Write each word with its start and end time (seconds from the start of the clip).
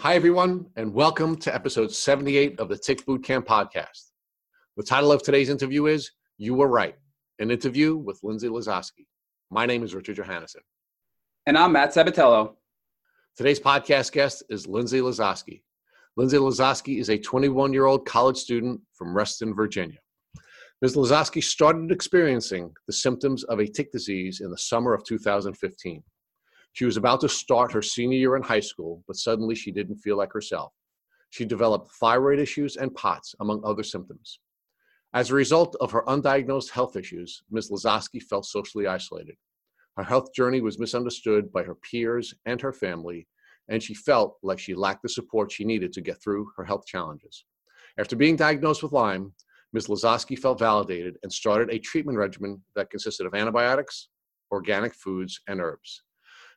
Hi, 0.00 0.14
everyone, 0.14 0.66
and 0.76 0.94
welcome 0.94 1.34
to 1.38 1.52
episode 1.52 1.92
78 1.92 2.60
of 2.60 2.68
the 2.68 2.78
Tick 2.78 3.04
Bootcamp 3.04 3.46
podcast. 3.46 4.10
The 4.76 4.84
title 4.84 5.10
of 5.10 5.24
today's 5.24 5.48
interview 5.48 5.86
is 5.86 6.12
You 6.36 6.54
Were 6.54 6.68
Right, 6.68 6.94
an 7.40 7.50
interview 7.50 7.96
with 7.96 8.20
Lindsay 8.22 8.46
Lazowski. 8.46 9.06
My 9.50 9.66
name 9.66 9.82
is 9.82 9.96
Richard 9.96 10.16
Johannesson. 10.16 10.62
And 11.46 11.58
I'm 11.58 11.72
Matt 11.72 11.92
Sabatello. 11.92 12.54
Today's 13.36 13.58
podcast 13.58 14.12
guest 14.12 14.44
is 14.48 14.68
Lindsay 14.68 15.00
Lazowski. 15.00 15.62
Lindsay 16.16 16.36
Lazowski 16.36 17.00
is 17.00 17.10
a 17.10 17.18
21 17.18 17.72
year 17.72 17.86
old 17.86 18.06
college 18.06 18.36
student 18.36 18.80
from 18.94 19.16
Reston, 19.16 19.52
Virginia. 19.52 19.98
Ms. 20.80 20.94
Lazowski 20.94 21.42
started 21.42 21.90
experiencing 21.90 22.72
the 22.86 22.92
symptoms 22.92 23.42
of 23.42 23.58
a 23.58 23.66
tick 23.66 23.90
disease 23.90 24.42
in 24.42 24.50
the 24.52 24.58
summer 24.58 24.94
of 24.94 25.02
2015. 25.02 26.04
She 26.72 26.84
was 26.84 26.96
about 26.96 27.20
to 27.22 27.28
start 27.28 27.72
her 27.72 27.82
senior 27.82 28.18
year 28.18 28.36
in 28.36 28.42
high 28.42 28.60
school, 28.60 29.02
but 29.06 29.16
suddenly 29.16 29.54
she 29.54 29.72
didn't 29.72 29.96
feel 29.96 30.16
like 30.16 30.32
herself. 30.32 30.72
She 31.30 31.44
developed 31.44 31.90
thyroid 32.00 32.38
issues 32.38 32.76
and 32.76 32.94
POTS, 32.94 33.34
among 33.40 33.62
other 33.64 33.82
symptoms. 33.82 34.40
As 35.14 35.30
a 35.30 35.34
result 35.34 35.74
of 35.80 35.90
her 35.92 36.04
undiagnosed 36.06 36.70
health 36.70 36.96
issues, 36.96 37.42
Ms. 37.50 37.70
Lazowski 37.70 38.22
felt 38.22 38.44
socially 38.44 38.86
isolated. 38.86 39.36
Her 39.96 40.04
health 40.04 40.32
journey 40.34 40.60
was 40.60 40.78
misunderstood 40.78 41.52
by 41.52 41.64
her 41.64 41.74
peers 41.74 42.34
and 42.46 42.60
her 42.60 42.72
family, 42.72 43.26
and 43.68 43.82
she 43.82 43.94
felt 43.94 44.36
like 44.42 44.58
she 44.58 44.74
lacked 44.74 45.02
the 45.02 45.08
support 45.08 45.50
she 45.50 45.64
needed 45.64 45.92
to 45.94 46.00
get 46.00 46.22
through 46.22 46.50
her 46.56 46.64
health 46.64 46.86
challenges. 46.86 47.44
After 47.98 48.16
being 48.16 48.36
diagnosed 48.36 48.82
with 48.82 48.92
Lyme, 48.92 49.32
Ms. 49.72 49.88
Lazowski 49.88 50.38
felt 50.38 50.58
validated 50.58 51.16
and 51.22 51.32
started 51.32 51.70
a 51.70 51.78
treatment 51.78 52.16
regimen 52.16 52.62
that 52.76 52.90
consisted 52.90 53.26
of 53.26 53.34
antibiotics, 53.34 54.08
organic 54.52 54.94
foods, 54.94 55.40
and 55.48 55.60
herbs. 55.60 56.02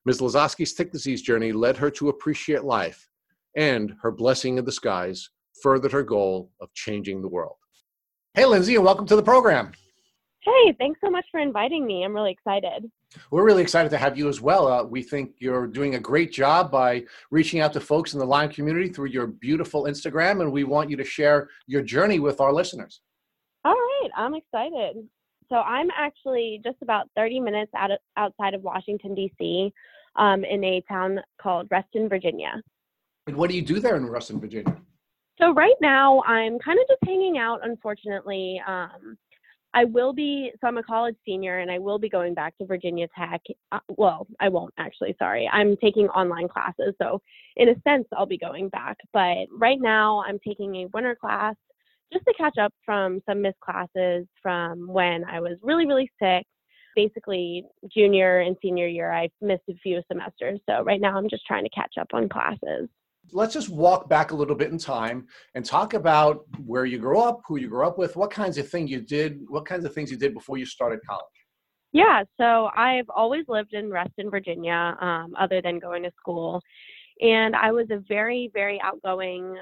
Ms. 0.05 0.19
Lazowski's 0.19 0.73
tick 0.73 0.91
disease 0.91 1.21
journey 1.21 1.51
led 1.51 1.77
her 1.77 1.91
to 1.91 2.09
appreciate 2.09 2.63
life, 2.63 3.07
and 3.55 3.93
her 4.01 4.09
blessing 4.09 4.57
in 4.57 4.65
disguise 4.65 5.29
furthered 5.61 5.91
her 5.91 6.01
goal 6.01 6.51
of 6.59 6.73
changing 6.73 7.21
the 7.21 7.27
world. 7.27 7.57
Hey, 8.33 8.45
Lindsay, 8.45 8.75
and 8.75 8.83
welcome 8.83 9.05
to 9.05 9.15
the 9.15 9.21
program. 9.21 9.71
Hey, 10.39 10.73
thanks 10.79 10.99
so 11.03 11.11
much 11.11 11.25
for 11.29 11.39
inviting 11.39 11.85
me. 11.85 12.03
I'm 12.03 12.15
really 12.15 12.31
excited. 12.31 12.89
We're 13.29 13.45
really 13.45 13.61
excited 13.61 13.91
to 13.91 13.97
have 13.97 14.17
you 14.17 14.27
as 14.27 14.41
well. 14.41 14.67
Uh, 14.67 14.83
we 14.83 15.03
think 15.03 15.33
you're 15.37 15.67
doing 15.67 15.93
a 15.93 15.99
great 15.99 16.31
job 16.31 16.71
by 16.71 17.03
reaching 17.29 17.59
out 17.59 17.71
to 17.73 17.79
folks 17.79 18.13
in 18.13 18.19
the 18.19 18.25
Lyme 18.25 18.49
community 18.49 18.89
through 18.89 19.09
your 19.09 19.27
beautiful 19.27 19.83
Instagram, 19.83 20.41
and 20.41 20.51
we 20.51 20.63
want 20.63 20.89
you 20.89 20.97
to 20.97 21.03
share 21.03 21.49
your 21.67 21.83
journey 21.83 22.17
with 22.17 22.41
our 22.41 22.51
listeners. 22.51 23.01
All 23.65 23.73
right, 23.73 24.09
I'm 24.17 24.33
excited. 24.33 25.07
So 25.51 25.57
I'm 25.57 25.89
actually 25.97 26.61
just 26.63 26.77
about 26.81 27.09
30 27.17 27.41
minutes 27.41 27.71
out 27.75 27.91
of, 27.91 27.99
outside 28.15 28.53
of 28.53 28.63
Washington, 28.63 29.13
D.C., 29.13 29.73
um, 30.15 30.45
in 30.45 30.63
a 30.63 30.81
town 30.89 31.19
called 31.41 31.67
Reston, 31.69 32.07
Virginia. 32.07 32.61
And 33.27 33.35
what 33.35 33.49
do 33.49 33.55
you 33.55 33.61
do 33.61 33.79
there 33.79 33.97
in 33.97 34.05
Reston, 34.05 34.39
Virginia? 34.39 34.77
So 35.39 35.53
right 35.53 35.75
now 35.81 36.21
I'm 36.23 36.57
kind 36.59 36.79
of 36.79 36.87
just 36.87 36.99
hanging 37.05 37.37
out, 37.37 37.59
unfortunately. 37.63 38.61
Um, 38.65 39.17
I 39.73 39.85
will 39.85 40.13
be, 40.13 40.51
so 40.59 40.67
I'm 40.67 40.77
a 40.77 40.83
college 40.83 41.15
senior 41.25 41.59
and 41.59 41.71
I 41.71 41.79
will 41.79 41.99
be 41.99 42.09
going 42.09 42.33
back 42.33 42.57
to 42.57 42.65
Virginia 42.65 43.07
Tech. 43.17 43.41
Uh, 43.71 43.79
well, 43.97 44.27
I 44.39 44.49
won't 44.49 44.73
actually, 44.77 45.15
sorry. 45.17 45.49
I'm 45.51 45.75
taking 45.77 46.07
online 46.09 46.47
classes. 46.47 46.93
So, 47.01 47.21
in 47.57 47.69
a 47.69 47.75
sense, 47.87 48.05
I'll 48.17 48.25
be 48.25 48.37
going 48.37 48.69
back. 48.69 48.97
But 49.13 49.47
right 49.51 49.79
now, 49.79 50.23
I'm 50.27 50.39
taking 50.45 50.75
a 50.77 50.85
winter 50.87 51.15
class 51.15 51.55
just 52.11 52.25
to 52.25 52.33
catch 52.37 52.57
up 52.57 52.73
from 52.85 53.21
some 53.27 53.41
missed 53.41 53.59
classes 53.59 54.25
from 54.41 54.87
when 54.87 55.23
I 55.25 55.39
was 55.39 55.57
really, 55.61 55.85
really 55.85 56.11
sick. 56.21 56.45
Basically, 56.95 57.63
junior 57.89 58.41
and 58.41 58.57
senior 58.61 58.87
year, 58.87 59.13
I 59.13 59.29
missed 59.39 59.63
a 59.69 59.73
few 59.75 60.01
semesters. 60.11 60.59
So, 60.69 60.83
right 60.83 60.99
now, 60.99 61.17
I'm 61.17 61.29
just 61.29 61.45
trying 61.45 61.63
to 61.63 61.69
catch 61.69 61.93
up 61.97 62.07
on 62.13 62.27
classes 62.27 62.89
let's 63.31 63.53
just 63.53 63.69
walk 63.69 64.09
back 64.09 64.31
a 64.31 64.35
little 64.35 64.55
bit 64.55 64.71
in 64.71 64.77
time 64.77 65.27
and 65.55 65.65
talk 65.65 65.93
about 65.93 66.45
where 66.65 66.85
you 66.85 66.97
grew 66.97 67.19
up, 67.19 67.41
who 67.47 67.57
you 67.57 67.67
grew 67.67 67.85
up 67.85 67.97
with, 67.97 68.15
what 68.15 68.31
kinds 68.31 68.57
of 68.57 68.69
things 68.69 68.89
you 68.89 69.01
did, 69.01 69.41
what 69.47 69.65
kinds 69.65 69.85
of 69.85 69.93
things 69.93 70.11
you 70.11 70.17
did 70.17 70.33
before 70.33 70.57
you 70.57 70.65
started 70.65 70.99
college. 71.07 71.25
Yeah, 71.93 72.23
so 72.39 72.69
I've 72.75 73.09
always 73.09 73.43
lived 73.47 73.73
in 73.73 73.89
Reston, 73.91 74.29
Virginia, 74.29 74.95
um, 75.01 75.33
other 75.37 75.61
than 75.61 75.79
going 75.79 76.03
to 76.03 76.11
school. 76.17 76.61
And 77.21 77.55
I 77.55 77.71
was 77.71 77.87
a 77.91 78.01
very, 78.07 78.49
very 78.53 78.79
outgoing, 78.81 79.55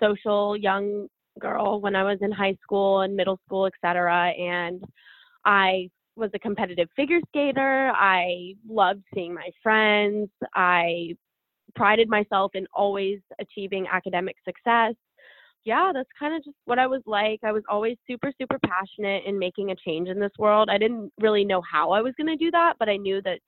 social 0.00 0.56
young 0.56 1.08
girl 1.40 1.80
when 1.80 1.96
I 1.96 2.02
was 2.02 2.18
in 2.20 2.32
high 2.32 2.56
school 2.62 3.00
and 3.00 3.14
middle 3.16 3.38
school, 3.46 3.66
etc. 3.66 4.30
And 4.30 4.82
I 5.44 5.88
was 6.16 6.30
a 6.34 6.38
competitive 6.38 6.88
figure 6.96 7.20
skater. 7.28 7.92
I 7.94 8.54
loved 8.68 9.02
seeing 9.14 9.34
my 9.34 9.50
friends. 9.62 10.28
I 10.54 11.14
prided 11.74 12.08
myself 12.08 12.52
in 12.54 12.66
always 12.74 13.20
achieving 13.38 13.86
academic 13.90 14.36
success. 14.44 14.94
Yeah, 15.64 15.90
that's 15.92 16.08
kind 16.18 16.34
of 16.34 16.44
just 16.44 16.56
what 16.64 16.78
I 16.78 16.86
was 16.86 17.02
like. 17.06 17.40
I 17.44 17.52
was 17.52 17.64
always 17.68 17.96
super, 18.08 18.32
super 18.40 18.58
passionate 18.64 19.24
in 19.26 19.38
making 19.38 19.70
a 19.70 19.76
change 19.76 20.08
in 20.08 20.18
this 20.18 20.32
world. 20.38 20.68
I 20.70 20.78
didn't 20.78 21.12
really 21.20 21.44
know 21.44 21.60
how 21.60 21.90
I 21.90 22.00
was 22.00 22.14
going 22.16 22.28
to 22.28 22.36
do 22.36 22.50
that, 22.52 22.74
but 22.78 22.88
I 22.88 22.96
knew 22.96 23.20
that 23.22 23.40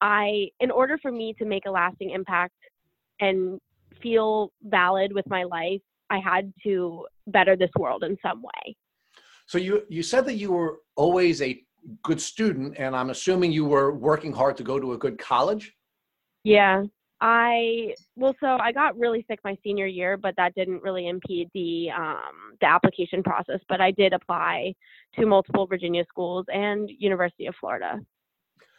I, 0.00 0.48
in 0.60 0.70
order 0.70 0.98
for 1.00 1.10
me 1.10 1.34
to 1.38 1.46
make 1.46 1.64
a 1.66 1.70
lasting 1.70 2.10
impact 2.10 2.54
and 3.20 3.58
feel 4.02 4.52
valid 4.62 5.12
with 5.14 5.26
my 5.28 5.44
life, 5.44 5.80
I 6.14 6.20
had 6.20 6.52
to 6.64 7.06
better 7.26 7.56
this 7.56 7.70
world 7.78 8.04
in 8.04 8.16
some 8.22 8.42
way. 8.42 8.76
So 9.46 9.58
you 9.58 9.82
you 9.88 10.02
said 10.02 10.24
that 10.26 10.34
you 10.34 10.52
were 10.52 10.78
always 10.96 11.42
a 11.42 11.60
good 12.02 12.20
student, 12.20 12.76
and 12.78 12.96
I'm 12.96 13.10
assuming 13.10 13.52
you 13.52 13.66
were 13.66 13.92
working 13.92 14.32
hard 14.32 14.56
to 14.58 14.62
go 14.62 14.78
to 14.80 14.92
a 14.92 14.98
good 14.98 15.18
college. 15.18 15.72
Yeah, 16.44 16.84
I 17.20 17.94
well, 18.16 18.34
so 18.40 18.46
I 18.46 18.72
got 18.72 18.98
really 18.98 19.24
sick 19.28 19.40
my 19.44 19.56
senior 19.62 19.86
year, 19.86 20.16
but 20.16 20.34
that 20.36 20.54
didn't 20.54 20.82
really 20.82 21.08
impede 21.08 21.48
the 21.54 21.90
um, 21.90 22.56
the 22.60 22.66
application 22.66 23.22
process. 23.22 23.60
But 23.68 23.80
I 23.80 23.90
did 23.90 24.12
apply 24.12 24.74
to 25.18 25.26
multiple 25.26 25.66
Virginia 25.66 26.04
schools 26.08 26.46
and 26.52 26.90
University 26.98 27.46
of 27.46 27.54
Florida. 27.60 28.00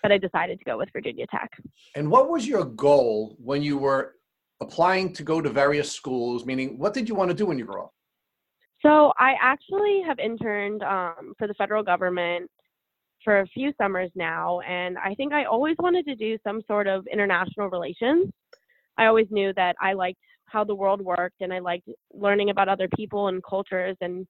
But 0.01 0.11
I 0.11 0.19
decided 0.19 0.59
to 0.59 0.65
go 0.65 0.77
with 0.77 0.89
Virginia 0.93 1.25
Tech. 1.27 1.49
And 1.95 2.11
what 2.11 2.29
was 2.29 2.47
your 2.47 2.65
goal 2.65 3.35
when 3.39 3.63
you 3.63 3.79
were 3.79 4.13
applying 4.61 5.13
to 5.13 5.23
go 5.23 5.41
to 5.41 5.49
various 5.49 5.91
schools? 5.91 6.45
Meaning, 6.45 6.77
what 6.77 6.93
did 6.93 7.09
you 7.09 7.15
want 7.15 7.29
to 7.29 7.35
do 7.35 7.45
when 7.45 7.57
you 7.57 7.65
grew 7.65 7.83
up? 7.83 7.91
So 8.81 9.13
I 9.17 9.33
actually 9.41 10.01
have 10.05 10.19
interned 10.19 10.83
um, 10.83 11.33
for 11.37 11.47
the 11.47 11.53
federal 11.55 11.83
government 11.83 12.49
for 13.23 13.39
a 13.39 13.47
few 13.47 13.73
summers 13.81 14.11
now, 14.13 14.59
and 14.61 14.97
I 14.99 15.15
think 15.15 15.33
I 15.33 15.45
always 15.45 15.75
wanted 15.79 16.05
to 16.05 16.15
do 16.15 16.37
some 16.43 16.61
sort 16.67 16.87
of 16.87 17.07
international 17.11 17.69
relations. 17.69 18.31
I 18.97 19.07
always 19.07 19.27
knew 19.31 19.51
that 19.55 19.75
I 19.81 19.93
liked 19.93 20.19
how 20.45 20.63
the 20.63 20.75
world 20.75 21.01
worked 21.01 21.41
and 21.41 21.51
I 21.51 21.59
liked 21.59 21.89
learning 22.13 22.49
about 22.49 22.69
other 22.69 22.87
people 22.95 23.27
and 23.27 23.43
cultures 23.43 23.97
and 24.01 24.25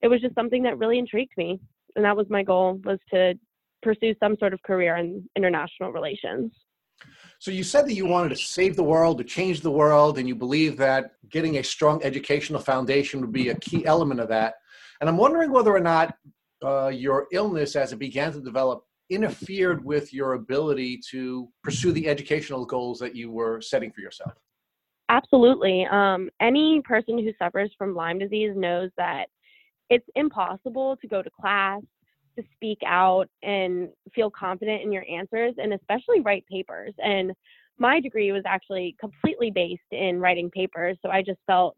it 0.00 0.08
was 0.08 0.20
just 0.20 0.34
something 0.34 0.62
that 0.62 0.78
really 0.78 0.98
intrigued 0.98 1.32
me 1.36 1.60
and 1.96 2.04
that 2.04 2.16
was 2.16 2.26
my 2.30 2.42
goal 2.42 2.80
was 2.84 2.98
to 3.10 3.34
pursue 3.82 4.14
some 4.20 4.36
sort 4.38 4.54
of 4.54 4.62
career 4.62 4.96
in 4.96 5.28
international 5.36 5.92
relations. 5.92 6.52
So 7.38 7.50
you 7.50 7.62
said 7.62 7.86
that 7.86 7.94
you 7.94 8.06
wanted 8.06 8.30
to 8.30 8.36
save 8.36 8.74
the 8.74 8.82
world, 8.82 9.18
to 9.18 9.24
change 9.24 9.60
the 9.60 9.70
world, 9.70 10.18
and 10.18 10.26
you 10.26 10.34
believe 10.34 10.76
that 10.78 11.12
getting 11.30 11.58
a 11.58 11.62
strong 11.62 12.02
educational 12.02 12.60
foundation 12.60 13.20
would 13.20 13.32
be 13.32 13.50
a 13.50 13.54
key 13.54 13.86
element 13.86 14.20
of 14.20 14.28
that. 14.28 14.54
And 15.00 15.08
I'm 15.08 15.16
wondering 15.16 15.52
whether 15.52 15.74
or 15.74 15.80
not 15.80 16.16
uh, 16.64 16.88
your 16.88 17.28
illness 17.30 17.76
as 17.76 17.92
it 17.92 17.98
began 17.98 18.32
to 18.32 18.40
develop 18.40 18.84
interfered 19.10 19.84
with 19.84 20.12
your 20.12 20.34
ability 20.34 21.00
to 21.10 21.48
pursue 21.62 21.92
the 21.92 22.08
educational 22.08 22.64
goals 22.64 22.98
that 22.98 23.16
you 23.16 23.30
were 23.30 23.60
setting 23.60 23.90
for 23.90 24.00
yourself? 24.00 24.32
Absolutely. 25.08 25.86
Um, 25.86 26.28
any 26.40 26.82
person 26.82 27.18
who 27.18 27.32
suffers 27.38 27.70
from 27.78 27.94
Lyme 27.94 28.18
disease 28.18 28.52
knows 28.54 28.90
that 28.98 29.28
it's 29.88 30.06
impossible 30.14 30.96
to 30.98 31.08
go 31.08 31.22
to 31.22 31.30
class, 31.30 31.80
to 32.38 32.48
speak 32.54 32.78
out, 32.86 33.26
and 33.42 33.88
feel 34.14 34.30
confident 34.30 34.82
in 34.82 34.92
your 34.92 35.04
answers, 35.10 35.54
and 35.58 35.72
especially 35.72 36.20
write 36.20 36.44
papers. 36.46 36.94
And 36.98 37.32
my 37.78 38.00
degree 38.00 38.32
was 38.32 38.42
actually 38.46 38.96
completely 39.00 39.50
based 39.50 39.82
in 39.92 40.20
writing 40.20 40.50
papers. 40.50 40.98
So 41.02 41.10
I 41.10 41.22
just 41.22 41.38
felt 41.46 41.76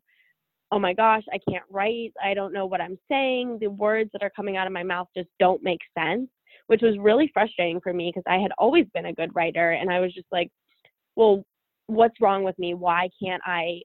oh 0.72 0.78
my 0.78 0.92
gosh, 0.92 1.24
I 1.32 1.38
can't 1.50 1.64
write. 1.70 2.12
I 2.22 2.34
don't 2.34 2.52
know 2.52 2.66
what 2.66 2.80
I'm 2.80 2.98
saying. 3.10 3.58
The 3.60 3.70
words 3.70 4.10
that 4.12 4.22
are 4.22 4.30
coming 4.30 4.56
out 4.56 4.66
of 4.66 4.72
my 4.72 4.82
mouth 4.82 5.08
just 5.16 5.28
don't 5.38 5.62
make 5.62 5.80
sense, 5.98 6.28
which 6.68 6.82
was 6.82 6.96
really 6.98 7.30
frustrating 7.32 7.80
for 7.80 7.92
me 7.92 8.12
because 8.14 8.30
I 8.30 8.40
had 8.40 8.52
always 8.58 8.86
been 8.94 9.06
a 9.06 9.12
good 9.12 9.34
writer. 9.34 9.72
And 9.72 9.90
I 9.90 10.00
was 10.00 10.14
just 10.14 10.28
like, 10.30 10.48
well, 11.16 11.44
what's 11.86 12.20
wrong 12.20 12.44
with 12.44 12.58
me? 12.58 12.74
Why 12.74 13.08
can't 13.22 13.42
I 13.44 13.80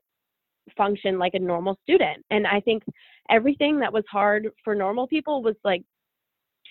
function 0.77 1.17
like 1.17 1.33
a 1.33 1.39
normal 1.39 1.77
student? 1.83 2.23
And 2.29 2.45
I 2.45 2.59
think 2.59 2.83
everything 3.29 3.79
that 3.79 3.93
was 3.93 4.03
hard 4.09 4.49
for 4.63 4.75
normal 4.75 5.07
people 5.07 5.41
was 5.41 5.55
like 5.63 5.83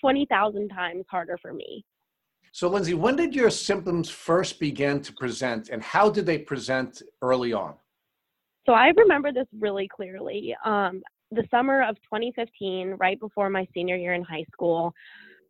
20,000 0.05 0.69
times 0.69 1.07
harder 1.11 1.39
for 1.41 1.55
me. 1.55 1.83
So, 2.53 2.69
Lindsay, 2.69 2.93
when 2.93 3.17
did 3.17 3.35
your 3.35 3.49
symptoms 3.49 4.11
first 4.11 4.61
begin 4.61 5.01
to 5.01 5.15
present 5.15 5.71
and 5.71 5.83
how 5.83 6.11
did 6.11 6.27
they 6.27 6.37
present 6.37 7.01
early 7.23 7.55
on? 7.55 7.75
So 8.67 8.75
I 8.75 8.93
remember 8.97 9.33
this 9.33 9.47
really 9.59 9.89
clearly. 9.89 10.55
Um, 10.63 11.03
the 11.31 11.45
summer 11.51 11.83
of 11.83 11.97
2015, 12.03 12.97
right 12.99 13.19
before 13.19 13.49
my 13.49 13.67
senior 13.73 13.97
year 13.97 14.13
in 14.13 14.23
high 14.23 14.45
school, 14.53 14.93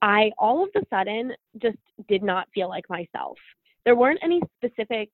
I 0.02 0.30
all 0.38 0.62
of 0.62 0.70
a 0.76 0.86
sudden 0.88 1.32
just 1.60 1.78
did 2.08 2.22
not 2.22 2.46
feel 2.54 2.68
like 2.68 2.84
myself. 2.88 3.36
There 3.84 3.96
weren't 3.96 4.20
any 4.22 4.40
specific 4.56 5.10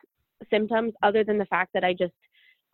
symptoms 0.50 0.92
other 1.02 1.24
than 1.24 1.38
the 1.38 1.46
fact 1.46 1.70
that 1.72 1.82
I 1.82 1.94
just 1.94 2.12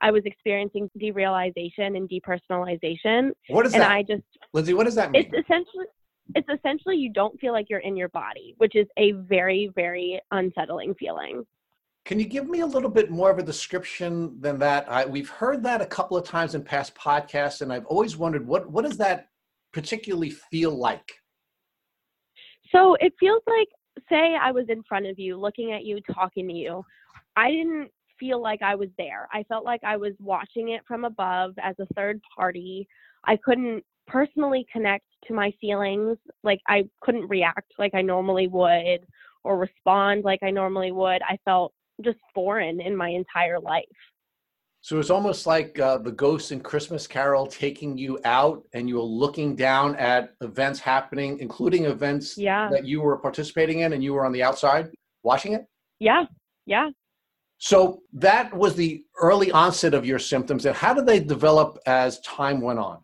I 0.00 0.10
was 0.10 0.22
experiencing 0.24 0.90
derealization 1.00 1.96
and 1.96 2.10
depersonalization. 2.10 3.30
What 3.48 3.66
is 3.66 3.72
and 3.74 3.82
that? 3.82 3.92
I 3.92 4.02
just 4.02 4.24
Lindsay, 4.52 4.74
what 4.74 4.84
does 4.84 4.96
that 4.96 5.12
mean? 5.12 5.22
it's 5.22 5.32
essentially 5.32 5.86
it's 6.34 6.48
essentially 6.48 6.96
you 6.96 7.12
don't 7.12 7.38
feel 7.40 7.52
like 7.52 7.66
you're 7.70 7.80
in 7.80 7.96
your 7.96 8.08
body, 8.08 8.54
which 8.58 8.74
is 8.74 8.86
a 8.96 9.12
very, 9.12 9.70
very 9.74 10.20
unsettling 10.32 10.94
feeling. 10.94 11.44
Can 12.04 12.20
you 12.20 12.26
give 12.26 12.48
me 12.48 12.60
a 12.60 12.66
little 12.66 12.90
bit 12.90 13.10
more 13.10 13.30
of 13.30 13.38
a 13.38 13.42
description 13.42 14.40
than 14.40 14.58
that? 14.58 14.90
I, 14.90 15.04
we've 15.04 15.28
heard 15.28 15.62
that 15.64 15.80
a 15.80 15.86
couple 15.86 16.16
of 16.16 16.24
times 16.24 16.54
in 16.54 16.62
past 16.62 16.94
podcasts, 16.94 17.62
and 17.62 17.72
I've 17.72 17.86
always 17.86 18.16
wondered 18.16 18.46
what 18.46 18.70
what 18.70 18.84
does 18.84 18.96
that 18.98 19.28
particularly 19.72 20.30
feel 20.30 20.70
like? 20.70 21.12
So 22.74 22.94
it 23.00 23.12
feels 23.18 23.42
like, 23.46 23.68
say, 24.08 24.36
I 24.40 24.50
was 24.50 24.66
in 24.68 24.82
front 24.88 25.06
of 25.06 25.18
you, 25.18 25.36
looking 25.36 25.72
at 25.72 25.84
you, 25.84 26.00
talking 26.12 26.48
to 26.48 26.54
you. 26.54 26.82
I 27.36 27.50
didn't 27.50 27.90
feel 28.18 28.40
like 28.40 28.62
I 28.62 28.74
was 28.74 28.88
there. 28.98 29.28
I 29.32 29.42
felt 29.44 29.64
like 29.64 29.82
I 29.84 29.96
was 29.96 30.12
watching 30.18 30.70
it 30.70 30.82
from 30.86 31.04
above 31.04 31.54
as 31.62 31.74
a 31.80 31.86
third 31.94 32.20
party. 32.36 32.88
I 33.24 33.36
couldn't 33.36 33.84
personally 34.06 34.66
connect 34.72 35.04
to 35.26 35.34
my 35.34 35.52
feelings. 35.60 36.18
Like 36.42 36.60
I 36.68 36.88
couldn't 37.00 37.28
react 37.28 37.72
like 37.78 37.94
I 37.94 38.02
normally 38.02 38.48
would 38.48 39.00
or 39.44 39.58
respond 39.58 40.24
like 40.24 40.40
I 40.42 40.50
normally 40.50 40.92
would. 40.92 41.22
I 41.22 41.38
felt 41.44 41.72
just 42.04 42.18
foreign 42.34 42.80
in 42.80 42.96
my 42.96 43.08
entire 43.08 43.58
life. 43.60 43.84
So 44.82 45.00
it's 45.00 45.10
almost 45.10 45.48
like 45.48 45.80
uh, 45.80 45.98
the 45.98 46.12
ghost 46.12 46.52
in 46.52 46.60
Christmas 46.60 47.08
Carol 47.08 47.46
taking 47.48 47.98
you 47.98 48.20
out, 48.24 48.62
and 48.72 48.88
you 48.88 48.96
were 48.96 49.02
looking 49.02 49.56
down 49.56 49.96
at 49.96 50.34
events 50.42 50.78
happening, 50.78 51.40
including 51.40 51.86
events 51.86 52.38
Yeah. 52.38 52.68
that 52.70 52.84
you 52.84 53.00
were 53.00 53.16
participating 53.18 53.80
in, 53.80 53.94
and 53.94 54.04
you 54.04 54.14
were 54.14 54.24
on 54.24 54.30
the 54.30 54.44
outside 54.44 54.90
watching 55.24 55.54
it. 55.54 55.66
Yeah. 55.98 56.26
Yeah. 56.66 56.90
So 57.58 58.02
that 58.12 58.54
was 58.54 58.76
the 58.76 59.02
early 59.20 59.50
onset 59.50 59.92
of 59.92 60.06
your 60.06 60.20
symptoms, 60.20 60.66
and 60.66 60.76
how 60.76 60.94
did 60.94 61.06
they 61.06 61.18
develop 61.18 61.78
as 61.86 62.20
time 62.20 62.60
went 62.60 62.78
on? 62.78 62.98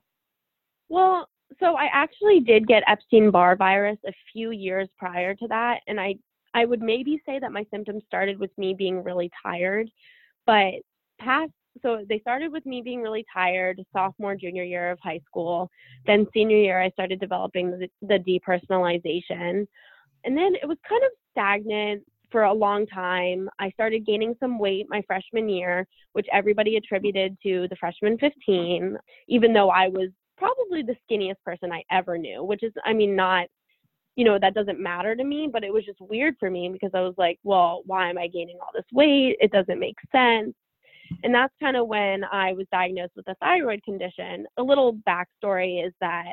Well, 0.93 1.27
so 1.59 1.75
I 1.75 1.89
actually 1.91 2.41
did 2.41 2.67
get 2.67 2.83
Epstein-Barr 2.87 3.57
virus 3.57 3.97
a 4.07 4.13
few 4.31 4.51
years 4.51 4.91
prior 4.99 5.35
to 5.35 5.49
that, 5.49 5.81
and 5.87 5.99
I 5.99 6.17
I 6.53 6.67
would 6.67 6.83
maybe 6.83 7.19
say 7.25 7.39
that 7.39 7.51
my 7.51 7.65
symptoms 7.71 8.03
started 8.07 8.39
with 8.39 8.51
me 8.59 8.75
being 8.75 9.03
really 9.03 9.31
tired, 9.43 9.91
but 10.47 10.75
past 11.19 11.51
so 11.83 12.05
they 12.07 12.19
started 12.19 12.53
with 12.53 12.67
me 12.67 12.83
being 12.83 13.01
really 13.01 13.25
tired 13.33 13.83
sophomore 13.95 14.35
junior 14.37 14.65
year 14.65 14.91
of 14.91 14.99
high 15.03 15.21
school 15.27 15.71
then 16.07 16.27
senior 16.35 16.59
year 16.59 16.83
i 16.83 16.91
started 16.91 17.19
developing 17.19 17.71
the, 17.71 17.89
the 18.03 18.19
depersonalization 18.19 19.67
and 20.25 20.37
then 20.37 20.55
it 20.63 20.69
was 20.69 20.77
kind 20.87 21.03
of 21.03 21.11
stagnant 21.31 22.03
for 22.31 22.45
a 22.45 22.53
long 22.53 22.87
time. 22.87 23.49
I 23.59 23.71
started 23.71 24.07
gaining 24.07 24.35
some 24.41 24.59
weight 24.59 24.87
my 24.89 25.03
freshman 25.07 25.49
year 25.49 25.87
which 26.13 26.27
everybody 26.33 26.77
attributed 26.77 27.39
to 27.43 27.67
the 27.69 27.77
freshman 27.77 28.19
15 28.19 28.99
even 29.29 29.53
though 29.55 29.71
i 29.71 29.89
was 29.89 30.11
probably 30.37 30.83
the 30.83 30.97
skinniest 31.09 31.43
person 31.45 31.73
i 31.73 31.83
ever 31.91 32.19
knew 32.19 32.43
which 32.43 32.63
is 32.63 32.73
i 32.85 32.93
mean 32.93 33.15
not 33.15 33.47
you 34.17 34.25
know 34.25 34.39
that 34.39 34.55
doesn't 34.55 34.81
matter 34.81 35.15
to 35.15 35.25
me 35.25 35.49
but 35.51 35.65
it 35.65 35.73
was 35.73 35.85
just 35.85 36.01
weird 36.01 36.35
for 36.39 36.51
me 36.51 36.69
because 36.69 36.91
i 36.95 37.01
was 37.01 37.15
like 37.17 37.39
well 37.45 37.83
why 37.87 38.09
am 38.11 38.19
i 38.19 38.27
gaining 38.27 38.59
all 38.61 38.71
this 38.75 38.85
weight 38.93 39.37
it 39.41 39.51
doesn't 39.53 39.81
make 39.81 39.97
sense 40.11 40.55
and 41.23 41.35
that's 41.35 41.55
kind 41.61 41.77
of 41.77 41.89
when 41.89 42.25
I 42.25 42.53
was 42.53 42.67
diagnosed 42.73 43.13
with 43.17 43.29
a 43.29 43.35
thyroid 43.37 43.83
condition. 43.83 44.47
A 44.57 44.63
little 44.63 44.95
backstory 45.09 45.87
is 45.87 45.93
that 46.01 46.33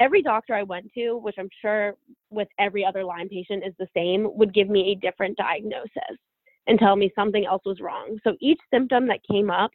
every 0.00 0.22
doctor 0.22 0.54
I 0.54 0.62
went 0.62 0.90
to, 0.94 1.16
which 1.16 1.36
I'm 1.38 1.48
sure 1.60 1.94
with 2.30 2.48
every 2.58 2.84
other 2.84 3.04
Lyme 3.04 3.28
patient 3.28 3.64
is 3.66 3.74
the 3.78 3.88
same, 3.94 4.28
would 4.36 4.54
give 4.54 4.68
me 4.68 4.92
a 4.92 5.00
different 5.00 5.36
diagnosis 5.36 6.18
and 6.66 6.78
tell 6.78 6.96
me 6.96 7.12
something 7.14 7.44
else 7.44 7.62
was 7.64 7.80
wrong. 7.80 8.18
So 8.24 8.36
each 8.40 8.60
symptom 8.72 9.06
that 9.08 9.20
came 9.30 9.50
up, 9.50 9.70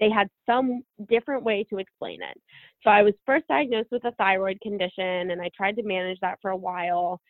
they 0.00 0.10
had 0.10 0.28
some 0.44 0.82
different 1.08 1.42
way 1.42 1.64
to 1.70 1.78
explain 1.78 2.20
it. 2.22 2.40
So 2.82 2.90
I 2.90 3.02
was 3.02 3.14
first 3.24 3.46
diagnosed 3.48 3.88
with 3.90 4.04
a 4.04 4.12
thyroid 4.12 4.60
condition 4.60 5.30
and 5.30 5.40
I 5.40 5.50
tried 5.56 5.76
to 5.76 5.82
manage 5.82 6.18
that 6.20 6.38
for 6.42 6.50
a 6.50 6.56
while. 6.56 7.20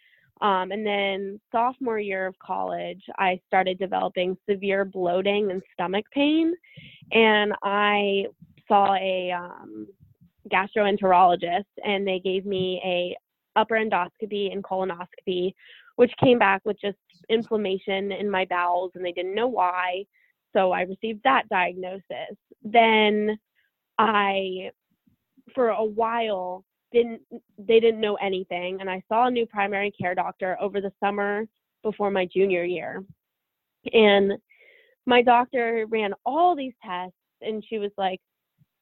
Um, 0.41 0.71
and 0.71 0.87
then 0.87 1.41
sophomore 1.51 1.99
year 1.99 2.27
of 2.27 2.39
college, 2.39 3.03
I 3.19 3.41
started 3.47 3.79
developing 3.79 4.37
severe 4.49 4.85
bloating 4.85 5.51
and 5.51 5.63
stomach 5.73 6.05
pain, 6.13 6.55
and 7.13 7.55
I 7.63 8.27
saw 8.69 8.95
a 8.97 9.33
um, 9.33 9.87
gastroenterologist, 10.53 11.65
and 11.85 12.07
they 12.07 12.21
gave 12.23 12.45
me 12.45 12.83
a 12.85 13.59
upper 13.59 13.77
endoscopy 13.77 14.53
and 14.53 14.63
colonoscopy, 14.63 15.55
which 15.97 16.13
came 16.23 16.39
back 16.39 16.61
with 16.67 16.79
just 16.81 16.99
inflammation 17.31 18.13
in 18.13 18.31
my 18.31 18.45
bowels, 18.45 18.93
and 18.95 19.03
they 19.03 19.13
didn't 19.13 19.35
know 19.35 19.49
why. 19.49 20.05
So 20.57 20.73
I 20.73 20.83
received 20.83 21.21
that 21.25 21.49
diagnosis. 21.51 22.37
Then 22.63 23.39
I, 23.99 24.71
for 25.55 25.69
a 25.69 25.85
while, 25.85 26.65
didn't 26.93 27.21
they 27.59 27.81
didn't 27.81 28.01
know 28.01 28.15
anything 28.15 28.79
and 28.81 28.89
i 28.89 29.03
saw 29.09 29.27
a 29.27 29.31
new 29.31 29.45
primary 29.45 29.91
care 29.91 30.15
doctor 30.15 30.57
over 30.61 30.81
the 30.81 30.93
summer 31.01 31.45
before 31.83 32.13
my 32.13 32.27
junior 32.33 32.65
year 32.65 33.03
and 33.93 34.33
my 35.05 35.21
doctor 35.21 35.85
ran 35.91 36.13
all 36.25 36.55
these 36.55 36.73
tests 36.85 37.17
and 37.41 37.65
she 37.69 37.79
was 37.79 37.91
like 37.99 38.21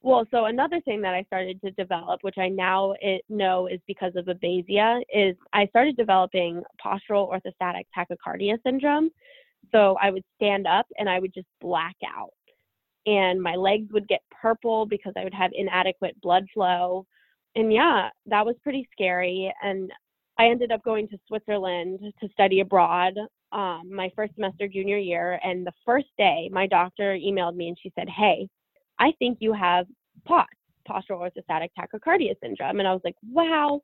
well 0.02 0.26
so 0.30 0.44
another 0.44 0.80
thing 0.82 1.00
that 1.00 1.14
i 1.14 1.22
started 1.22 1.58
to 1.62 1.70
develop 1.72 2.20
which 2.22 2.36
i 2.38 2.48
now 2.48 2.94
know 3.28 3.66
is 3.66 3.80
because 3.86 4.12
of 4.16 4.26
Babesia 4.26 5.00
is 5.12 5.34
i 5.54 5.66
started 5.68 5.96
developing 5.96 6.62
postural 6.84 7.32
orthostatic 7.32 7.84
tachycardia 7.96 8.58
syndrome 8.64 9.10
so 9.72 9.96
i 10.00 10.10
would 10.10 10.24
stand 10.36 10.66
up 10.66 10.86
and 10.98 11.08
i 11.08 11.18
would 11.18 11.32
just 11.34 11.46
black 11.60 11.96
out 12.06 12.30
and 13.06 13.40
my 13.40 13.54
legs 13.54 13.92
would 13.92 14.08
get 14.08 14.20
purple 14.30 14.86
because 14.86 15.12
i 15.16 15.24
would 15.24 15.34
have 15.34 15.50
inadequate 15.54 16.18
blood 16.20 16.44
flow 16.52 17.06
and 17.56 17.72
yeah, 17.72 18.08
that 18.26 18.44
was 18.44 18.56
pretty 18.62 18.88
scary. 18.92 19.52
And 19.62 19.90
I 20.38 20.46
ended 20.46 20.72
up 20.72 20.82
going 20.82 21.08
to 21.08 21.18
Switzerland 21.28 22.00
to 22.20 22.28
study 22.30 22.60
abroad 22.60 23.14
um, 23.52 23.82
my 23.90 24.10
first 24.16 24.34
semester 24.34 24.66
junior 24.66 24.98
year. 24.98 25.38
And 25.44 25.66
the 25.66 25.72
first 25.84 26.08
day, 26.18 26.50
my 26.52 26.66
doctor 26.66 27.14
emailed 27.14 27.54
me 27.54 27.68
and 27.68 27.78
she 27.80 27.92
said, 27.96 28.08
Hey, 28.08 28.48
I 28.98 29.12
think 29.18 29.38
you 29.40 29.52
have 29.52 29.86
POTS, 30.26 30.48
postural 30.88 31.28
orthostatic 31.28 31.68
tachycardia 31.78 32.34
syndrome. 32.42 32.80
And 32.80 32.88
I 32.88 32.92
was 32.92 33.02
like, 33.04 33.16
wow, 33.30 33.80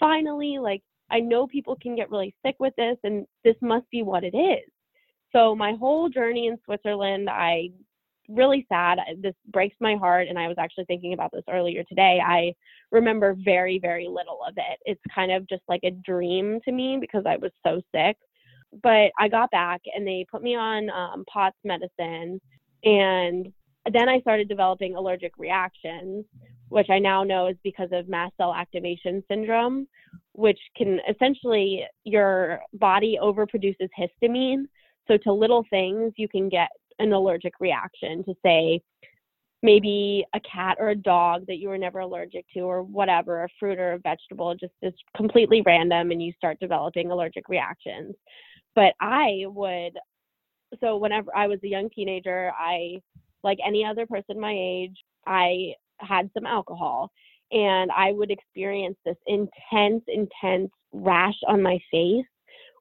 finally, 0.00 0.58
like, 0.58 0.82
I 1.10 1.20
know 1.20 1.46
people 1.46 1.76
can 1.80 1.94
get 1.94 2.10
really 2.10 2.34
sick 2.44 2.56
with 2.58 2.74
this, 2.76 2.96
and 3.04 3.26
this 3.44 3.56
must 3.60 3.88
be 3.90 4.02
what 4.02 4.24
it 4.24 4.34
is. 4.34 4.66
So, 5.32 5.54
my 5.54 5.74
whole 5.78 6.08
journey 6.08 6.46
in 6.46 6.58
Switzerland, 6.64 7.28
I 7.30 7.70
really 8.28 8.66
sad. 8.68 8.98
This 9.18 9.34
breaks 9.48 9.76
my 9.80 9.96
heart. 9.96 10.28
And 10.28 10.38
I 10.38 10.48
was 10.48 10.56
actually 10.58 10.84
thinking 10.84 11.12
about 11.12 11.30
this 11.32 11.44
earlier 11.50 11.84
today. 11.84 12.20
I 12.24 12.54
remember 12.90 13.36
very, 13.44 13.78
very 13.78 14.06
little 14.08 14.38
of 14.46 14.54
it. 14.56 14.78
It's 14.84 15.00
kind 15.14 15.32
of 15.32 15.48
just 15.48 15.62
like 15.68 15.80
a 15.84 15.90
dream 15.90 16.60
to 16.64 16.72
me 16.72 16.98
because 17.00 17.24
I 17.26 17.36
was 17.36 17.50
so 17.64 17.80
sick. 17.94 18.16
But 18.82 19.10
I 19.18 19.28
got 19.28 19.50
back 19.50 19.82
and 19.94 20.06
they 20.06 20.24
put 20.30 20.42
me 20.42 20.54
on 20.56 20.88
um, 20.90 21.24
POTS 21.32 21.56
medicine. 21.64 22.40
And 22.84 23.52
then 23.92 24.08
I 24.08 24.20
started 24.20 24.48
developing 24.48 24.96
allergic 24.96 25.32
reactions, 25.38 26.24
which 26.68 26.88
I 26.88 26.98
now 26.98 27.22
know 27.22 27.48
is 27.48 27.56
because 27.62 27.90
of 27.92 28.08
mast 28.08 28.34
cell 28.36 28.54
activation 28.54 29.22
syndrome, 29.28 29.86
which 30.32 30.58
can 30.76 31.00
essentially 31.08 31.84
your 32.04 32.60
body 32.74 33.18
overproduces 33.20 33.88
histamine. 33.98 34.64
So 35.08 35.16
to 35.18 35.32
little 35.32 35.64
things, 35.70 36.12
you 36.16 36.28
can 36.28 36.48
get 36.48 36.68
an 36.98 37.12
allergic 37.12 37.54
reaction 37.60 38.24
to 38.24 38.34
say 38.44 38.80
maybe 39.62 40.24
a 40.34 40.40
cat 40.40 40.76
or 40.80 40.90
a 40.90 40.96
dog 40.96 41.46
that 41.46 41.58
you 41.58 41.68
were 41.68 41.78
never 41.78 42.00
allergic 42.00 42.44
to 42.52 42.60
or 42.60 42.82
whatever 42.82 43.44
a 43.44 43.48
fruit 43.60 43.78
or 43.78 43.92
a 43.92 43.98
vegetable 43.98 44.54
just 44.54 44.72
is 44.82 44.92
completely 45.16 45.62
random 45.64 46.10
and 46.10 46.22
you 46.22 46.32
start 46.36 46.58
developing 46.60 47.10
allergic 47.10 47.48
reactions. 47.48 48.14
But 48.74 48.94
i 49.00 49.44
would 49.46 49.98
so 50.80 50.96
whenever 50.96 51.34
i 51.36 51.46
was 51.46 51.58
a 51.62 51.68
young 51.68 51.90
teenager 51.90 52.52
i 52.58 52.98
like 53.44 53.58
any 53.64 53.84
other 53.84 54.06
person 54.06 54.40
my 54.40 54.54
age 54.56 54.96
i 55.26 55.74
had 55.98 56.30
some 56.34 56.46
alcohol 56.46 57.10
and 57.50 57.90
i 57.92 58.12
would 58.12 58.30
experience 58.30 58.96
this 59.04 59.16
intense 59.26 60.02
intense 60.08 60.70
rash 60.92 61.38
on 61.46 61.60
my 61.62 61.78
face 61.90 62.24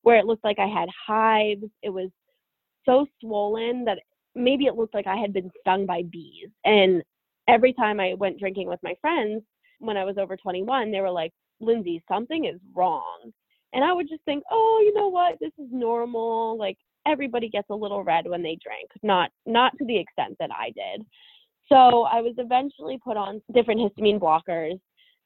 where 0.03 0.17
it 0.17 0.25
looked 0.25 0.43
like 0.43 0.59
i 0.59 0.67
had 0.67 0.89
hives 1.07 1.63
it 1.81 1.89
was 1.89 2.09
so 2.85 3.05
swollen 3.19 3.85
that 3.85 3.99
maybe 4.35 4.65
it 4.65 4.75
looked 4.75 4.93
like 4.93 5.07
I 5.07 5.17
had 5.17 5.33
been 5.33 5.51
stung 5.59 5.85
by 5.85 6.03
bees. 6.03 6.49
And 6.65 7.03
every 7.47 7.73
time 7.73 7.99
I 7.99 8.13
went 8.13 8.39
drinking 8.39 8.67
with 8.67 8.79
my 8.83 8.95
friends 9.01 9.43
when 9.79 9.97
I 9.97 10.03
was 10.05 10.17
over 10.17 10.37
21, 10.37 10.91
they 10.91 11.01
were 11.01 11.11
like, 11.11 11.31
Lindsay, 11.59 12.03
something 12.07 12.45
is 12.45 12.59
wrong. 12.73 13.31
And 13.73 13.83
I 13.83 13.93
would 13.93 14.09
just 14.09 14.23
think, 14.25 14.43
oh, 14.51 14.81
you 14.83 14.93
know 14.93 15.07
what? 15.07 15.37
This 15.39 15.53
is 15.57 15.67
normal. 15.71 16.57
Like 16.57 16.77
everybody 17.07 17.49
gets 17.49 17.69
a 17.69 17.75
little 17.75 18.03
red 18.03 18.27
when 18.27 18.43
they 18.43 18.57
drink, 18.63 18.89
not 19.01 19.31
not 19.45 19.77
to 19.77 19.85
the 19.85 19.97
extent 19.97 20.35
that 20.39 20.49
I 20.51 20.71
did. 20.71 21.05
So 21.69 22.03
I 22.03 22.21
was 22.21 22.33
eventually 22.37 22.99
put 23.03 23.15
on 23.15 23.41
different 23.53 23.79
histamine 23.79 24.19
blockers 24.19 24.79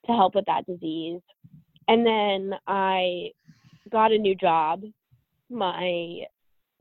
to 0.05 0.11
help 0.11 0.35
with 0.35 0.45
that 0.45 0.65
disease. 0.67 1.21
And 1.87 2.05
then 2.05 2.53
I 2.67 3.31
got 3.91 4.11
a 4.11 4.17
new 4.17 4.35
job. 4.35 4.83
My 5.49 6.21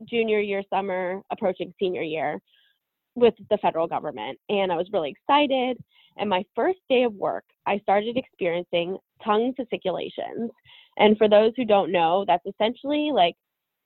junior 0.09 0.39
year 0.39 0.63
summer 0.69 1.21
approaching 1.31 1.73
senior 1.79 2.01
year 2.01 2.39
with 3.15 3.33
the 3.49 3.57
federal 3.57 3.87
government 3.87 4.37
and 4.49 4.71
I 4.71 4.75
was 4.75 4.89
really 4.91 5.11
excited. 5.11 5.77
And 6.17 6.29
my 6.29 6.43
first 6.55 6.79
day 6.89 7.03
of 7.03 7.13
work, 7.13 7.43
I 7.65 7.79
started 7.79 8.17
experiencing 8.17 8.97
tongue 9.23 9.53
fasciculations. 9.55 10.51
And 10.97 11.17
for 11.17 11.27
those 11.27 11.51
who 11.55 11.65
don't 11.65 11.91
know, 11.91 12.23
that's 12.27 12.45
essentially 12.45 13.11
like 13.13 13.35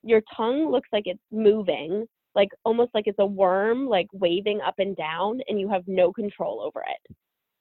your 0.02 0.22
tongue 0.36 0.70
looks 0.70 0.88
like 0.92 1.04
it's 1.06 1.20
moving, 1.32 2.06
like 2.34 2.48
almost 2.64 2.90
like 2.94 3.06
it's 3.06 3.18
a 3.18 3.26
worm, 3.26 3.88
like 3.88 4.06
waving 4.12 4.60
up 4.60 4.74
and 4.78 4.96
down, 4.96 5.40
and 5.48 5.60
you 5.60 5.68
have 5.68 5.82
no 5.86 6.12
control 6.12 6.60
over 6.60 6.80
it. 6.80 7.16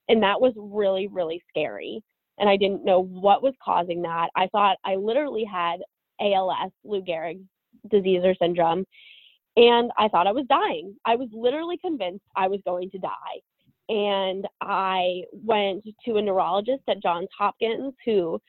And 0.07 0.21
that 0.23 0.39
was 0.39 0.53
really, 0.55 1.07
really 1.07 1.41
scary. 1.49 2.01
And 2.39 2.49
I 2.49 2.57
didn't 2.57 2.85
know 2.85 3.01
what 3.01 3.43
was 3.43 3.53
causing 3.63 4.01
that. 4.03 4.29
I 4.35 4.47
thought 4.47 4.77
I 4.85 4.95
literally 4.95 5.43
had 5.43 5.81
ALS, 6.21 6.71
Lou 6.83 7.01
Gehrig's 7.01 7.45
disease 7.89 8.21
or 8.23 8.35
syndrome, 8.35 8.85
and 9.55 9.91
I 9.97 10.07
thought 10.07 10.27
I 10.27 10.31
was 10.31 10.45
dying. 10.47 10.95
I 11.05 11.15
was 11.15 11.29
literally 11.33 11.77
convinced 11.77 12.23
I 12.35 12.47
was 12.47 12.59
going 12.65 12.89
to 12.91 12.97
die. 12.97 13.09
And 13.89 14.47
I 14.61 15.23
went 15.31 15.83
to 16.05 16.17
a 16.17 16.21
neurologist 16.21 16.83
at 16.87 17.01
Johns 17.01 17.27
Hopkins 17.37 17.93
who 18.05 18.39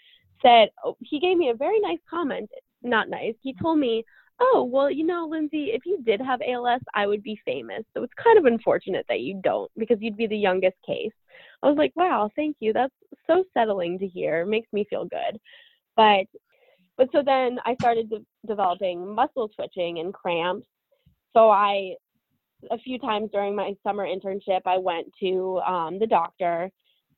said, 0.43 0.69
oh, 0.85 0.97
he 1.01 1.19
gave 1.19 1.37
me 1.37 1.49
a 1.49 1.55
very 1.55 1.81
nice 1.81 1.99
comment. 2.09 2.51
Not 2.83 3.09
nice. 3.09 3.35
He 3.43 3.55
told 3.61 3.79
me, 3.79 4.05
oh, 4.41 4.69
well, 4.71 4.91
you 4.91 5.05
know, 5.05 5.27
Lindsay, 5.31 5.71
if 5.73 5.83
you 5.85 6.03
did 6.03 6.21
have 6.21 6.41
ALS, 6.47 6.81
I 6.95 7.07
would 7.07 7.23
be 7.23 7.41
famous. 7.45 7.85
So 7.95 8.03
it's 8.03 8.13
kind 8.23 8.39
of 8.39 8.47
unfortunate 8.47 9.05
that 9.09 9.21
you 9.21 9.41
don't 9.43 9.71
because 9.77 9.99
you'd 10.01 10.17
be 10.17 10.27
the 10.27 10.37
youngest 10.37 10.77
case. 10.87 11.13
I 11.63 11.69
was 11.69 11.77
like, 11.77 11.93
wow, 11.95 12.31
thank 12.37 12.57
you. 12.61 12.73
That's 12.73 12.95
so 13.27 13.45
settling 13.55 13.99
to 13.99 14.07
hear. 14.07 14.41
It 14.41 14.47
makes 14.47 14.73
me 14.73 14.87
feel 14.89 15.05
good. 15.05 15.39
But 15.97 16.25
but 16.97 17.09
so 17.13 17.23
then 17.25 17.59
I 17.65 17.75
started 17.81 18.11
de- 18.11 18.25
developing 18.47 19.15
muscle 19.15 19.49
twitching 19.49 19.99
and 19.99 20.13
cramps. 20.13 20.67
So 21.35 21.51
I 21.51 21.95
a 22.71 22.79
few 22.79 22.99
times 22.99 23.31
during 23.33 23.55
my 23.55 23.75
summer 23.83 24.07
internship, 24.07 24.61
I 24.67 24.79
went 24.79 25.07
to 25.21 25.61
um, 25.67 25.99
the 25.99 26.07
doctor 26.07 26.71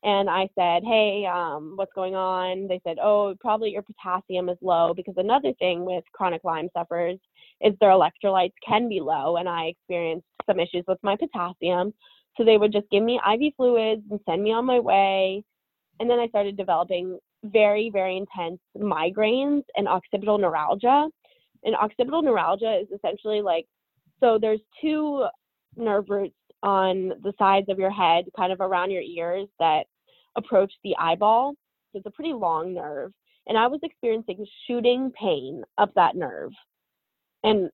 and 0.05 0.29
I 0.29 0.49
said, 0.59 0.83
Hey, 0.85 1.27
um, 1.27 1.75
what's 1.77 1.93
going 1.95 2.15
on? 2.15 2.67
They 2.69 2.81
said, 2.85 2.99
Oh, 3.03 3.35
probably 3.41 3.71
your 3.71 3.83
potassium 3.83 4.49
is 4.49 4.59
low 4.61 4.93
because 4.95 5.15
another 5.17 5.53
thing 5.59 5.85
with 5.85 6.05
chronic 6.13 6.43
Lyme 6.45 6.69
sufferers 6.77 7.19
is 7.61 7.75
their 7.81 7.91
electrolytes 7.91 8.55
can 8.67 8.89
be 8.89 9.01
low. 9.01 9.37
And 9.37 9.49
I 9.49 9.67
experienced 9.67 10.27
some 10.47 10.59
issues 10.59 10.85
with 10.89 10.99
my 11.03 11.17
potassium. 11.17 11.95
So 12.37 12.45
they 12.45 12.57
would 12.57 12.73
just 12.73 12.91
give 12.91 13.03
me 13.03 13.21
IV 13.33 13.53
fluids 13.57 14.03
and 14.11 14.19
send 14.29 14.43
me 14.43 14.53
on 14.53 14.65
my 14.65 14.81
way. 14.81 15.45
And 16.01 16.11
then 16.11 16.19
I 16.19 16.27
started 16.29 16.57
developing 16.57 17.19
very, 17.45 17.91
very 17.93 18.17
intense 18.17 18.61
migraines 18.77 19.63
and 19.77 19.87
occipital 19.87 20.39
neuralgia. 20.39 21.09
And 21.65 21.77
occipital 21.77 22.23
neuralgia 22.23 22.81
is 22.81 22.89
essentially 22.97 23.41
like 23.41 23.67
so 24.19 24.39
there's 24.41 24.61
two 24.81 25.27
nerve 25.77 26.05
roots 26.09 26.35
on 26.63 27.09
the 27.23 27.33
sides 27.39 27.67
of 27.69 27.79
your 27.79 27.91
head, 27.91 28.25
kind 28.37 28.53
of 28.53 28.61
around 28.61 28.91
your 28.91 29.03
ears, 29.03 29.49
that 29.59 29.87
approach 30.37 30.73
the 30.83 30.97
eyeball. 30.99 31.55
It's 31.95 32.07
a 32.07 32.11
pretty 32.11 32.33
long 32.33 32.75
nerve. 32.75 33.13
And 33.47 33.59
I 33.59 33.67
was 33.67 33.81
experiencing 33.83 34.47
shooting 34.67 35.13
pain 35.19 35.63
up 35.79 35.93
that 35.95 36.17
nerve. 36.17 36.53
And 37.43 37.71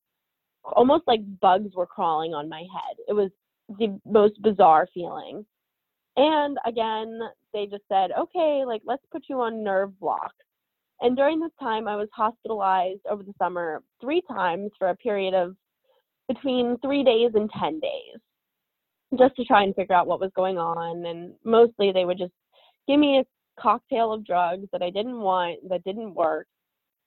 almost 0.64 1.04
like 1.06 1.20
bugs 1.40 1.74
were 1.74 1.86
crawling 1.86 2.34
on 2.34 2.48
my 2.48 2.60
head. 2.60 2.96
It 3.06 3.12
was 3.12 3.30
the 3.78 4.00
most 4.06 4.40
bizarre 4.42 4.88
feeling. 4.94 5.44
And 6.16 6.58
again, 6.66 7.20
they 7.52 7.66
just 7.66 7.84
said, 7.88 8.10
okay, 8.18 8.64
like, 8.66 8.82
let's 8.84 9.04
put 9.12 9.24
you 9.28 9.40
on 9.40 9.62
nerve 9.62 9.98
blocks. 10.00 10.34
And 11.00 11.16
during 11.16 11.38
this 11.38 11.52
time, 11.60 11.86
I 11.86 11.96
was 11.96 12.08
hospitalized 12.12 13.06
over 13.08 13.22
the 13.22 13.34
summer 13.38 13.82
three 14.00 14.22
times 14.28 14.70
for 14.78 14.88
a 14.88 14.96
period 14.96 15.34
of 15.34 15.54
between 16.26 16.76
three 16.82 17.04
days 17.04 17.30
and 17.34 17.48
10 17.58 17.80
days 17.80 18.20
just 19.18 19.36
to 19.36 19.44
try 19.44 19.62
and 19.62 19.74
figure 19.74 19.94
out 19.94 20.06
what 20.06 20.20
was 20.20 20.32
going 20.34 20.58
on. 20.58 21.06
And 21.06 21.34
mostly 21.44 21.92
they 21.92 22.04
would 22.04 22.18
just 22.18 22.32
give 22.88 22.98
me 22.98 23.18
a 23.18 23.60
cocktail 23.60 24.12
of 24.12 24.24
drugs 24.24 24.66
that 24.72 24.82
I 24.82 24.90
didn't 24.90 25.20
want, 25.20 25.68
that 25.68 25.84
didn't 25.84 26.14
work. 26.14 26.46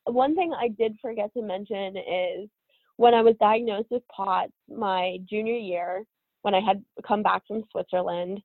One 0.05 0.35
thing 0.35 0.53
I 0.53 0.69
did 0.69 0.95
forget 1.01 1.33
to 1.33 1.41
mention 1.41 1.97
is 1.97 2.49
when 2.97 3.13
I 3.13 3.21
was 3.21 3.35
diagnosed 3.39 3.89
with 3.91 4.07
POTS 4.15 4.53
my 4.69 5.17
junior 5.29 5.57
year, 5.57 6.05
when 6.43 6.55
I 6.55 6.59
had 6.59 6.83
come 7.05 7.23
back 7.23 7.43
from 7.47 7.63
Switzerland, 7.71 8.41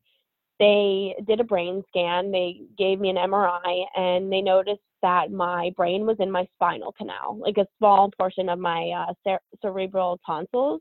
they 0.59 1.15
did 1.27 1.41
a 1.41 1.45
brain 1.45 1.83
scan. 1.89 2.31
They 2.31 2.63
gave 2.79 2.99
me 2.99 3.11
an 3.11 3.17
MRI 3.17 3.85
and 3.97 4.33
they 4.33 4.41
noticed 4.41 4.81
that 5.03 5.31
my 5.31 5.71
brain 5.77 6.07
was 6.07 6.17
in 6.19 6.31
my 6.31 6.49
spinal 6.55 6.93
canal, 6.93 7.39
like 7.39 7.59
a 7.59 7.67
small 7.79 8.11
portion 8.19 8.49
of 8.49 8.59
my 8.59 8.91
uh, 8.91 9.13
cer- 9.25 9.41
cerebral 9.61 10.19
tonsils. 10.25 10.81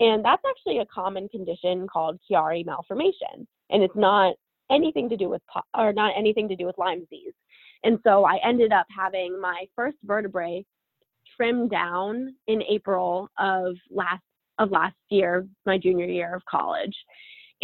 And 0.00 0.24
that's 0.24 0.42
actually 0.48 0.78
a 0.78 0.86
common 0.86 1.28
condition 1.28 1.86
called 1.86 2.18
Chiari 2.28 2.64
malformation. 2.64 3.46
And 3.70 3.82
it's 3.82 3.94
not 3.94 4.34
anything 4.70 5.08
to 5.08 5.16
do 5.16 5.28
with, 5.28 5.42
or 5.76 5.92
not 5.92 6.12
anything 6.16 6.48
to 6.48 6.56
do 6.56 6.66
with 6.66 6.78
Lyme 6.78 7.00
disease. 7.00 7.32
And 7.82 7.98
so 8.02 8.24
I 8.24 8.38
ended 8.44 8.72
up 8.72 8.86
having 8.96 9.40
my 9.40 9.66
first 9.76 9.96
vertebrae 10.04 10.64
trimmed 11.36 11.70
down 11.70 12.34
in 12.46 12.62
April 12.62 13.28
of 13.38 13.76
last 13.90 14.22
of 14.60 14.70
last 14.70 14.94
year, 15.10 15.48
my 15.66 15.76
junior 15.76 16.06
year 16.06 16.32
of 16.32 16.44
college 16.44 16.94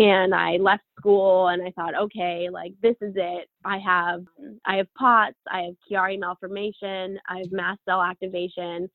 and 0.00 0.34
I 0.34 0.56
left 0.56 0.82
school 0.98 1.48
and 1.48 1.62
I 1.62 1.70
thought, 1.72 1.94
okay, 1.94 2.48
like 2.50 2.72
this 2.82 2.96
is 3.02 3.12
it. 3.16 3.48
I 3.64 3.78
have 3.78 4.24
I 4.64 4.76
have 4.76 4.86
POTS, 4.98 5.36
I 5.50 5.62
have 5.62 5.74
Chiari 5.90 6.18
malformation, 6.18 7.18
I 7.28 7.38
have 7.38 7.52
mast 7.52 7.80
cell 7.86 8.02
activation, 8.02 8.88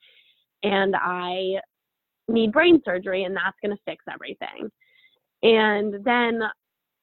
and 0.63 0.95
I 0.95 1.59
need 2.27 2.51
brain 2.51 2.81
surgery 2.83 3.23
and 3.23 3.35
that's 3.35 3.57
gonna 3.61 3.77
fix 3.85 4.03
everything. 4.11 4.69
And 5.43 6.03
then 6.03 6.41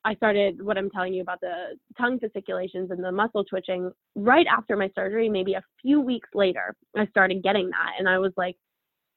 I 0.04 0.14
started 0.16 0.60
what 0.62 0.76
I'm 0.76 0.90
telling 0.90 1.14
you 1.14 1.22
about 1.22 1.40
the 1.40 1.76
tongue 1.96 2.18
fasciculations 2.18 2.90
and 2.90 3.02
the 3.02 3.12
muscle 3.12 3.44
twitching 3.44 3.92
right 4.16 4.46
after 4.46 4.76
my 4.76 4.90
surgery, 4.94 5.28
maybe 5.28 5.54
a 5.54 5.62
few 5.80 6.00
weeks 6.00 6.28
later, 6.34 6.74
I 6.96 7.06
started 7.06 7.42
getting 7.42 7.70
that. 7.70 7.92
And 7.98 8.08
I 8.08 8.18
was 8.18 8.32
like, 8.36 8.56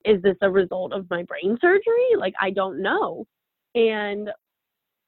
is 0.04 0.22
this 0.22 0.38
a 0.42 0.50
result 0.50 0.94
of 0.94 1.10
my 1.10 1.24
brain 1.24 1.58
surgery? 1.60 2.16
Like, 2.18 2.36
I 2.40 2.52
don't 2.52 2.82
know. 2.82 3.26
And 3.74 4.30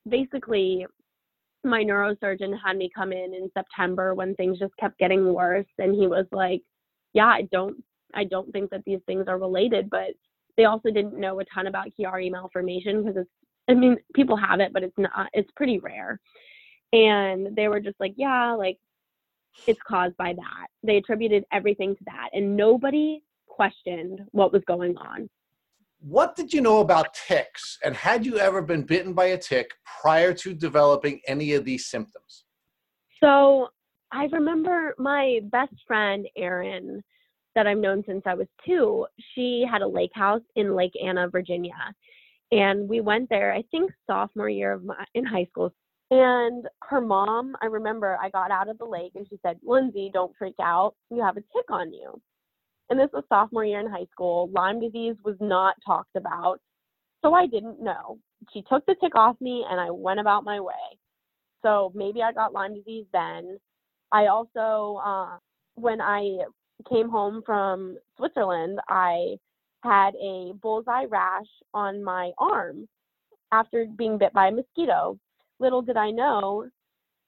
basically 0.09 0.85
my 1.63 1.83
neurosurgeon 1.83 2.57
had 2.63 2.77
me 2.77 2.89
come 2.95 3.11
in 3.11 3.33
in 3.33 3.49
September 3.53 4.13
when 4.13 4.35
things 4.35 4.59
just 4.59 4.75
kept 4.77 4.97
getting 4.99 5.33
worse 5.33 5.65
and 5.79 5.95
he 5.95 6.07
was 6.07 6.25
like 6.31 6.61
yeah 7.13 7.27
I 7.27 7.47
don't 7.51 7.83
I 8.13 8.23
don't 8.23 8.51
think 8.51 8.69
that 8.69 8.83
these 8.85 8.99
things 9.05 9.25
are 9.27 9.37
related 9.37 9.89
but 9.89 10.11
they 10.55 10.65
also 10.65 10.89
didn't 10.89 11.19
know 11.19 11.39
a 11.39 11.45
ton 11.45 11.67
about 11.67 11.87
Chiari 11.99 12.31
malformation 12.31 13.03
because 13.03 13.17
it's 13.17 13.29
I 13.69 13.73
mean 13.73 13.97
people 14.15 14.37
have 14.37 14.59
it 14.59 14.73
but 14.73 14.83
it's 14.83 14.97
not 14.97 15.29
it's 15.33 15.51
pretty 15.55 15.79
rare. 15.79 16.19
And 16.93 17.55
they 17.55 17.67
were 17.67 17.79
just 17.79 17.99
like 17.99 18.13
yeah 18.17 18.53
like 18.53 18.77
it's 19.65 19.79
caused 19.87 20.15
by 20.17 20.33
that. 20.33 20.67
They 20.83 20.97
attributed 20.97 21.43
everything 21.51 21.95
to 21.95 22.03
that 22.05 22.29
and 22.33 22.55
nobody 22.55 23.21
questioned 23.47 24.21
what 24.31 24.53
was 24.53 24.61
going 24.67 24.95
on. 24.97 25.29
What 25.99 26.35
did 26.35 26.53
you 26.53 26.61
know 26.61 26.79
about 26.79 27.15
ticks 27.15 27.79
and 27.83 27.95
had 27.95 28.23
you 28.25 28.37
ever 28.37 28.61
been 28.61 28.83
bitten 28.83 29.13
by 29.13 29.25
a 29.25 29.37
tick 29.37 29.73
prior 30.01 30.31
to 30.35 30.53
developing 30.53 31.21
any 31.27 31.53
of 31.53 31.65
these 31.65 31.87
symptoms? 31.87 32.45
So 33.21 33.69
i 34.11 34.25
remember 34.31 34.95
my 34.97 35.39
best 35.51 35.73
friend 35.85 36.27
erin 36.35 37.03
that 37.55 37.67
i've 37.67 37.77
known 37.77 38.03
since 38.07 38.21
i 38.25 38.33
was 38.33 38.47
two 38.65 39.05
she 39.33 39.65
had 39.69 39.81
a 39.81 39.87
lake 39.87 40.11
house 40.13 40.41
in 40.55 40.75
lake 40.75 40.93
anna 41.03 41.27
virginia 41.27 41.73
and 42.51 42.87
we 42.87 43.01
went 43.01 43.29
there 43.29 43.53
i 43.53 43.63
think 43.71 43.91
sophomore 44.05 44.49
year 44.49 44.73
of 44.73 44.83
my 44.83 44.95
in 45.13 45.25
high 45.25 45.45
school 45.45 45.73
and 46.11 46.67
her 46.83 47.01
mom 47.01 47.55
i 47.61 47.65
remember 47.65 48.17
i 48.21 48.29
got 48.29 48.51
out 48.51 48.69
of 48.69 48.77
the 48.77 48.85
lake 48.85 49.11
and 49.15 49.27
she 49.29 49.37
said 49.45 49.57
lindsay 49.63 50.09
don't 50.13 50.35
freak 50.37 50.55
out 50.61 50.95
you 51.09 51.21
have 51.21 51.37
a 51.37 51.41
tick 51.41 51.69
on 51.69 51.91
you 51.91 52.19
and 52.89 52.99
this 52.99 53.09
was 53.13 53.23
sophomore 53.29 53.65
year 53.65 53.79
in 53.79 53.87
high 53.87 54.07
school. 54.11 54.49
Lyme 54.53 54.79
disease 54.79 55.15
was 55.23 55.35
not 55.39 55.75
talked 55.85 56.15
about. 56.15 56.59
So 57.21 57.33
I 57.33 57.47
didn't 57.47 57.81
know. 57.81 58.19
She 58.53 58.63
took 58.69 58.85
the 58.85 58.95
tick 59.01 59.15
off 59.15 59.35
me 59.41 59.65
and 59.69 59.79
I 59.79 59.89
went 59.89 60.19
about 60.19 60.43
my 60.43 60.59
way. 60.59 60.73
So 61.63 61.91
maybe 61.95 62.21
I 62.21 62.31
got 62.31 62.53
Lyme 62.53 62.75
disease 62.75 63.05
then. 63.11 63.59
I 64.11 64.27
also, 64.27 65.01
uh, 65.03 65.37
when 65.75 65.99
I 65.99 66.37
came 66.89 67.09
home 67.09 67.41
from 67.45 67.97
Switzerland, 68.15 68.79
I 68.87 69.35
had 69.83 70.15
a 70.15 70.53
bullseye 70.61 71.05
rash 71.05 71.47
on 71.73 72.03
my 72.03 72.31
arm 72.37 72.87
after 73.51 73.85
being 73.97 74.17
bit 74.17 74.33
by 74.33 74.47
a 74.47 74.51
mosquito. 74.51 75.17
Little 75.59 75.81
did 75.81 75.97
I 75.97 76.11
know 76.11 76.67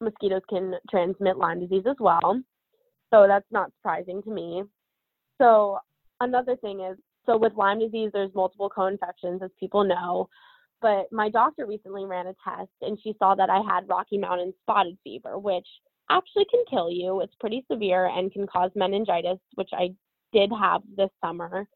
mosquitoes 0.02 0.42
can 0.50 0.76
transmit 0.90 1.38
Lyme 1.38 1.60
disease 1.60 1.86
as 1.90 1.96
well. 2.00 2.42
So 3.12 3.26
that's 3.28 3.46
not 3.52 3.72
surprising 3.78 4.22
to 4.24 4.30
me. 4.30 4.64
So 5.40 5.80
another 6.22 6.56
thing 6.58 6.82
is, 6.82 6.98
so 7.26 7.38
with 7.38 7.54
Lyme 7.56 7.80
disease, 7.80 8.12
there's 8.14 8.34
multiple 8.34 8.70
co-infections, 8.70 9.42
as 9.44 9.52
people 9.60 9.84
know. 9.84 10.30
But 10.82 11.12
my 11.12 11.30
doctor 11.30 11.66
recently 11.66 12.06
ran 12.06 12.28
a 12.28 12.36
test, 12.44 12.72
and 12.82 12.98
she 13.04 13.14
saw 13.20 13.36
that 13.36 13.50
I 13.50 13.62
had 13.62 13.90
Rocky 13.90 14.18
Mountain 14.18 14.54
spotted 14.62 14.98
fever, 15.04 15.38
which 15.38 15.68
actually 16.10 16.46
can 16.50 16.64
kill 16.70 16.90
you. 16.90 17.22
It's 17.22 17.36
pretty 17.40 17.66
severe 17.72 18.06
and 18.06 18.32
can 18.32 18.48
cause 18.48 18.72
meningitis, 18.76 19.40
which 19.56 19.70
I 19.74 19.94
did 20.32 20.52
have 20.52 20.82
this 20.96 21.10
summer. 21.24 21.68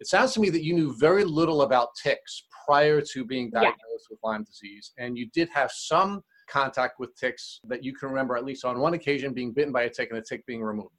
It 0.00 0.06
sounds 0.06 0.32
to 0.34 0.40
me 0.40 0.50
that 0.50 0.62
you 0.62 0.74
knew 0.74 0.94
very 0.96 1.24
little 1.24 1.62
about 1.62 1.88
ticks 2.00 2.44
prior 2.66 3.00
to 3.00 3.24
being 3.24 3.50
Yeah. 3.52 3.62
diagnosed 3.62 4.06
with 4.10 4.20
Lyme 4.22 4.44
disease, 4.44 4.92
and 4.98 5.18
you 5.18 5.26
did 5.30 5.48
have 5.50 5.70
some 5.72 6.22
contact 6.48 6.98
with 7.00 7.14
ticks 7.16 7.60
that 7.64 7.82
you 7.82 7.92
can 7.94 8.08
remember, 8.08 8.36
at 8.36 8.44
least 8.44 8.64
on 8.64 8.78
one 8.78 8.94
occasion, 8.94 9.34
being 9.34 9.52
bitten 9.52 9.72
by 9.72 9.82
a 9.82 9.90
tick 9.90 10.10
and 10.10 10.18
a 10.18 10.22
tick 10.22 10.46
being 10.46 10.62
removed. 10.62 10.94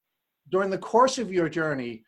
During 0.49 0.69
the 0.69 0.77
course 0.77 1.17
of 1.17 1.31
your 1.31 1.47
journey, 1.49 2.03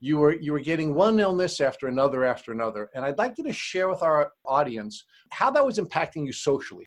you 0.00 0.18
were 0.18 0.34
you 0.34 0.52
were 0.52 0.60
getting 0.60 0.94
one 0.94 1.18
illness 1.18 1.60
after 1.60 1.88
another 1.88 2.24
after 2.24 2.52
another, 2.52 2.90
and 2.94 3.04
I'd 3.04 3.16
like 3.18 3.38
you 3.38 3.44
to 3.44 3.52
share 3.52 3.88
with 3.88 4.02
our 4.02 4.32
audience 4.44 5.04
how 5.30 5.50
that 5.52 5.64
was 5.64 5.78
impacting 5.78 6.26
you 6.26 6.32
socially. 6.32 6.86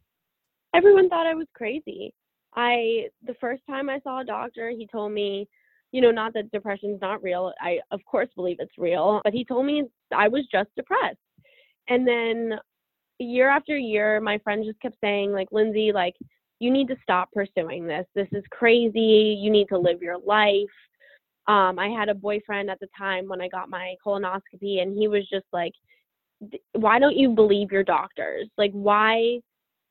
everyone 0.75 1.09
thought 1.09 1.25
I 1.25 1.33
was 1.33 1.47
crazy. 1.55 2.13
I 2.55 3.09
the 3.23 3.33
first 3.41 3.63
time 3.67 3.89
I 3.89 3.99
saw 4.01 4.19
a 4.21 4.23
doctor, 4.25 4.69
he 4.69 4.85
told 4.87 5.11
me, 5.11 5.49
you 5.91 6.01
know, 6.01 6.11
not 6.11 6.33
that 6.33 6.51
depression's 6.51 7.01
not 7.01 7.23
real. 7.23 7.51
I 7.61 7.79
of 7.91 8.03
course 8.05 8.29
believe 8.35 8.57
it's 8.59 8.77
real, 8.77 9.21
but 9.23 9.33
he 9.33 9.43
told 9.43 9.65
me 9.65 9.83
I 10.15 10.27
was 10.27 10.45
just 10.51 10.69
depressed. 10.75 11.17
And 11.87 12.07
then 12.07 12.59
year 13.19 13.49
after 13.49 13.77
year, 13.77 14.21
my 14.21 14.37
friends 14.39 14.67
just 14.67 14.79
kept 14.81 14.97
saying 15.01 15.31
like, 15.31 15.47
"Lindsay, 15.51 15.91
like 15.91 16.15
you 16.59 16.71
need 16.71 16.87
to 16.89 16.97
stop 17.01 17.31
pursuing 17.31 17.87
this. 17.87 18.05
This 18.15 18.27
is 18.31 18.43
crazy. 18.51 19.37
You 19.39 19.49
need 19.49 19.67
to 19.69 19.77
live 19.77 20.01
your 20.01 20.19
life." 20.19 20.67
Um, 21.47 21.79
I 21.79 21.89
had 21.89 22.09
a 22.09 22.13
boyfriend 22.13 22.69
at 22.69 22.79
the 22.79 22.87
time 22.95 23.27
when 23.27 23.41
I 23.41 23.47
got 23.47 23.69
my 23.69 23.95
colonoscopy, 24.05 24.81
and 24.81 24.95
he 24.95 25.07
was 25.07 25.27
just 25.29 25.47
like, 25.51 25.73
"Why 26.73 26.99
don't 26.99 27.17
you 27.17 27.29
believe 27.29 27.71
your 27.71 27.83
doctors? 27.83 28.47
Like, 28.57 28.71
why 28.73 29.39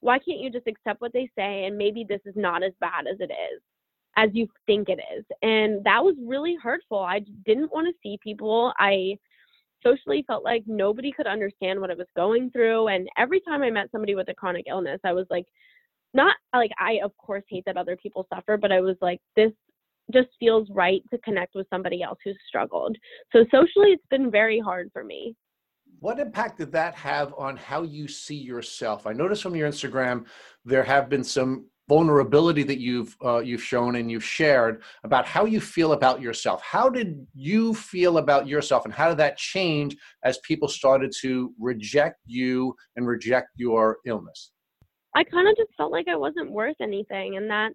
why 0.01 0.19
can't 0.19 0.41
you 0.41 0.51
just 0.51 0.67
accept 0.69 1.01
what 1.01 1.13
they 1.13 1.29
say 1.37 1.65
and 1.65 1.77
maybe 1.77 2.05
this 2.09 2.21
is 2.25 2.37
not 2.37 2.63
as 2.63 2.73
bad 2.81 3.07
as 3.09 3.19
it 3.21 3.33
is 3.33 3.61
as 4.19 4.31
you 4.33 4.49
think 4.67 4.89
it 4.89 4.99
is 5.17 5.25
and 5.43 5.83
that 5.85 6.03
was 6.03 6.17
really 6.27 6.57
hurtful 6.61 6.99
i 6.99 7.21
didn't 7.47 7.73
want 7.73 7.87
to 7.87 7.95
see 8.03 8.19
people 8.23 8.73
i 8.79 9.17
socially 9.83 10.25
felt 10.27 10.43
like 10.43 10.65
nobody 10.67 11.13
could 11.13 11.27
understand 11.27 11.81
what 11.81 11.91
i 11.91 11.95
was 11.95 12.07
going 12.17 12.51
through 12.51 12.89
and 12.89 13.09
every 13.17 13.41
time 13.41 13.63
i 13.63 13.71
met 13.71 13.91
somebody 13.93 14.17
with 14.17 14.29
a 14.29 14.35
chronic 14.35 14.65
illness 14.69 15.01
i 15.05 15.13
was 15.13 15.27
like 15.31 15.47
not 16.15 16.35
like 16.53 16.73
i 16.81 16.99
of 17.05 17.17
course 17.17 17.45
hate 17.49 17.65
that 17.65 17.77
other 17.77 17.97
people 17.97 18.27
suffer 18.35 18.57
but 18.57 18.73
i 18.73 18.81
was 18.81 18.97
like 19.01 19.21
this 19.37 19.53
just 20.13 20.29
feels 20.41 20.67
right 20.71 21.03
to 21.13 21.19
connect 21.19 21.55
with 21.55 21.67
somebody 21.71 22.03
else 22.03 22.19
who's 22.25 22.37
struggled 22.49 22.97
so 23.33 23.45
socially 23.53 23.91
it's 23.93 24.07
been 24.11 24.31
very 24.31 24.59
hard 24.59 24.91
for 24.93 25.05
me 25.05 25.37
What 26.01 26.19
impact 26.19 26.59
did 26.59 26.73
that 26.73 26.95
have 26.95 27.35
on 27.37 27.57
how 27.57 27.83
you 27.83 28.09
see 28.09 28.37
yourself? 28.37 29.07
I 29.07 29.13
noticed 29.13 29.43
from 29.43 29.57
your 29.57 29.69
Instagram 29.69 30.27
there 30.65 30.85
have 30.85 31.09
been 31.09 31.25
some 31.25 31.67
vulnerability 31.89 32.63
that 32.63 32.79
you've 32.79 33.17
uh, 33.25 33.39
you've 33.39 33.63
shown 33.63 33.97
and 33.97 34.11
you've 34.11 34.25
shared 34.25 34.83
about 35.05 35.27
how 35.27 35.45
you 35.45 35.61
feel 35.61 35.93
about 35.93 36.21
yourself. 36.21 36.63
How 36.63 36.89
did 36.89 37.27
you 37.35 37.75
feel 37.75 38.19
about 38.19 38.47
yourself, 38.47 38.85
and 38.85 38.93
how 38.93 39.09
did 39.09 39.19
that 39.19 39.37
change 39.39 39.97
as 40.23 40.39
people 40.39 40.69
started 40.69 41.13
to 41.23 41.53
reject 41.59 42.21
you 42.27 42.75
and 42.97 43.07
reject 43.07 43.49
your 43.57 43.99
illness? 44.07 44.53
I 45.17 45.25
kind 45.25 45.49
of 45.49 45.57
just 45.57 45.71
felt 45.77 45.91
like 45.91 46.07
I 46.09 46.17
wasn't 46.17 46.51
worth 46.51 46.77
anything 46.81 47.37
and 47.37 47.51
that 47.51 47.73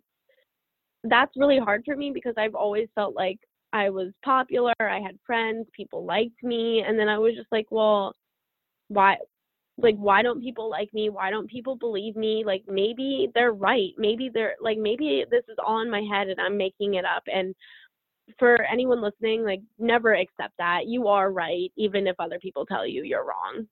that's 1.03 1.33
really 1.35 1.59
hard 1.59 1.83
for 1.85 1.95
me 1.95 2.11
because 2.13 2.35
I've 2.37 2.55
always 2.55 2.87
felt 2.95 3.15
like 3.15 3.37
I 3.73 3.89
was 3.89 4.11
popular, 4.23 4.73
I 4.79 4.99
had 4.99 5.17
friends, 5.25 5.67
people 5.75 6.05
liked 6.05 6.41
me 6.43 6.83
and 6.87 6.97
then 6.97 7.09
I 7.09 7.17
was 7.17 7.33
just 7.35 7.51
like, 7.51 7.65
well, 7.69 8.13
why 8.87 9.17
like 9.77 9.95
why 9.95 10.21
don't 10.21 10.41
people 10.41 10.69
like 10.69 10.93
me? 10.93 11.09
Why 11.09 11.29
don't 11.29 11.49
people 11.49 11.75
believe 11.75 12.15
me? 12.15 12.43
Like 12.45 12.63
maybe 12.67 13.29
they're 13.33 13.53
right. 13.53 13.91
Maybe 13.97 14.29
they're 14.33 14.55
like 14.61 14.77
maybe 14.77 15.25
this 15.29 15.43
is 15.49 15.57
all 15.65 15.81
in 15.81 15.89
my 15.89 16.01
head 16.01 16.27
and 16.27 16.39
I'm 16.39 16.57
making 16.57 16.95
it 16.95 17.05
up 17.05 17.23
and 17.33 17.55
for 18.39 18.63
anyone 18.63 19.01
listening, 19.01 19.43
like 19.43 19.61
never 19.79 20.13
accept 20.13 20.53
that. 20.57 20.87
You 20.87 21.07
are 21.07 21.31
right 21.31 21.71
even 21.75 22.07
if 22.07 22.15
other 22.19 22.39
people 22.39 22.65
tell 22.65 22.85
you 22.85 23.03
you're 23.03 23.25
wrong. 23.25 23.67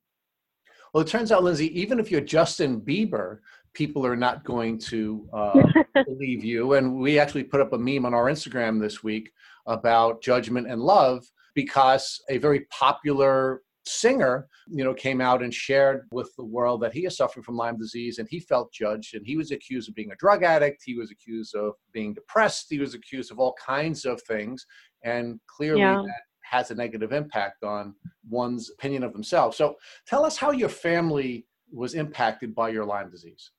Well, 0.94 1.04
it 1.04 1.08
turns 1.08 1.32
out, 1.32 1.44
Lindsay, 1.44 1.80
even 1.80 2.00
if 2.00 2.12
you're 2.12 2.20
Justin 2.20 2.82
Bieber, 2.82 3.40
people 3.74 4.06
are 4.06 4.18
not 4.18 4.44
going 4.44 4.78
to 4.80 5.30
uh, 5.32 5.62
believe 6.06 6.44
you. 6.44 6.74
And 6.74 7.00
we 7.00 7.18
actually 7.18 7.46
put 7.46 7.62
up 7.62 7.72
a 7.72 7.78
meme 7.78 8.06
on 8.06 8.14
our 8.14 8.26
Instagram 8.26 8.82
this 8.82 9.02
week 9.02 9.32
about 9.68 10.22
judgment 10.22 10.68
and 10.68 10.82
love 10.82 11.26
because 11.54 12.22
a 12.30 12.38
very 12.40 12.62
popular 12.72 13.62
singer, 13.86 14.48
you 14.68 14.84
know, 14.84 14.94
came 14.94 15.22
out 15.22 15.42
and 15.42 15.54
shared 15.54 16.08
with 16.12 16.32
the 16.38 16.44
world 16.46 16.82
that 16.82 16.94
he 16.94 17.06
is 17.06 17.18
suffering 17.18 17.44
from 17.44 17.56
Lyme 17.58 17.78
disease 17.78 18.20
and 18.20 18.28
he 18.30 18.40
felt 18.40 18.72
judged 18.72 19.16
and 19.16 19.26
he 19.26 19.38
was 19.38 19.52
accused 19.52 19.90
of 19.90 19.96
being 19.96 20.12
a 20.12 20.16
drug 20.16 20.44
addict, 20.44 20.82
he 20.86 20.96
was 20.96 21.12
accused 21.12 21.56
of 21.56 21.74
being 21.92 22.14
depressed, 22.14 22.68
he 22.70 22.80
was 22.80 22.94
accused 22.94 23.32
of 23.32 23.40
all 23.40 23.54
kinds 23.54 24.06
of 24.06 24.22
things 24.24 24.66
and 25.04 25.40
clearly 25.48 25.82
Yeah. 25.82 26.02
that 26.06 26.22
has 26.44 26.70
a 26.70 26.76
negative 26.76 27.12
impact 27.14 27.64
on 27.64 27.96
one's 28.30 28.70
opinion 28.72 29.04
of 29.04 29.14
themselves. 29.14 29.58
So 29.58 29.76
tell 30.06 30.26
us 30.26 30.38
how 30.38 30.52
your 30.52 30.70
family 30.70 31.48
was 31.72 31.94
impacted 31.94 32.54
by 32.54 32.70
your 32.70 32.86
Lyme 32.86 33.10
disease. 33.10 33.52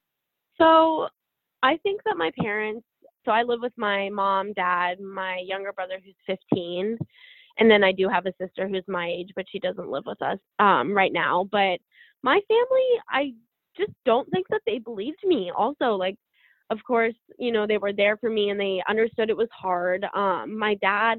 So 0.59 1.09
I 1.63 1.79
think 1.79 2.03
that 2.05 2.17
my 2.17 2.31
parents, 2.39 2.87
so 3.25 3.33
I 3.33 3.43
live 3.45 3.61
with 3.63 3.73
my 3.77 4.11
mom, 4.11 4.53
dad, 4.53 5.01
my 5.01 5.39
younger 5.39 5.73
brother 5.73 5.99
who's 6.05 6.15
15, 6.27 6.99
and 7.59 7.71
then 7.71 7.85
I 7.85 7.93
do 7.93 8.09
have 8.09 8.27
a 8.27 8.35
sister 8.41 8.69
who's 8.69 8.85
my 8.89 9.09
age, 9.09 9.31
but 9.35 9.47
she 9.51 9.59
doesn't 9.59 9.91
live 9.91 10.05
with 10.07 10.21
us 10.23 10.39
um, 10.59 10.93
right 10.93 11.13
now. 11.13 11.49
But 11.51 11.79
my 12.23 12.41
family, 12.49 12.89
I 13.09 13.33
just 13.77 13.93
don't 14.05 14.31
think 14.31 14.47
that 14.49 14.63
they 14.67 14.79
believed 14.79 15.21
me. 15.25 15.51
Also, 15.57 15.95
like, 15.95 16.17
of 16.71 16.79
course, 16.87 17.15
you 17.39 17.53
know, 17.53 17.67
they 17.67 17.79
were 17.79 17.93
there 17.93 18.17
for 18.17 18.31
me 18.31 18.51
and 18.51 18.59
they 18.59 18.83
understood 18.89 19.31
it 19.31 19.37
was 19.37 19.49
hard. 19.53 20.07
Um, 20.15 20.59
my 20.59 20.75
dad, 20.77 21.19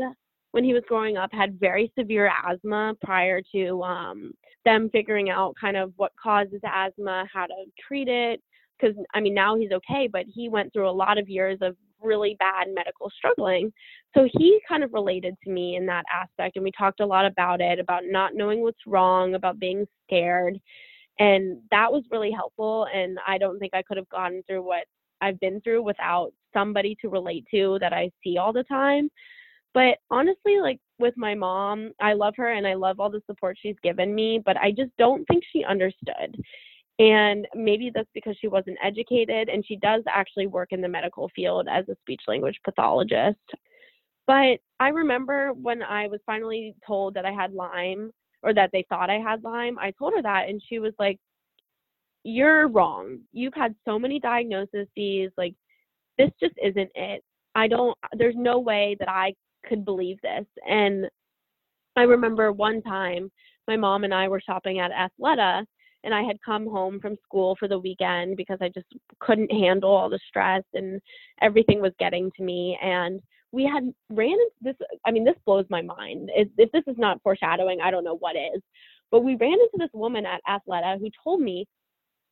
when 0.52 0.64
he 0.64 0.74
was 0.74 0.84
growing 0.88 1.18
up, 1.18 1.30
had 1.32 1.60
very 1.60 1.92
severe 1.98 2.32
asthma 2.46 2.96
prior 3.04 3.42
to 3.54 3.84
um, 3.84 4.32
them 4.66 4.90
figuring 4.92 5.30
out 5.30 5.56
kind 5.60 5.78
of 5.78 5.94
what 5.98 6.12
causes 6.22 6.62
asthma, 6.64 7.28
how 7.32 7.46
to 7.46 7.54
treat 7.88 8.08
it 8.08 8.42
because 8.84 8.96
I 9.14 9.20
mean 9.20 9.34
now 9.34 9.56
he's 9.56 9.72
okay, 9.72 10.10
but 10.12 10.26
he 10.28 10.50
went 10.50 10.74
through 10.74 10.90
a 10.90 10.92
lot 10.92 11.18
of 11.18 11.30
years 11.30 11.60
of 11.62 11.76
really 12.04 12.36
bad 12.40 12.68
medical 12.74 13.10
struggling. 13.16 13.72
So 14.16 14.28
he 14.38 14.60
kind 14.68 14.84
of 14.84 14.94
related 14.94 15.36
to 15.44 15.50
me 15.50 15.76
in 15.76 15.86
that 15.88 16.06
aspect, 16.14 16.56
and 16.56 16.64
we 16.64 16.72
talked 16.78 17.00
a 17.00 17.06
lot 17.06 17.26
about 17.26 17.62
it, 17.62 17.80
about 17.80 18.04
not 18.06 18.36
knowing 18.36 18.62
what's 18.62 18.86
wrong, 18.86 19.36
about 19.36 19.60
being 19.60 19.86
scared, 20.06 20.60
and 21.20 21.60
that 21.72 21.92
was 21.92 22.04
really 22.12 22.32
helpful. 22.32 22.88
And 22.94 23.18
I 23.28 23.38
don't 23.38 23.60
think 23.60 23.74
I 23.74 23.84
could 23.84 23.98
have 23.98 24.10
gone 24.10 24.42
through 24.48 24.66
what 24.66 24.86
I've 25.22 25.40
been 25.40 25.62
through 25.62 25.84
without 25.84 26.32
somebody 26.54 26.96
to 27.02 27.10
relate 27.10 27.46
to 27.52 27.78
that 27.80 27.94
I 27.94 28.10
see 28.24 28.38
all 28.38 28.54
the 28.54 28.64
time. 28.64 29.10
But 29.74 29.98
honestly, 30.12 30.60
like 30.62 30.80
with 31.00 31.16
my 31.18 31.34
mom, 31.34 31.92
I 32.00 32.14
love 32.14 32.36
her 32.38 32.52
and 32.52 32.68
I 32.68 32.76
love 32.76 33.00
all 33.00 33.10
the 33.10 33.22
support 33.26 33.58
she's 33.60 33.76
given 33.84 34.14
me, 34.14 34.40
but 34.44 34.58
I 34.58 34.72
just 34.72 34.92
don't 34.98 35.26
think 35.26 35.44
she 35.52 35.64
understood. 35.64 36.40
And 37.00 37.48
maybe 37.56 37.92
that's 37.94 38.10
because 38.14 38.38
she 38.40 38.48
wasn't 38.48 38.78
educated 38.84 39.50
and 39.50 39.66
she 39.66 39.78
does 39.78 40.04
actually 40.08 40.48
work 40.48 40.70
in 40.72 40.82
the 40.82 40.88
medical 40.88 41.30
field 41.36 41.68
as 41.70 41.90
a 41.90 41.96
speech 42.02 42.22
language 42.28 42.60
pathologist. 42.64 43.40
But 44.28 44.60
I 44.80 44.90
remember 44.90 45.54
when 45.54 45.82
I 45.82 46.08
was 46.08 46.20
finally 46.26 46.76
told 46.86 47.16
that 47.16 47.26
I 47.26 47.32
had 47.32 47.54
Lyme 47.54 48.12
or 48.44 48.54
that 48.54 48.70
they 48.72 48.86
thought 48.90 49.10
I 49.10 49.20
had 49.20 49.44
Lyme, 49.44 49.80
I 49.80 49.92
told 49.92 50.14
her 50.16 50.22
that 50.22 50.50
and 50.50 50.62
she 50.68 50.80
was 50.80 50.94
like, 51.00 51.18
You're 52.24 52.68
wrong. 52.68 53.20
You've 53.32 53.56
had 53.56 53.76
so 53.86 53.98
many 53.98 54.20
diagnoses, 54.20 54.88
like, 55.38 55.56
this 56.18 56.30
just 56.40 56.54
isn't 56.64 56.92
it. 56.94 57.24
I 57.56 57.68
don't, 57.68 57.98
there's 58.14 58.36
no 58.38 58.60
way 58.60 58.96
that 59.00 59.10
I 59.10 59.34
could 59.68 59.84
believe 59.84 60.18
this. 60.22 60.46
And 60.68 61.08
I 61.96 62.04
remember 62.04 62.52
one 62.52 62.82
time 62.82 63.32
my 63.68 63.78
mom 63.78 64.04
and 64.04 64.14
I 64.14 64.28
were 64.28 64.42
shopping 64.42 64.80
at 64.80 64.92
Athleta 64.92 65.66
and 66.04 66.14
I 66.14 66.24
had 66.24 66.38
come 66.46 66.68
home 66.68 67.00
from 67.00 67.18
school 67.24 67.56
for 67.58 67.68
the 67.68 67.80
weekend 67.80 68.38
because 68.38 68.58
I 68.62 68.70
just 68.70 68.88
couldn't 69.20 69.52
handle 69.52 69.92
all 69.92 70.10
the 70.10 70.20
stress 70.28 70.64
and 70.74 71.02
everything 71.42 71.82
was 71.82 71.94
getting 72.00 72.32
to 72.38 72.44
me. 72.44 72.78
And 72.82 73.22
we 73.52 73.64
had 73.64 73.94
ran 74.10 74.32
into 74.32 74.52
this. 74.62 74.76
I 75.06 75.12
mean, 75.12 75.24
this 75.24 75.36
blows 75.46 75.66
my 75.70 75.82
mind. 75.82 76.30
If, 76.34 76.50
if 76.58 76.72
this 76.72 76.84
is 76.88 76.98
not 76.98 77.22
foreshadowing, 77.24 77.80
I 77.82 77.92
don't 77.92 78.04
know 78.04 78.18
what 78.18 78.36
is. 78.36 78.62
But 79.12 79.24
we 79.24 79.36
ran 79.36 79.54
into 79.54 79.78
this 79.78 79.92
woman 79.94 80.26
at 80.26 80.42
Athleta 80.50 81.00
who 81.00 81.10
told 81.24 81.40
me, 81.40 81.66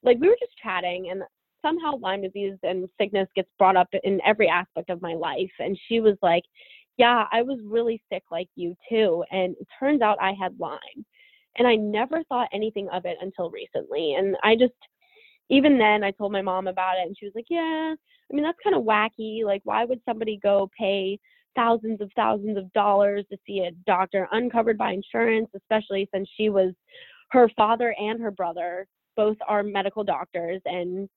like, 0.03 0.17
we 0.19 0.27
were 0.27 0.37
just 0.39 0.57
chatting, 0.57 1.09
and 1.11 1.21
somehow 1.61 1.97
Lyme 1.97 2.23
disease 2.23 2.57
and 2.63 2.89
sickness 2.99 3.27
gets 3.35 3.49
brought 3.59 3.77
up 3.77 3.87
in 4.03 4.19
every 4.25 4.49
aspect 4.49 4.89
of 4.89 5.01
my 5.01 5.13
life. 5.13 5.51
And 5.59 5.77
she 5.87 5.99
was 5.99 6.17
like, 6.23 6.43
Yeah, 6.97 7.25
I 7.31 7.43
was 7.43 7.59
really 7.63 8.01
sick 8.11 8.23
like 8.31 8.49
you 8.55 8.75
too. 8.89 9.23
And 9.31 9.55
it 9.59 9.67
turns 9.79 10.01
out 10.01 10.17
I 10.19 10.33
had 10.39 10.59
Lyme 10.59 11.05
and 11.57 11.67
I 11.67 11.75
never 11.75 12.23
thought 12.25 12.49
anything 12.53 12.87
of 12.89 13.05
it 13.05 13.17
until 13.21 13.49
recently. 13.49 14.15
And 14.15 14.35
I 14.43 14.55
just, 14.55 14.73
even 15.49 15.77
then, 15.77 16.03
I 16.03 16.11
told 16.11 16.31
my 16.31 16.41
mom 16.41 16.67
about 16.67 16.97
it, 16.97 17.07
and 17.07 17.15
she 17.17 17.25
was 17.25 17.33
like, 17.35 17.47
"Yeah, 17.49 17.93
I 17.95 18.33
mean 18.33 18.43
that's 18.43 18.57
kind 18.63 18.75
of 18.75 18.83
wacky. 18.83 19.43
Like, 19.43 19.61
why 19.65 19.85
would 19.85 20.01
somebody 20.05 20.39
go 20.41 20.69
pay 20.77 21.19
thousands 21.55 22.01
of 22.01 22.09
thousands 22.15 22.57
of 22.57 22.71
dollars 22.73 23.25
to 23.31 23.37
see 23.45 23.59
a 23.59 23.71
doctor 23.85 24.27
uncovered 24.31 24.77
by 24.77 24.91
insurance, 24.91 25.49
especially 25.55 26.07
since 26.13 26.29
she 26.37 26.49
was, 26.49 26.73
her 27.31 27.49
father 27.55 27.95
and 27.99 28.21
her 28.21 28.31
brother 28.31 28.87
both 29.15 29.37
are 29.47 29.63
medical 29.63 30.03
doctors 30.03 30.61
and 30.65 31.09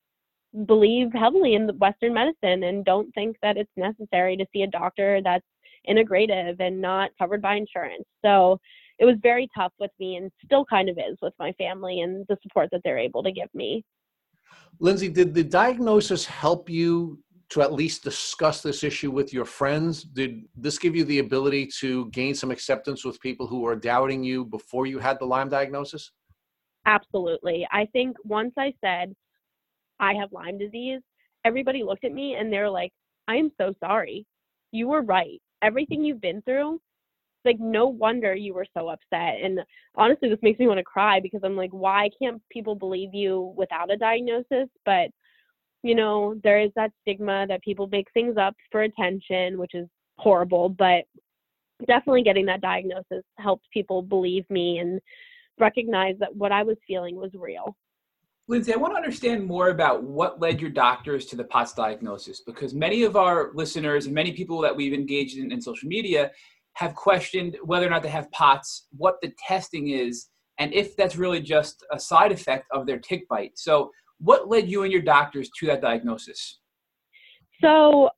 believe 0.66 1.12
heavily 1.12 1.54
in 1.54 1.68
Western 1.78 2.14
medicine 2.14 2.64
and 2.64 2.84
don't 2.84 3.12
think 3.14 3.36
that 3.42 3.56
it's 3.56 3.70
necessary 3.76 4.36
to 4.36 4.46
see 4.52 4.62
a 4.62 4.66
doctor 4.68 5.20
that's 5.22 5.44
integrative 5.88 6.56
and 6.60 6.80
not 6.80 7.10
covered 7.18 7.42
by 7.42 7.56
insurance. 7.56 8.04
So 8.24 8.60
it 8.98 9.04
was 9.04 9.16
very 9.22 9.48
tough 9.56 9.72
with 9.78 9.90
me 9.98 10.16
and 10.16 10.30
still 10.44 10.64
kind 10.64 10.88
of 10.88 10.98
is 10.98 11.16
with 11.20 11.34
my 11.38 11.52
family 11.52 12.00
and 12.00 12.24
the 12.28 12.36
support 12.42 12.68
that 12.72 12.80
they're 12.84 12.98
able 12.98 13.22
to 13.22 13.32
give 13.32 13.48
me. 13.54 13.84
Lindsay, 14.80 15.08
did 15.08 15.34
the 15.34 15.44
diagnosis 15.44 16.24
help 16.24 16.68
you 16.68 17.18
to 17.50 17.62
at 17.62 17.72
least 17.72 18.02
discuss 18.02 18.62
this 18.62 18.82
issue 18.82 19.10
with 19.10 19.32
your 19.32 19.44
friends? 19.44 20.02
Did 20.02 20.42
this 20.56 20.78
give 20.78 20.96
you 20.96 21.04
the 21.04 21.18
ability 21.18 21.68
to 21.80 22.10
gain 22.10 22.34
some 22.34 22.50
acceptance 22.50 23.04
with 23.04 23.20
people 23.20 23.46
who 23.46 23.60
were 23.60 23.76
doubting 23.76 24.24
you 24.24 24.44
before 24.44 24.86
you 24.86 24.98
had 24.98 25.18
the 25.18 25.26
Lyme 25.26 25.48
diagnosis? 25.48 26.10
Absolutely. 26.86 27.66
I 27.70 27.86
think 27.92 28.16
once 28.24 28.52
I 28.58 28.72
said 28.84 29.14
I 30.00 30.14
have 30.14 30.32
Lyme 30.32 30.58
disease, 30.58 31.00
everybody 31.44 31.82
looked 31.82 32.04
at 32.04 32.12
me 32.12 32.34
and 32.34 32.52
they're 32.52 32.70
like, 32.70 32.92
I 33.28 33.36
am 33.36 33.50
so 33.60 33.74
sorry. 33.82 34.26
You 34.72 34.88
were 34.88 35.02
right. 35.02 35.40
Everything 35.62 36.04
you've 36.04 36.20
been 36.20 36.42
through, 36.42 36.80
like 37.44 37.58
no 37.60 37.86
wonder 37.86 38.34
you 38.34 38.54
were 38.54 38.66
so 38.76 38.88
upset 38.88 39.36
and 39.42 39.60
honestly 39.94 40.28
this 40.28 40.38
makes 40.42 40.58
me 40.58 40.66
want 40.66 40.78
to 40.78 40.84
cry 40.84 41.20
because 41.20 41.40
i'm 41.44 41.56
like 41.56 41.72
why 41.72 42.08
can't 42.20 42.40
people 42.50 42.74
believe 42.74 43.14
you 43.14 43.52
without 43.56 43.92
a 43.92 43.96
diagnosis? 43.96 44.68
But 44.84 45.10
you 45.82 45.94
know 45.94 46.34
there 46.42 46.60
is 46.60 46.70
that 46.76 46.92
stigma 47.02 47.46
that 47.48 47.62
people 47.62 47.86
make 47.88 48.08
things 48.12 48.36
up 48.36 48.56
for 48.72 48.82
attention 48.82 49.58
which 49.58 49.74
is 49.74 49.86
horrible 50.18 50.68
but 50.68 51.04
definitely 51.86 52.22
getting 52.22 52.46
that 52.46 52.60
diagnosis 52.60 53.24
helped 53.38 53.66
people 53.72 54.00
believe 54.00 54.48
me 54.48 54.78
and 54.78 55.00
recognize 55.58 56.16
that 56.18 56.34
what 56.34 56.52
i 56.52 56.62
was 56.62 56.76
feeling 56.86 57.16
was 57.16 57.30
real. 57.34 57.76
Lindsay, 58.46 58.74
I 58.74 58.76
want 58.76 58.92
to 58.92 58.98
understand 58.98 59.46
more 59.46 59.70
about 59.70 60.02
what 60.02 60.38
led 60.38 60.60
your 60.60 60.68
doctors 60.68 61.24
to 61.26 61.36
the 61.36 61.44
POTS 61.44 61.72
diagnosis 61.72 62.40
because 62.40 62.74
many 62.74 63.02
of 63.02 63.16
our 63.16 63.50
listeners 63.54 64.04
and 64.04 64.14
many 64.14 64.32
people 64.32 64.60
that 64.60 64.76
we've 64.76 64.92
engaged 64.92 65.38
in, 65.38 65.50
in 65.50 65.62
social 65.62 65.88
media 65.88 66.30
have 66.74 66.94
questioned 66.94 67.56
whether 67.62 67.86
or 67.86 67.90
not 67.90 68.02
they 68.02 68.08
have 68.08 68.30
POTS, 68.32 68.88
what 68.96 69.16
the 69.22 69.32
testing 69.46 69.88
is, 69.88 70.28
and 70.58 70.72
if 70.72 70.96
that's 70.96 71.16
really 71.16 71.40
just 71.40 71.84
a 71.92 71.98
side 71.98 72.32
effect 72.32 72.66
of 72.72 72.86
their 72.86 72.98
tick 72.98 73.28
bite. 73.28 73.52
So, 73.56 73.90
what 74.18 74.48
led 74.48 74.68
you 74.68 74.82
and 74.84 74.92
your 74.92 75.02
doctors 75.02 75.50
to 75.58 75.66
that 75.66 75.80
diagnosis? 75.80 76.60
So, 77.60 78.10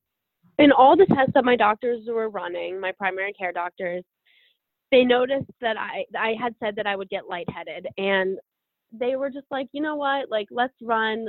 in 0.59 0.73
all 0.73 0.97
the 0.97 1.07
tests 1.07 1.33
that 1.35 1.45
my 1.45 1.57
doctors 1.57 2.05
were 2.07 2.31
running, 2.31 2.81
my 2.81 2.93
primary 2.93 3.33
care 3.33 3.53
doctors, 3.53 4.05
they 4.91 5.05
noticed 5.05 5.51
that 5.61 5.77
I 5.77 6.05
I 6.19 6.35
had 6.41 6.55
said 6.63 6.77
that 6.77 6.87
I 6.87 6.97
would 6.97 7.09
get 7.09 7.29
lightheaded, 7.29 7.87
and 7.99 8.39
they 8.93 9.17
were 9.17 9.31
just 9.31 9.47
like, 9.51 9.69
you 9.73 9.83
know 9.83 9.97
what, 9.97 10.31
like 10.31 10.49
let's 10.51 10.75
run, 10.83 11.27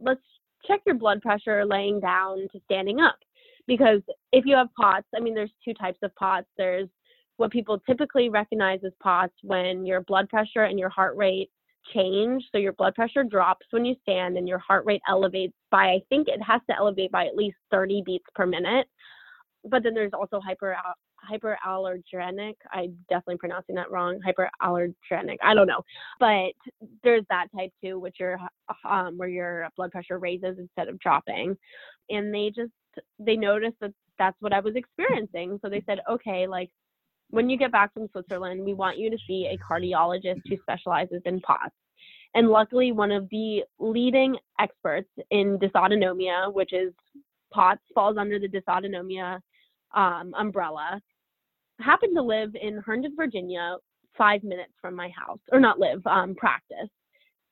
let's 0.00 0.20
check 0.66 0.80
your 0.84 0.96
blood 0.96 1.22
pressure 1.22 1.64
laying 1.64 2.00
down 2.00 2.48
to 2.52 2.60
standing 2.64 3.00
up 3.00 3.16
because 3.66 4.00
if 4.32 4.44
you 4.46 4.56
have 4.56 4.68
POTS, 4.80 5.06
I 5.14 5.20
mean, 5.20 5.34
there's 5.34 5.52
two 5.64 5.74
types 5.74 5.98
of 6.02 6.14
POTS. 6.14 6.46
There's 6.56 6.88
what 7.36 7.50
people 7.50 7.78
typically 7.86 8.28
recognize 8.28 8.80
as 8.84 8.92
POTS 9.00 9.34
when 9.42 9.84
your 9.84 10.02
blood 10.02 10.28
pressure 10.28 10.64
and 10.64 10.78
your 10.78 10.88
heart 10.88 11.16
rate 11.16 11.50
change. 11.94 12.44
So 12.52 12.58
your 12.58 12.72
blood 12.72 12.94
pressure 12.94 13.24
drops 13.24 13.66
when 13.70 13.84
you 13.84 13.94
stand 14.02 14.36
and 14.36 14.48
your 14.48 14.58
heart 14.58 14.84
rate 14.86 15.02
elevates 15.08 15.54
by, 15.70 15.90
I 15.90 16.00
think 16.08 16.28
it 16.28 16.42
has 16.42 16.60
to 16.68 16.76
elevate 16.76 17.12
by 17.12 17.26
at 17.26 17.36
least 17.36 17.56
30 17.70 18.02
beats 18.04 18.26
per 18.34 18.46
minute. 18.46 18.86
But 19.68 19.82
then 19.82 19.94
there's 19.94 20.12
also 20.12 20.40
hyper 20.40 20.76
hyperallergenic. 21.30 22.54
I'm 22.72 22.96
definitely 23.08 23.38
pronouncing 23.38 23.74
that 23.74 23.90
wrong. 23.90 24.20
Hyperallergenic. 24.24 25.38
I 25.42 25.54
don't 25.54 25.66
know, 25.66 25.82
but 26.20 26.52
there's 27.02 27.24
that 27.30 27.48
type 27.56 27.72
too, 27.82 27.98
which 27.98 28.16
your 28.20 28.38
um, 28.88 29.18
where 29.18 29.28
your 29.28 29.68
blood 29.76 29.90
pressure 29.90 30.18
raises 30.18 30.58
instead 30.58 30.88
of 30.88 31.00
dropping, 31.00 31.56
and 32.10 32.32
they 32.32 32.52
just 32.54 32.70
they 33.18 33.36
noticed 33.36 33.76
that 33.80 33.92
that's 34.18 34.36
what 34.40 34.52
I 34.52 34.60
was 34.60 34.74
experiencing. 34.76 35.58
So 35.62 35.68
they 35.68 35.82
said, 35.86 36.00
okay, 36.10 36.46
like 36.46 36.70
when 37.30 37.50
you 37.50 37.58
get 37.58 37.72
back 37.72 37.92
from 37.92 38.08
Switzerland, 38.12 38.64
we 38.64 38.74
want 38.74 38.98
you 38.98 39.10
to 39.10 39.18
see 39.26 39.46
a 39.46 39.58
cardiologist 39.58 40.40
who 40.48 40.56
specializes 40.62 41.22
in 41.24 41.40
POTS. 41.40 41.74
And 42.34 42.48
luckily, 42.48 42.92
one 42.92 43.12
of 43.12 43.28
the 43.30 43.62
leading 43.78 44.36
experts 44.60 45.08
in 45.30 45.58
dysautonomia, 45.58 46.52
which 46.52 46.72
is 46.72 46.92
POTS, 47.52 47.80
falls 47.94 48.16
under 48.18 48.38
the 48.38 48.48
dysautonomia 48.48 49.40
um, 49.94 50.34
umbrella, 50.38 51.00
happened 51.80 52.14
to 52.16 52.22
live 52.22 52.50
in 52.60 52.78
Herndon, 52.84 53.14
Virginia, 53.16 53.76
five 54.16 54.42
minutes 54.42 54.72
from 54.80 54.94
my 54.94 55.08
house, 55.08 55.38
or 55.52 55.60
not 55.60 55.78
live, 55.78 56.06
um, 56.06 56.34
practice. 56.34 56.88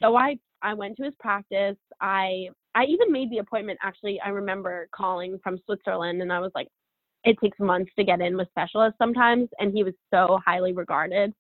So 0.03 0.17
I 0.17 0.37
I 0.63 0.75
went 0.75 0.97
to 0.97 1.05
his 1.05 1.15
practice. 1.21 1.77
I 2.01 2.49
I 2.75 2.85
even 2.85 3.13
made 3.13 3.31
the 3.31 3.39
appointment. 3.39 3.79
Actually, 3.83 4.21
I 4.21 4.31
remember 4.31 4.89
calling 4.95 5.39
from 5.43 5.59
Switzerland, 5.65 6.23
and 6.23 6.33
I 6.33 6.41
was 6.41 6.53
like, 6.55 6.69
it 7.25 7.37
takes 7.43 7.59
months 7.59 7.91
to 7.97 8.05
get 8.05 8.21
in 8.21 8.37
with 8.37 8.49
specialists 8.49 8.99
sometimes, 8.99 9.49
and 9.59 9.73
he 9.73 9.83
was 9.83 9.95
so 10.13 10.41
highly 10.45 10.73
regarded. 10.73 11.33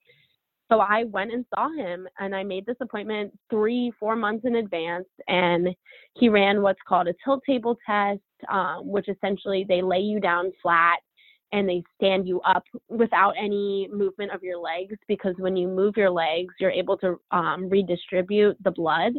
So 0.72 0.80
I 0.80 1.04
went 1.04 1.32
and 1.32 1.44
saw 1.54 1.68
him, 1.74 2.08
and 2.18 2.34
I 2.34 2.42
made 2.42 2.64
this 2.64 2.76
appointment 2.80 3.38
three, 3.50 3.92
four 4.00 4.16
months 4.16 4.46
in 4.46 4.56
advance, 4.56 5.08
and 5.28 5.68
he 6.14 6.28
ran 6.28 6.62
what's 6.62 6.80
called 6.88 7.08
a 7.08 7.14
tilt 7.22 7.42
table 7.46 7.76
test, 7.86 8.20
um, 8.50 8.88
which 8.88 9.08
essentially 9.08 9.66
they 9.68 9.82
lay 9.82 10.00
you 10.00 10.20
down 10.20 10.52
flat 10.62 11.00
and 11.52 11.68
they 11.68 11.84
stand 11.94 12.26
you 12.26 12.40
up 12.40 12.64
without 12.88 13.32
any 13.38 13.88
movement 13.92 14.32
of 14.32 14.42
your 14.42 14.58
legs 14.58 14.96
because 15.06 15.34
when 15.38 15.56
you 15.56 15.68
move 15.68 15.96
your 15.96 16.10
legs 16.10 16.52
you're 16.58 16.70
able 16.70 16.96
to 16.98 17.20
um, 17.30 17.68
redistribute 17.68 18.56
the 18.64 18.70
blood 18.72 19.12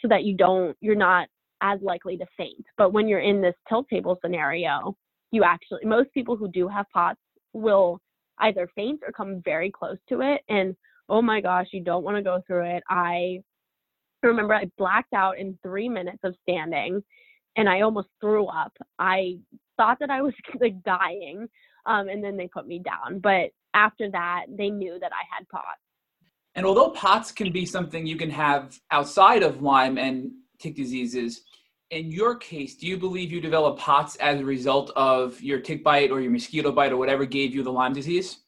so 0.00 0.06
that 0.08 0.24
you 0.24 0.36
don't 0.36 0.76
you're 0.80 0.94
not 0.94 1.26
as 1.62 1.80
likely 1.82 2.16
to 2.16 2.26
faint 2.36 2.64
but 2.76 2.92
when 2.92 3.08
you're 3.08 3.20
in 3.20 3.40
this 3.40 3.54
tilt 3.68 3.86
table 3.88 4.18
scenario 4.22 4.94
you 5.30 5.44
actually 5.44 5.84
most 5.84 6.12
people 6.12 6.36
who 6.36 6.48
do 6.48 6.68
have 6.68 6.86
pots 6.92 7.20
will 7.52 8.00
either 8.40 8.68
faint 8.74 9.00
or 9.06 9.12
come 9.12 9.40
very 9.44 9.70
close 9.70 9.98
to 10.08 10.20
it 10.20 10.40
and 10.48 10.74
oh 11.08 11.22
my 11.22 11.40
gosh 11.40 11.66
you 11.72 11.82
don't 11.82 12.04
want 12.04 12.16
to 12.16 12.22
go 12.22 12.40
through 12.46 12.64
it 12.64 12.82
i 12.88 13.38
remember 14.22 14.54
i 14.54 14.70
blacked 14.78 15.12
out 15.12 15.38
in 15.38 15.58
three 15.62 15.88
minutes 15.88 16.20
of 16.24 16.34
standing 16.42 17.02
and 17.56 17.68
i 17.68 17.80
almost 17.80 18.08
threw 18.20 18.46
up 18.46 18.72
i 18.98 19.36
thought 19.76 19.98
that 19.98 20.10
i 20.10 20.22
was 20.22 20.34
like 20.60 20.82
dying 20.82 21.48
um, 21.86 22.08
and 22.08 22.22
then 22.22 22.36
they 22.36 22.48
put 22.48 22.66
me 22.66 22.78
down. 22.80 23.18
But 23.20 23.50
after 23.74 24.10
that, 24.10 24.46
they 24.48 24.70
knew 24.70 24.98
that 25.00 25.12
I 25.12 25.24
had 25.34 25.48
POTS. 25.48 25.80
And 26.54 26.66
although 26.66 26.90
POTS 26.90 27.32
can 27.32 27.52
be 27.52 27.64
something 27.64 28.06
you 28.06 28.16
can 28.16 28.30
have 28.30 28.78
outside 28.90 29.42
of 29.42 29.62
Lyme 29.62 29.98
and 29.98 30.32
tick 30.60 30.76
diseases, 30.76 31.42
in 31.90 32.10
your 32.10 32.36
case, 32.36 32.76
do 32.76 32.86
you 32.86 32.96
believe 32.96 33.32
you 33.32 33.40
developed 33.40 33.80
POTS 33.80 34.16
as 34.16 34.40
a 34.40 34.44
result 34.44 34.92
of 34.94 35.40
your 35.42 35.58
tick 35.58 35.82
bite 35.82 36.10
or 36.10 36.20
your 36.20 36.30
mosquito 36.30 36.70
bite 36.70 36.92
or 36.92 36.96
whatever 36.96 37.24
gave 37.24 37.54
you 37.54 37.62
the 37.62 37.72
Lyme 37.72 37.92
disease? 37.92 38.38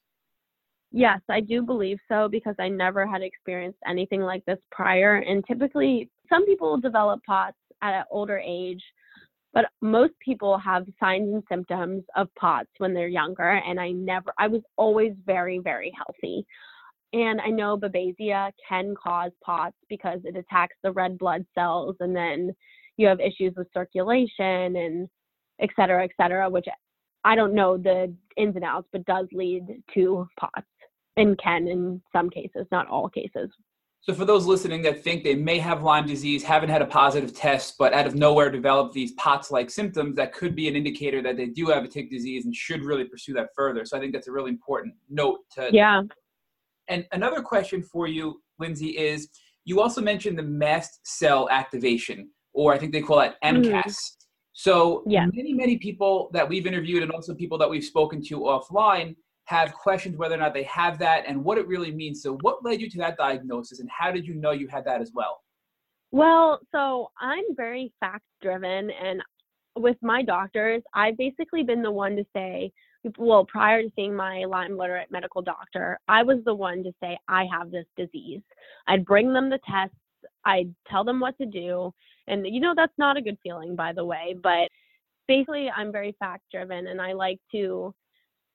Yes, 0.92 1.20
I 1.29 1.40
do 1.40 1.62
believe 1.62 1.98
so 2.09 2.29
because 2.29 2.55
I 2.59 2.68
never 2.68 3.07
had 3.07 3.22
experienced 3.22 3.79
anything 3.88 4.20
like 4.20 4.44
this 4.44 4.59
prior. 4.70 5.16
And 5.16 5.44
typically, 5.46 6.11
some 6.29 6.46
people 6.46 6.77
develop 6.77 7.20
POTS 7.27 7.57
at 7.83 7.94
an 7.94 8.05
older 8.11 8.38
age 8.38 8.83
but 9.53 9.66
most 9.81 10.14
people 10.25 10.59
have 10.59 10.87
signs 10.98 11.33
and 11.35 11.42
symptoms 11.48 12.05
of 12.16 12.29
POTS 12.37 12.70
when 12.79 12.94
they're 12.94 13.09
younger, 13.09 13.48
and 13.51 13.79
I 13.79 13.90
never, 13.90 14.33
I 14.38 14.48
was 14.48 14.62
always 14.77 15.12
very, 15.27 15.59
very 15.59 15.92
healthy. 15.94 16.46
And 17.12 17.40
I 17.40 17.48
know 17.48 17.77
Babesia 17.77 18.53
can 18.66 18.94
cause 18.94 19.33
POTS 19.44 19.77
because 19.88 20.20
it 20.25 20.37
attacks 20.37 20.77
the 20.83 20.92
red 20.92 21.18
blood 21.18 21.44
cells, 21.55 21.96
and 22.01 22.16
then 22.16 22.55
you 22.96 23.07
have 23.07 23.20
issues 23.20 23.53
with 23.57 23.68
circulation 23.75 24.77
and 24.77 25.09
et 25.61 25.70
cetera, 25.77 26.05
et 26.05 26.11
cetera, 26.20 26.48
which 26.48 26.66
I 27.25 27.37
don't 27.37 27.55
know 27.55 27.77
the 27.77 28.14
ins 28.37 28.57
and 28.57 28.64
outs, 28.64 28.88
but 28.92 29.05
does 29.05 29.27
lead 29.33 29.83
to 29.94 30.27
POTS 30.38 30.66
and 31.16 31.38
can 31.38 31.68
in 31.68 32.01
some 32.12 32.31
cases, 32.31 32.66
not 32.72 32.88
all 32.88 33.09
cases. 33.09 33.51
So, 34.01 34.12
for 34.12 34.25
those 34.25 34.46
listening 34.46 34.83
that 34.83 35.05
think 35.05 35.22
they 35.22 35.37
may 35.37 35.59
have 35.59 35.85
Lyme 35.85 36.09
disease, 36.09 36.42
haven't 36.42 36.70
had 36.70 36.83
a 36.83 36.87
positive 36.87 37.33
test, 37.33 37.77
but 37.79 37.92
out 37.92 38.05
of 38.05 38.16
nowhere 38.16 38.51
develop 38.51 38.92
these 38.92 39.12
POTS 39.12 39.53
like 39.53 39.70
symptoms, 39.70 40.16
that 40.16 40.33
could 40.33 40.57
be 40.57 40.66
an 40.66 40.75
indicator 40.75 41.22
that 41.22 41.37
they 41.37 41.46
do 41.46 41.66
have 41.66 41.85
a 41.85 41.88
tick 41.88 42.11
disease 42.11 42.44
and 42.44 42.57
should 42.57 42.85
really 42.85 43.05
pursue 43.05 43.33
that 43.35 43.51
further. 43.55 43.85
So, 43.85 43.96
I 43.96 44.01
think 44.01 44.12
that's 44.12 44.27
a 44.27 44.33
really 44.33 44.51
important 44.51 44.94
note 45.09 45.38
to. 45.55 45.68
Yeah. 45.72 46.03
And 46.88 47.06
another 47.12 47.42
question 47.42 47.82
for 47.82 48.06
you, 48.06 48.42
Lindsay, 48.58 48.90
is 48.98 49.28
you 49.64 49.80
also 49.80 50.00
mentioned 50.00 50.38
the 50.38 50.42
mast 50.42 51.00
cell 51.04 51.48
activation, 51.50 52.28
or 52.52 52.72
I 52.72 52.78
think 52.78 52.92
they 52.92 53.00
call 53.00 53.18
that 53.18 53.36
MCAS. 53.42 53.84
Mm. 53.84 54.10
So, 54.54 55.02
yeah. 55.06 55.26
many, 55.32 55.54
many 55.54 55.78
people 55.78 56.30
that 56.32 56.48
we've 56.48 56.66
interviewed 56.66 57.02
and 57.02 57.10
also 57.10 57.34
people 57.34 57.56
that 57.58 57.70
we've 57.70 57.84
spoken 57.84 58.22
to 58.24 58.40
offline 58.40 59.16
have 59.46 59.72
questions 59.72 60.16
whether 60.16 60.34
or 60.34 60.38
not 60.38 60.54
they 60.54 60.62
have 60.64 60.98
that 60.98 61.24
and 61.26 61.42
what 61.42 61.58
it 61.58 61.66
really 61.66 61.92
means. 61.92 62.22
So, 62.22 62.36
what 62.42 62.64
led 62.64 62.80
you 62.80 62.90
to 62.90 62.98
that 62.98 63.16
diagnosis, 63.16 63.80
and 63.80 63.88
how 63.90 64.12
did 64.12 64.26
you 64.26 64.34
know 64.34 64.50
you 64.50 64.68
had 64.68 64.84
that 64.84 65.00
as 65.00 65.12
well? 65.14 65.40
Well, 66.10 66.60
so 66.74 67.10
I'm 67.18 67.44
very 67.56 67.92
fact 67.98 68.24
driven, 68.42 68.90
and 68.90 69.22
with 69.76 69.96
my 70.02 70.22
doctors, 70.22 70.82
I've 70.94 71.16
basically 71.16 71.62
been 71.62 71.82
the 71.82 71.90
one 71.90 72.16
to 72.16 72.24
say, 72.36 72.70
well, 73.18 73.44
prior 73.44 73.82
to 73.82 73.92
seeing 73.96 74.14
my 74.14 74.44
Lyme 74.44 74.76
literate 74.76 75.10
medical 75.10 75.42
doctor, 75.42 75.98
I 76.08 76.22
was 76.22 76.38
the 76.44 76.54
one 76.54 76.82
to 76.84 76.92
say, 77.02 77.18
I 77.28 77.46
have 77.52 77.70
this 77.70 77.86
disease. 77.96 78.42
I'd 78.86 79.04
bring 79.04 79.32
them 79.32 79.50
the 79.50 79.60
tests, 79.68 79.96
I'd 80.44 80.74
tell 80.88 81.04
them 81.04 81.20
what 81.20 81.36
to 81.38 81.46
do. 81.46 81.92
And, 82.28 82.46
you 82.46 82.60
know, 82.60 82.74
that's 82.76 82.96
not 82.98 83.16
a 83.16 83.22
good 83.22 83.38
feeling, 83.42 83.74
by 83.74 83.92
the 83.92 84.04
way, 84.04 84.36
but 84.40 84.68
basically, 85.26 85.70
I'm 85.70 85.92
very 85.92 86.14
fact 86.18 86.44
driven 86.50 86.86
and 86.86 87.00
I 87.00 87.12
like 87.12 87.40
to 87.52 87.94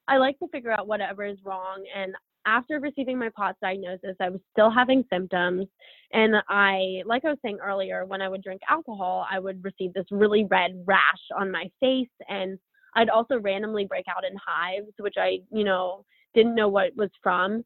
I 0.07 0.17
like 0.17 0.39
to 0.39 0.47
figure 0.47 0.71
out 0.71 0.87
whatever 0.87 1.25
is 1.25 1.37
wrong. 1.43 1.83
And 1.93 2.13
after 2.45 2.79
receiving 2.79 3.19
my 3.19 3.29
POTS 3.35 3.57
diagnosis, 3.61 4.15
I 4.21 4.29
was 4.29 4.39
still 4.53 4.71
having 4.71 5.03
symptoms. 5.11 5.67
And 6.13 6.35
I, 6.47 7.03
like 7.05 7.25
I 7.25 7.29
was 7.29 7.37
saying 7.43 7.59
earlier, 7.61 8.05
when 8.05 8.21
I 8.21 8.29
would 8.29 8.41
drink 8.41 8.61
alcohol, 8.69 9.27
I 9.29 9.39
would 9.39 9.61
receive 9.63 9.93
this 9.93 10.05
really 10.09 10.45
red 10.45 10.81
rash 10.85 11.01
on 11.37 11.51
my 11.51 11.69
face. 11.81 12.07
And 12.29 12.57
I'd 12.97 13.09
also 13.09 13.39
randomly 13.39 13.85
break 13.85 14.05
out 14.09 14.25
in 14.29 14.35
hives, 14.45 14.91
which 14.97 15.15
I, 15.17 15.37
you 15.51 15.63
know, 15.63 16.03
didn't 16.33 16.55
know 16.55 16.67
what 16.67 16.95
was 16.97 17.11
from. 17.21 17.63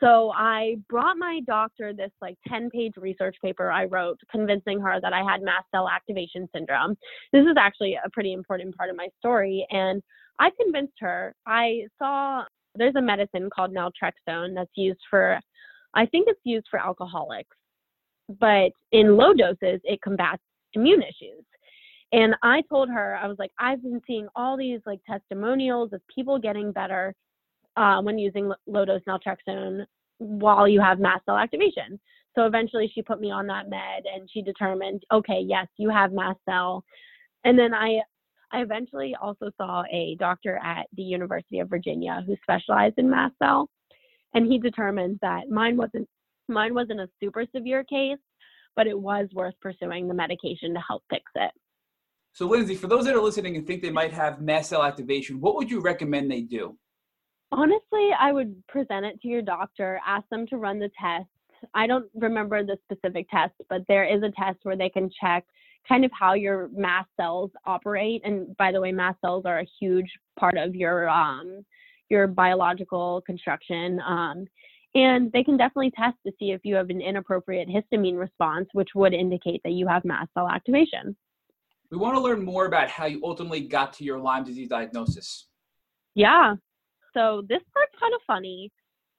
So 0.00 0.32
I 0.34 0.76
brought 0.88 1.18
my 1.18 1.40
doctor 1.46 1.92
this 1.92 2.10
like 2.22 2.38
10 2.48 2.70
page 2.70 2.94
research 2.96 3.36
paper 3.44 3.70
I 3.70 3.84
wrote 3.84 4.18
convincing 4.30 4.80
her 4.80 4.98
that 5.02 5.12
I 5.12 5.22
had 5.22 5.42
mast 5.42 5.66
cell 5.70 5.88
activation 5.88 6.48
syndrome. 6.54 6.96
This 7.32 7.42
is 7.42 7.56
actually 7.58 7.98
a 8.02 8.08
pretty 8.10 8.32
important 8.32 8.74
part 8.74 8.88
of 8.88 8.96
my 8.96 9.08
story. 9.18 9.66
And 9.70 10.02
I 10.38 10.50
convinced 10.58 10.94
her. 11.00 11.34
I 11.46 11.82
saw 11.98 12.44
there's 12.74 12.96
a 12.96 13.02
medicine 13.02 13.50
called 13.54 13.74
naltrexone 13.74 14.54
that's 14.54 14.70
used 14.74 15.00
for, 15.10 15.38
I 15.92 16.06
think 16.06 16.28
it's 16.28 16.40
used 16.44 16.66
for 16.70 16.80
alcoholics, 16.80 17.54
but 18.38 18.70
in 18.92 19.16
low 19.16 19.34
doses, 19.34 19.80
it 19.84 20.00
combats 20.00 20.42
immune 20.72 21.02
issues. 21.02 21.44
And 22.12 22.34
I 22.42 22.62
told 22.68 22.88
her, 22.88 23.16
I 23.16 23.28
was 23.28 23.38
like, 23.38 23.52
I've 23.58 23.82
been 23.82 24.00
seeing 24.06 24.26
all 24.34 24.56
these 24.56 24.80
like 24.84 25.00
testimonials 25.06 25.92
of 25.92 26.00
people 26.12 26.38
getting 26.38 26.72
better 26.72 27.14
uh, 27.76 28.00
when 28.02 28.18
using 28.18 28.52
low 28.66 28.84
dose 28.84 29.02
naltrexone 29.08 29.84
while 30.18 30.66
you 30.66 30.80
have 30.80 30.98
mast 30.98 31.24
cell 31.24 31.36
activation. 31.36 32.00
So 32.34 32.46
eventually 32.46 32.90
she 32.94 33.02
put 33.02 33.20
me 33.20 33.30
on 33.30 33.46
that 33.46 33.68
med 33.68 34.04
and 34.12 34.28
she 34.30 34.42
determined, 34.42 35.04
okay, 35.12 35.40
yes, 35.44 35.66
you 35.76 35.88
have 35.88 36.12
mast 36.12 36.38
cell. 36.48 36.84
And 37.44 37.58
then 37.58 37.74
I 37.74 38.00
I 38.52 38.62
eventually 38.62 39.16
also 39.20 39.50
saw 39.56 39.84
a 39.92 40.16
doctor 40.18 40.60
at 40.64 40.86
the 40.96 41.02
University 41.02 41.60
of 41.60 41.70
Virginia 41.70 42.22
who 42.26 42.36
specialized 42.42 42.98
in 42.98 43.08
mast 43.08 43.34
cell, 43.38 43.68
and 44.34 44.50
he 44.50 44.58
determined 44.58 45.18
that 45.22 45.48
mine 45.48 45.76
wasn't 45.76 46.08
mine 46.48 46.74
wasn't 46.74 47.00
a 47.00 47.08
super 47.22 47.46
severe 47.54 47.84
case, 47.84 48.18
but 48.74 48.88
it 48.88 48.98
was 48.98 49.28
worth 49.32 49.54
pursuing 49.60 50.08
the 50.08 50.14
medication 50.14 50.74
to 50.74 50.80
help 50.86 51.04
fix 51.08 51.24
it. 51.36 51.52
So, 52.32 52.46
Lindsay, 52.46 52.74
for 52.74 52.86
those 52.86 53.04
that 53.04 53.14
are 53.14 53.20
listening 53.20 53.56
and 53.56 53.66
think 53.66 53.82
they 53.82 53.90
might 53.90 54.12
have 54.12 54.40
mast 54.40 54.70
cell 54.70 54.82
activation, 54.82 55.40
what 55.40 55.56
would 55.56 55.70
you 55.70 55.80
recommend 55.80 56.30
they 56.30 56.42
do? 56.42 56.76
Honestly, 57.52 58.10
I 58.18 58.32
would 58.32 58.62
present 58.68 59.04
it 59.04 59.20
to 59.22 59.28
your 59.28 59.42
doctor, 59.42 60.00
ask 60.06 60.28
them 60.28 60.46
to 60.48 60.56
run 60.56 60.78
the 60.78 60.90
test. 61.00 61.28
I 61.74 61.86
don't 61.86 62.06
remember 62.14 62.64
the 62.64 62.78
specific 62.84 63.28
test, 63.28 63.54
but 63.68 63.82
there 63.88 64.04
is 64.04 64.22
a 64.22 64.30
test 64.30 64.60
where 64.62 64.76
they 64.76 64.88
can 64.88 65.10
check 65.20 65.44
kind 65.88 66.04
of 66.04 66.10
how 66.18 66.34
your 66.34 66.70
mast 66.72 67.08
cells 67.18 67.50
operate. 67.66 68.22
And 68.24 68.56
by 68.56 68.70
the 68.70 68.80
way, 68.80 68.92
mast 68.92 69.20
cells 69.20 69.44
are 69.46 69.60
a 69.60 69.68
huge 69.80 70.10
part 70.38 70.56
of 70.56 70.74
your 70.74 71.08
um, 71.08 71.64
your 72.08 72.26
biological 72.26 73.22
construction. 73.26 74.00
Um, 74.06 74.46
and 74.94 75.30
they 75.32 75.44
can 75.44 75.56
definitely 75.56 75.92
test 75.92 76.16
to 76.26 76.32
see 76.38 76.50
if 76.50 76.60
you 76.64 76.74
have 76.74 76.90
an 76.90 77.00
inappropriate 77.00 77.68
histamine 77.68 78.18
response, 78.18 78.68
which 78.72 78.90
would 78.94 79.14
indicate 79.14 79.60
that 79.64 79.72
you 79.72 79.86
have 79.86 80.04
mast 80.04 80.30
cell 80.34 80.48
activation. 80.48 81.16
We 81.90 81.98
want 81.98 82.14
to 82.14 82.20
learn 82.20 82.44
more 82.44 82.66
about 82.66 82.88
how 82.88 83.06
you 83.06 83.20
ultimately 83.24 83.62
got 83.62 83.92
to 83.94 84.04
your 84.04 84.18
Lyme 84.18 84.44
disease 84.44 84.68
diagnosis. 84.68 85.48
Yeah. 86.14 86.54
So 87.14 87.42
this 87.48 87.60
part's 87.72 87.92
kind 87.98 88.14
of 88.14 88.20
funny. 88.26 88.70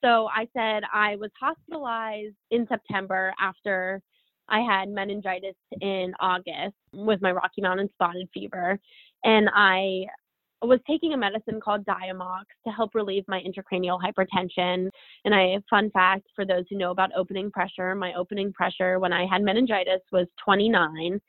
So 0.04 0.28
I 0.28 0.48
said 0.56 0.84
I 0.94 1.16
was 1.18 1.30
hospitalized 1.40 2.36
in 2.50 2.66
September 2.68 3.34
after 3.40 4.02
I 4.50 4.62
had 4.62 4.90
meningitis 4.90 5.56
in 5.82 6.14
August 6.20 6.76
with 6.94 7.22
my 7.22 7.32
Rocky 7.32 7.62
Mountain 7.62 7.90
spotted 7.94 8.28
fever. 8.34 8.80
And 9.24 9.50
I 9.54 10.06
was 10.62 10.80
taking 10.88 11.14
a 11.14 11.18
medicine 11.18 11.60
called 11.60 11.86
Diamox 11.86 12.46
to 12.66 12.72
help 12.72 12.94
relieve 12.94 13.24
my 13.28 13.42
intracranial 13.42 14.00
hypertension. 14.00 14.90
And 15.26 15.34
I, 15.34 15.58
fun 15.70 15.90
fact 15.92 16.28
for 16.36 16.46
those 16.46 16.66
who 16.70 16.78
know 16.78 16.92
about 16.92 17.12
opening 17.16 17.52
pressure, 17.52 17.96
my 17.96 18.14
opening 18.14 18.54
pressure 18.54 19.00
when 19.00 19.14
I 19.14 19.26
had 19.26 19.42
meningitis 19.42 20.02
was 20.12 20.28
29. 20.44 21.20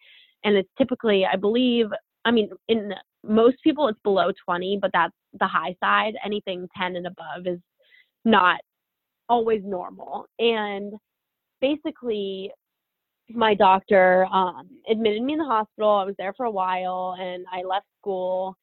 And 0.45 0.57
it's 0.57 0.69
typically, 0.79 1.25
I 1.31 1.37
believe, 1.37 1.87
I 2.25 2.31
mean, 2.31 2.51
in 2.69 2.93
most 3.25 3.57
people 3.63 3.89
it's 3.89 3.99
below 4.03 4.33
20, 4.45 4.79
but 4.81 4.91
that's 4.93 5.15
the 5.39 5.47
high 5.47 5.77
side. 5.81 6.15
Anything 6.25 6.69
10 6.77 6.97
and 6.97 7.07
above 7.07 7.47
is 7.47 7.61
not 8.25 8.61
always 9.29 9.63
normal. 9.65 10.27
And 10.39 10.93
basically, 11.61 12.51
my 13.31 13.55
doctor 13.55 14.27
um, 14.27 14.69
admitted 14.91 15.23
me 15.23 15.35
in 15.35 15.39
the 15.39 15.45
hospital. 15.45 15.91
I 15.91 16.05
was 16.05 16.15
there 16.19 16.35
for 16.37 16.47
a 16.47 16.51
while 16.51 17.17
and 17.19 17.45
I 17.51 17.63
left 17.63 17.87
school. 18.01 18.57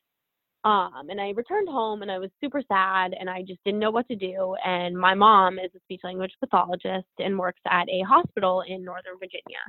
Um, 0.65 1.05
and 1.09 1.21
I 1.21 1.29
returned 1.29 1.69
home 1.69 2.01
and 2.01 2.11
I 2.11 2.19
was 2.19 2.29
super 2.41 2.61
sad 2.67 3.15
and 3.17 3.29
I 3.29 3.43
just 3.43 3.63
didn't 3.63 3.79
know 3.79 3.91
what 3.91 4.07
to 4.09 4.15
do. 4.15 4.55
And 4.65 4.95
my 4.95 5.13
mom 5.13 5.57
is 5.57 5.71
a 5.73 5.79
speech 5.79 6.01
language 6.03 6.33
pathologist 6.41 7.07
and 7.17 7.39
works 7.39 7.61
at 7.65 7.87
a 7.89 8.01
hospital 8.01 8.63
in 8.67 8.83
Northern 8.83 9.17
Virginia. 9.17 9.63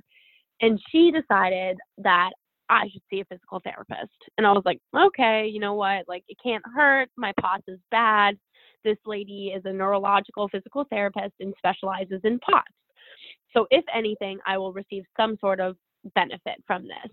And 0.61 0.81
she 0.91 1.11
decided 1.11 1.79
that 1.99 2.31
I 2.69 2.89
should 2.93 3.03
see 3.11 3.21
a 3.21 3.25
physical 3.25 3.61
therapist. 3.65 4.13
And 4.39 4.47
I 4.47 4.53
was 4.53 4.63
like, 4.65 4.81
okay, 4.97 5.49
you 5.49 5.59
know 5.59 5.75
what? 5.75 6.07
Like, 6.07 6.23
it 6.29 6.37
can't 6.43 6.63
hurt. 6.75 7.09
My 7.17 7.33
POTS 7.41 7.65
is 7.69 7.79
bad. 7.91 8.39
This 8.85 8.99
lady 9.05 9.53
is 9.55 9.63
a 9.65 9.73
neurological 9.73 10.49
physical 10.49 10.85
therapist 10.91 11.35
and 11.41 11.53
specializes 11.59 12.21
in 12.25 12.39
POTS. 12.39 12.73
So, 13.53 13.67
if 13.71 13.85
anything, 13.95 14.39
I 14.47 14.57
will 14.59 14.73
receive 14.73 15.05
some 15.17 15.37
sort 15.41 15.59
of 15.61 15.77
benefit 16.15 16.63
from 16.67 16.85
this. 16.85 17.13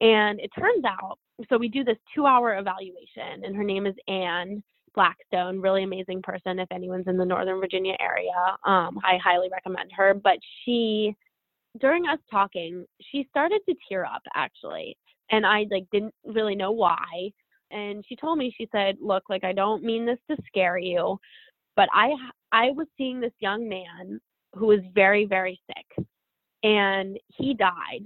And 0.00 0.40
it 0.40 0.50
turns 0.58 0.84
out, 0.84 1.18
so 1.48 1.58
we 1.58 1.68
do 1.68 1.84
this 1.84 1.98
two 2.14 2.26
hour 2.26 2.58
evaluation, 2.58 3.44
and 3.44 3.54
her 3.54 3.64
name 3.64 3.86
is 3.86 3.94
Anne 4.08 4.62
Blackstone, 4.94 5.60
really 5.60 5.84
amazing 5.84 6.22
person. 6.22 6.58
If 6.58 6.68
anyone's 6.72 7.06
in 7.06 7.16
the 7.16 7.24
Northern 7.24 7.60
Virginia 7.60 7.94
area, 8.00 8.56
um, 8.64 8.98
I 9.04 9.18
highly 9.22 9.48
recommend 9.52 9.90
her. 9.96 10.14
But 10.14 10.38
she, 10.64 11.14
during 11.78 12.06
us 12.06 12.18
talking, 12.30 12.84
she 13.00 13.26
started 13.30 13.60
to 13.68 13.74
tear 13.88 14.04
up 14.04 14.22
actually, 14.34 14.96
and 15.30 15.46
I 15.46 15.66
like 15.70 15.86
didn't 15.92 16.14
really 16.24 16.56
know 16.56 16.72
why. 16.72 17.30
And 17.70 18.04
she 18.08 18.16
told 18.16 18.38
me, 18.38 18.52
she 18.56 18.68
said, 18.72 18.96
"Look, 19.00 19.24
like 19.28 19.44
I 19.44 19.52
don't 19.52 19.84
mean 19.84 20.04
this 20.04 20.18
to 20.30 20.36
scare 20.46 20.78
you, 20.78 21.18
but 21.76 21.88
I 21.92 22.12
I 22.52 22.70
was 22.72 22.86
seeing 22.96 23.20
this 23.20 23.32
young 23.40 23.68
man 23.68 24.20
who 24.54 24.66
was 24.66 24.80
very, 24.94 25.26
very 25.26 25.60
sick. 25.66 26.06
And 26.62 27.18
he 27.28 27.54
died 27.54 28.04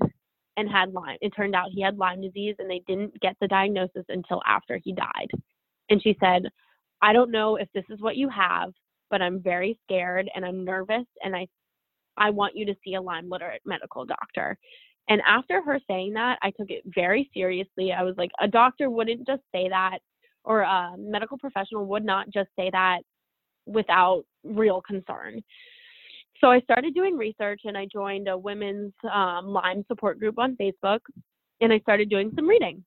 and 0.56 0.70
had 0.70 0.92
Lyme. 0.92 1.18
It 1.20 1.30
turned 1.30 1.54
out 1.54 1.70
he 1.70 1.82
had 1.82 1.98
Lyme 1.98 2.20
disease 2.20 2.54
and 2.58 2.70
they 2.70 2.82
didn't 2.86 3.18
get 3.20 3.36
the 3.40 3.48
diagnosis 3.48 4.04
until 4.08 4.40
after 4.46 4.78
he 4.82 4.92
died. 4.92 5.30
And 5.90 6.02
she 6.02 6.16
said, 6.20 6.44
I 7.02 7.12
don't 7.12 7.32
know 7.32 7.56
if 7.56 7.68
this 7.74 7.84
is 7.90 8.00
what 8.00 8.16
you 8.16 8.28
have, 8.28 8.72
but 9.10 9.20
I'm 9.20 9.42
very 9.42 9.78
scared 9.84 10.30
and 10.34 10.44
I'm 10.44 10.64
nervous 10.64 11.06
and 11.22 11.34
I 11.34 11.46
I 12.16 12.30
want 12.30 12.56
you 12.56 12.64
to 12.66 12.74
see 12.84 12.94
a 12.94 13.02
Lyme 13.02 13.28
literate 13.28 13.62
medical 13.64 14.04
doctor. 14.04 14.58
And 15.08 15.20
after 15.26 15.62
her 15.62 15.78
saying 15.88 16.14
that, 16.14 16.38
I 16.42 16.50
took 16.50 16.70
it 16.70 16.82
very 16.86 17.30
seriously. 17.34 17.92
I 17.92 18.02
was 18.02 18.14
like, 18.16 18.30
a 18.40 18.48
doctor 18.48 18.88
wouldn't 18.88 19.26
just 19.26 19.42
say 19.52 19.68
that, 19.68 19.98
or 20.44 20.62
a 20.62 20.94
medical 20.96 21.36
professional 21.36 21.86
would 21.86 22.04
not 22.04 22.30
just 22.30 22.48
say 22.56 22.70
that 22.70 23.00
without 23.66 24.24
real 24.44 24.80
concern 24.80 25.42
so 26.40 26.50
I 26.50 26.60
started 26.60 26.94
doing 26.94 27.16
research 27.16 27.62
and 27.64 27.76
I 27.76 27.86
joined 27.86 28.28
a 28.28 28.36
women's 28.36 28.92
um, 29.12 29.46
Lyme 29.46 29.84
support 29.88 30.18
group 30.18 30.38
on 30.38 30.56
Facebook 30.56 31.00
and 31.60 31.72
I 31.72 31.78
started 31.80 32.10
doing 32.10 32.32
some 32.34 32.46
reading. 32.46 32.84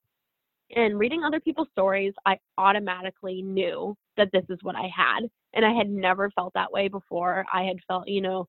And 0.76 1.00
reading 1.00 1.24
other 1.24 1.40
people's 1.40 1.70
stories, 1.72 2.14
I 2.26 2.38
automatically 2.58 3.42
knew 3.42 3.96
that 4.18 4.30
this 4.34 4.44
is 4.50 4.60
what 4.64 4.76
I 4.76 4.90
had. 4.96 5.30
And 5.54 5.66
I 5.66 5.72
had 5.72 5.90
never 5.90 6.30
felt 6.32 6.54
that 6.56 6.72
way 6.72 6.88
before. 6.88 7.46
I 7.52 7.64
had 7.64 7.78
felt, 7.88 8.08
you 8.08 8.22
know, 8.22 8.48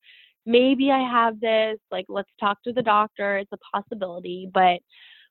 maybe 0.49 0.91
I 0.91 1.01
have 1.01 1.39
this, 1.41 1.79
like, 1.93 2.07
let's 2.09 2.31
talk 2.41 2.61
to 2.65 2.73
the 2.73 2.83
doctor, 2.83 3.37
it's 3.37 3.53
a 3.53 3.59
possibility. 3.77 4.51
But 4.53 4.81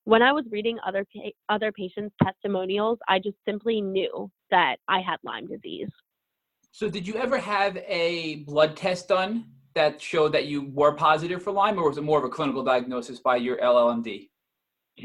when 0.03 0.21
I 0.21 0.31
was 0.31 0.45
reading 0.51 0.77
other 0.85 1.05
pa- 1.13 1.31
other 1.49 1.71
patients' 1.71 2.15
testimonials, 2.23 2.99
I 3.09 3.19
just 3.19 3.35
simply 3.45 3.81
knew 3.81 4.31
that 4.51 4.77
I 4.87 5.01
had 5.01 5.17
Lyme 5.23 5.47
disease. 5.47 5.89
So, 6.71 6.87
did 6.89 7.07
you 7.07 7.15
ever 7.15 7.39
have 7.39 7.75
a 7.77 8.43
blood 8.45 8.77
test 8.77 9.09
done 9.09 9.45
that 9.73 9.99
showed 9.99 10.33
that 10.33 10.45
you 10.45 10.69
were 10.71 10.93
positive 10.93 11.43
for 11.43 11.51
Lyme, 11.51 11.79
or 11.79 11.89
was 11.89 11.97
it 11.97 12.03
more 12.03 12.19
of 12.19 12.23
a 12.23 12.29
clinical 12.29 12.63
diagnosis 12.63 13.19
by 13.19 13.37
your 13.37 13.57
LLMD? 13.57 14.29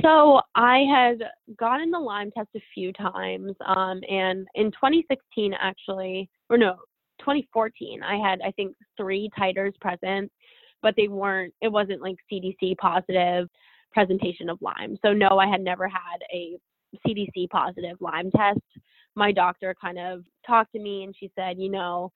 So 0.01 0.41
I 0.55 0.85
had 0.91 1.23
gotten 1.59 1.91
the 1.91 1.99
Lyme 1.99 2.31
test 2.37 2.49
a 2.57 2.61
few 2.75 2.93
times, 2.93 3.55
um, 3.67 4.01
and 4.09 4.47
in 4.55 4.71
2016, 4.71 5.53
actually, 5.59 6.31
or 6.49 6.57
no, 6.57 6.77
2014, 7.23 8.03
I 8.03 8.17
had 8.17 8.41
I 8.43 8.51
think 8.53 8.75
three 8.97 9.31
titers 9.39 9.73
present, 9.81 10.31
but 10.83 10.95
they 10.97 11.09
weren't. 11.09 11.55
It 11.61 11.69
wasn't 11.69 12.03
like 12.03 12.17
CDC 12.31 12.77
positive 12.79 13.49
presentation 13.93 14.49
of 14.49 14.59
Lyme. 14.61 14.97
So 15.03 15.13
no, 15.13 15.39
I 15.39 15.47
had 15.47 15.61
never 15.61 15.89
had 15.89 16.19
a 16.33 16.57
CDC 17.07 17.49
positive 17.51 17.97
Lyme 18.01 18.31
test. 18.31 18.61
My 19.15 19.33
doctor 19.33 19.75
kind 19.81 19.99
of 19.99 20.25
talked 20.47 20.73
to 20.73 20.79
me, 20.79 21.05
and 21.05 21.15
she 21.19 21.31
said, 21.37 21.59
you 21.59 21.71
know, 21.71 22.11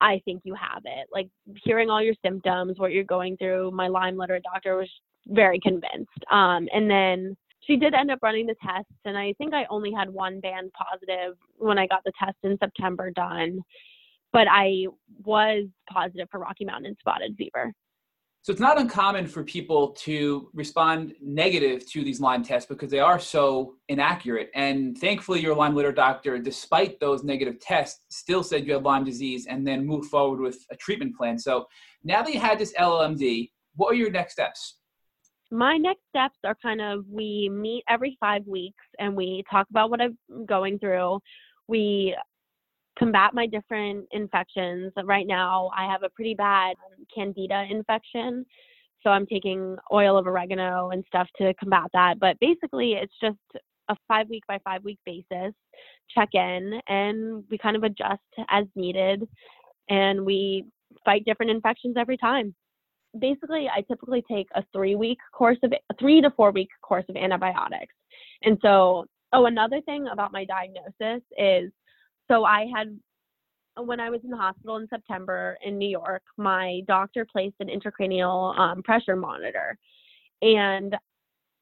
I 0.00 0.20
think 0.24 0.42
you 0.44 0.54
have 0.54 0.82
it. 0.84 1.06
Like 1.12 1.28
hearing 1.62 1.88
all 1.90 2.02
your 2.02 2.14
symptoms, 2.24 2.78
what 2.78 2.92
you're 2.92 3.04
going 3.04 3.36
through, 3.36 3.70
my 3.70 3.88
Lyme 3.88 4.16
literate 4.16 4.42
doctor 4.42 4.76
was 4.76 4.90
very 5.28 5.60
convinced. 5.60 6.24
Um, 6.30 6.68
and 6.74 6.90
then 6.90 7.36
she 7.60 7.76
did 7.76 7.94
end 7.94 8.10
up 8.10 8.18
running 8.22 8.46
the 8.46 8.56
tests, 8.64 8.92
and 9.04 9.16
I 9.16 9.32
think 9.38 9.54
I 9.54 9.66
only 9.70 9.92
had 9.92 10.10
one 10.10 10.40
band 10.40 10.72
positive 10.72 11.36
when 11.56 11.78
I 11.78 11.86
got 11.86 12.02
the 12.04 12.12
test 12.18 12.36
in 12.42 12.58
September 12.58 13.10
done. 13.10 13.62
But 14.32 14.46
I 14.50 14.86
was 15.24 15.66
positive 15.90 16.28
for 16.30 16.40
Rocky 16.40 16.64
Mountain 16.64 16.96
spotted 17.00 17.34
fever. 17.36 17.72
So 18.44 18.50
it's 18.50 18.60
not 18.60 18.80
uncommon 18.80 19.28
for 19.28 19.44
people 19.44 19.90
to 20.00 20.50
respond 20.52 21.14
negative 21.22 21.88
to 21.92 22.02
these 22.02 22.20
Lyme 22.20 22.42
tests 22.42 22.68
because 22.68 22.90
they 22.90 22.98
are 22.98 23.20
so 23.20 23.76
inaccurate. 23.88 24.50
And 24.56 24.98
thankfully, 24.98 25.40
your 25.40 25.54
Lyme 25.54 25.76
literate 25.76 25.94
doctor, 25.94 26.36
despite 26.38 26.98
those 26.98 27.22
negative 27.22 27.60
tests, 27.60 28.00
still 28.10 28.42
said 28.42 28.66
you 28.66 28.72
had 28.72 28.82
Lyme 28.82 29.04
disease 29.04 29.46
and 29.46 29.64
then 29.64 29.86
moved 29.86 30.10
forward 30.10 30.40
with 30.40 30.58
a 30.72 30.76
treatment 30.76 31.16
plan. 31.16 31.38
So 31.38 31.66
now 32.02 32.20
that 32.24 32.34
you 32.34 32.40
had 32.40 32.58
this 32.58 32.72
LLMD, 32.72 33.52
what 33.76 33.92
are 33.92 33.94
your 33.94 34.10
next 34.10 34.32
steps? 34.32 34.78
My 35.52 35.76
next 35.76 36.02
steps 36.08 36.38
are 36.44 36.56
kind 36.60 36.80
of 36.80 37.04
we 37.08 37.48
meet 37.48 37.84
every 37.88 38.16
five 38.18 38.44
weeks 38.48 38.82
and 38.98 39.14
we 39.14 39.44
talk 39.48 39.68
about 39.70 39.88
what 39.88 40.00
I'm 40.00 40.18
going 40.46 40.80
through. 40.80 41.20
We 41.68 42.16
combat 42.98 43.34
my 43.34 43.46
different 43.46 44.06
infections. 44.12 44.92
Right 45.04 45.26
now, 45.26 45.70
I 45.76 45.90
have 45.90 46.02
a 46.02 46.10
pretty 46.10 46.34
bad 46.34 46.76
candida 47.14 47.66
infection. 47.70 48.44
So 49.02 49.10
I'm 49.10 49.26
taking 49.26 49.76
oil 49.92 50.16
of 50.16 50.26
oregano 50.26 50.90
and 50.90 51.04
stuff 51.08 51.26
to 51.38 51.52
combat 51.54 51.90
that. 51.92 52.20
But 52.20 52.38
basically, 52.40 52.92
it's 52.92 53.14
just 53.20 53.38
a 53.88 53.96
five 54.06 54.28
week 54.28 54.44
by 54.46 54.58
five 54.64 54.84
week 54.84 54.98
basis, 55.04 55.52
check 56.14 56.28
in, 56.34 56.80
and 56.88 57.44
we 57.50 57.58
kind 57.58 57.76
of 57.76 57.82
adjust 57.82 58.20
as 58.48 58.64
needed. 58.76 59.26
And 59.88 60.24
we 60.24 60.64
fight 61.04 61.24
different 61.24 61.50
infections 61.50 61.96
every 61.98 62.16
time. 62.16 62.54
Basically, 63.18 63.68
I 63.68 63.82
typically 63.82 64.22
take 64.30 64.46
a 64.54 64.62
three 64.72 64.94
week 64.94 65.18
course 65.32 65.58
of 65.62 65.72
three 65.98 66.20
to 66.20 66.30
four 66.30 66.52
week 66.52 66.68
course 66.82 67.04
of 67.08 67.16
antibiotics. 67.16 67.94
And 68.42 68.58
so, 68.62 69.06
oh, 69.32 69.46
another 69.46 69.80
thing 69.82 70.06
about 70.12 70.32
my 70.32 70.44
diagnosis 70.44 71.22
is 71.36 71.72
so 72.28 72.44
I 72.44 72.66
had 72.74 72.98
when 73.76 74.00
I 74.00 74.10
was 74.10 74.20
in 74.22 74.30
the 74.30 74.36
hospital 74.36 74.76
in 74.76 74.88
September 74.88 75.56
in 75.64 75.78
New 75.78 75.88
York, 75.88 76.22
my 76.36 76.82
doctor 76.86 77.24
placed 77.24 77.56
an 77.60 77.68
intracranial 77.68 78.58
um, 78.58 78.82
pressure 78.82 79.16
monitor. 79.16 79.78
And 80.42 80.94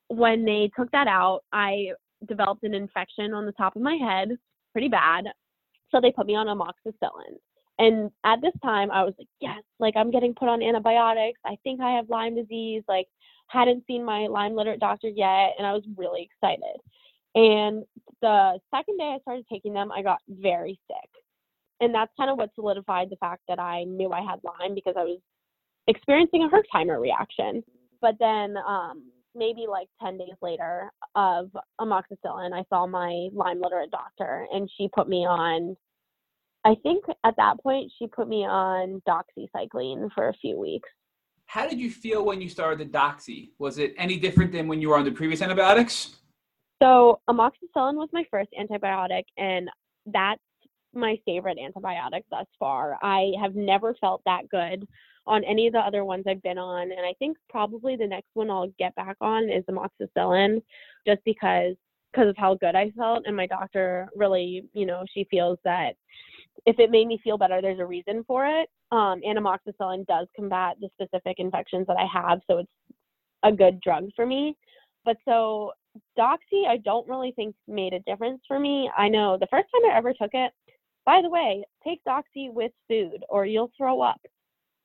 when 0.09 0.45
they 0.45 0.71
took 0.77 0.91
that 0.91 1.07
out, 1.07 1.43
I 1.53 1.91
developed 2.27 2.65
an 2.65 2.75
infection 2.75 3.33
on 3.33 3.47
the 3.47 3.53
top 3.53 3.77
of 3.77 3.83
my 3.83 3.95
head, 3.95 4.31
pretty 4.73 4.89
bad. 4.89 5.27
So 5.91 6.01
they 6.01 6.11
put 6.11 6.27
me 6.27 6.35
on 6.35 6.47
amoxicillin. 6.47 7.37
And 7.79 8.11
at 8.25 8.43
this 8.43 8.53
time, 8.63 8.91
I 8.91 9.05
was 9.05 9.15
like, 9.19 9.29
yes, 9.41 9.63
like 9.79 9.95
I'm 9.97 10.11
getting 10.11 10.35
put 10.35 10.49
on 10.49 10.63
antibiotics. 10.63 11.41
I 11.47 11.57
think 11.65 11.81
I 11.81 11.93
have 11.93 12.11
Lyme 12.11 12.35
disease. 12.35 12.83
Like, 12.89 13.07
hadn't 13.47 13.85
seen 13.87 14.05
my 14.05 14.27
Lyme 14.27 14.55
literate 14.55 14.81
doctor 14.81 15.09
yet. 15.09 15.55
And 15.59 15.67
I 15.67 15.73
was 15.73 15.83
really 15.97 16.23
excited. 16.23 16.81
And 17.35 17.85
the 18.23 18.59
second 18.75 18.99
day 18.99 19.15
I 19.17 19.19
started 19.23 19.47
taking 19.51 19.73
them, 19.73 19.93
I 19.93 20.03
got 20.03 20.19
very 20.29 20.79
sick. 20.89 21.11
And 21.81 21.95
that's 21.95 22.13
kind 22.17 22.31
of 22.31 22.37
what 22.37 22.51
solidified 22.55 23.09
the 23.11 23.17
fact 23.17 23.43
that 23.49 23.59
I 23.59 23.85
knew 23.85 24.13
I 24.13 24.21
had 24.21 24.41
Lyme 24.45 24.75
because 24.75 24.95
I 24.99 25.05
was 25.05 25.19
experiencing 25.87 26.43
a 26.43 26.49
Herxheimer 26.49 27.01
reaction. 27.01 27.63
But 28.03 28.17
then 28.19 28.57
um, 28.67 29.05
maybe 29.35 29.67
like 29.69 29.89
10 30.03 30.19
days 30.19 30.35
later 30.43 30.91
of 31.15 31.51
amoxicillin, 31.81 32.53
I 32.53 32.65
saw 32.69 32.87
my 32.87 33.29
Lyme 33.33 33.61
literate 33.61 33.91
doctor 33.91 34.47
and 34.53 34.71
she 34.77 34.89
put 34.95 35.09
me 35.09 35.27
on, 35.27 35.77
I 36.65 36.75
think 36.83 37.05
at 37.25 37.35
that 37.37 37.63
point, 37.63 37.91
she 37.99 38.07
put 38.09 38.29
me 38.29 38.45
on 38.45 39.01
doxycycline 39.09 40.11
for 40.15 40.29
a 40.29 40.35
few 40.35 40.59
weeks. 40.59 40.89
How 41.47 41.69
did 41.69 41.81
you 41.81 41.91
feel 41.91 42.25
when 42.25 42.41
you 42.41 42.49
started 42.49 42.79
the 42.79 42.99
doxy? 42.99 43.51
Was 43.59 43.79
it 43.79 43.95
any 43.97 44.19
different 44.19 44.53
than 44.53 44.69
when 44.69 44.81
you 44.81 44.91
were 44.91 44.97
on 44.97 45.05
the 45.05 45.11
previous 45.11 45.43
antibiotics? 45.43 46.17
So 46.83 47.21
amoxicillin 47.29 47.95
was 47.95 48.09
my 48.13 48.25
first 48.31 48.51
antibiotic, 48.59 49.25
and 49.37 49.69
that's 50.07 50.41
my 50.95 51.17
favorite 51.25 51.59
antibiotic 51.59 52.23
thus 52.31 52.47
far. 52.59 52.99
I 53.03 53.33
have 53.41 53.55
never 53.55 53.95
felt 54.01 54.23
that 54.25 54.49
good 54.49 54.87
on 55.27 55.45
any 55.45 55.67
of 55.67 55.73
the 55.73 55.79
other 55.79 56.05
ones 56.05 56.25
I've 56.27 56.43
been 56.43 56.59
on, 56.59 56.91
and 56.91 57.01
I 57.01 57.13
think 57.19 57.37
probably 57.49 57.97
the 57.97 58.07
next 58.07 58.29
one 58.35 58.51
I'll 58.51 58.73
get 58.79 58.95
back 58.95 59.17
on 59.21 59.51
is 59.51 59.65
amoxicillin, 59.71 60.63
just 61.07 61.21
because 61.25 61.77
because 62.13 62.29
of 62.29 62.37
how 62.37 62.55
good 62.55 62.75
I 62.75 62.91
felt. 62.97 63.23
And 63.27 63.37
my 63.37 63.47
doctor 63.47 64.09
really, 64.17 64.65
you 64.73 64.85
know, 64.85 65.05
she 65.15 65.29
feels 65.31 65.59
that 65.65 65.93
if 66.67 66.79
it 66.81 66.91
made 66.91 67.07
me 67.07 67.21
feel 67.23 67.39
better, 67.39 67.63
there's 67.63 67.79
a 67.79 67.87
reason 67.87 68.25
for 68.27 68.47
it. 68.47 68.69
Um, 68.91 69.21
and 69.25 69.39
amoxicillin 69.39 70.07
does 70.07 70.27
combat 70.35 70.77
the 70.81 70.89
specific 70.95 71.39
infections 71.39 71.87
that 71.87 71.97
I 71.97 72.07
have, 72.13 72.41
so 72.49 72.59
it's 72.59 72.71
a 73.45 73.53
good 73.53 73.81
drug 73.81 74.11
for 74.17 74.27
me. 74.27 74.57
But 75.05 75.17
so 75.25 75.73
Doxy, 76.19 76.67
I 76.69 76.79
don't 76.79 77.09
really 77.09 77.33
think 77.33 77.55
made 77.67 77.93
a 77.93 78.01
difference 78.01 78.43
for 78.47 78.59
me. 78.59 78.91
I 78.97 79.09
know 79.09 79.37
the 79.39 79.49
first 79.51 79.69
time 79.73 79.91
I 79.91 79.97
ever 79.97 80.13
took 80.13 80.31
it, 80.35 80.53
by 81.07 81.21
the 81.23 81.31
way, 81.31 81.65
take 81.85 82.01
Doxy 82.05 82.53
with 82.53 82.73
food 82.89 83.25
or 83.29 83.47
you'll 83.47 83.73
throw 83.77 84.01
up 84.01 84.21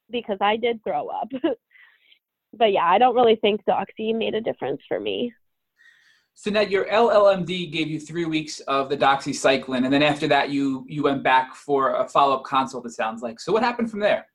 because 0.09 0.37
I 0.41 0.57
did 0.57 0.83
throw 0.83 1.07
up. 1.07 1.29
but 2.53 2.71
yeah, 2.71 2.85
I 2.85 2.97
don't 2.97 3.15
really 3.15 3.35
think 3.35 3.61
Doxy 3.65 4.15
made 4.15 4.35
a 4.35 4.41
difference 4.41 4.81
for 4.87 4.99
me. 4.99 5.33
So 6.37 6.51
now 6.51 6.61
your 6.61 6.85
LLMD 6.85 7.71
gave 7.71 7.87
you 7.87 7.99
three 7.99 8.25
weeks 8.25 8.59
of 8.61 8.89
the 8.89 8.97
doxycycline, 8.97 9.85
and 9.85 9.93
then 9.93 10.03
after 10.03 10.27
that, 10.27 10.49
you 10.49 10.85
you 10.85 11.01
went 11.01 11.23
back 11.23 11.55
for 11.55 11.95
a 11.95 12.09
follow 12.09 12.35
up 12.35 12.43
consult. 12.43 12.85
It 12.85 12.91
sounds 12.91 13.21
like. 13.21 13.39
So 13.39 13.53
what 13.53 13.63
happened 13.63 13.89
from 13.89 14.01
there? 14.01 14.27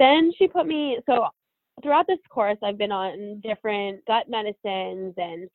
Then 0.00 0.32
she 0.36 0.48
put 0.48 0.66
me. 0.66 0.98
So 1.06 1.28
throughout 1.80 2.08
this 2.08 2.18
course, 2.28 2.58
I've 2.60 2.76
been 2.76 2.90
on 2.90 3.40
different 3.40 4.04
gut 4.04 4.28
medicines 4.28 5.14
and 5.16 5.48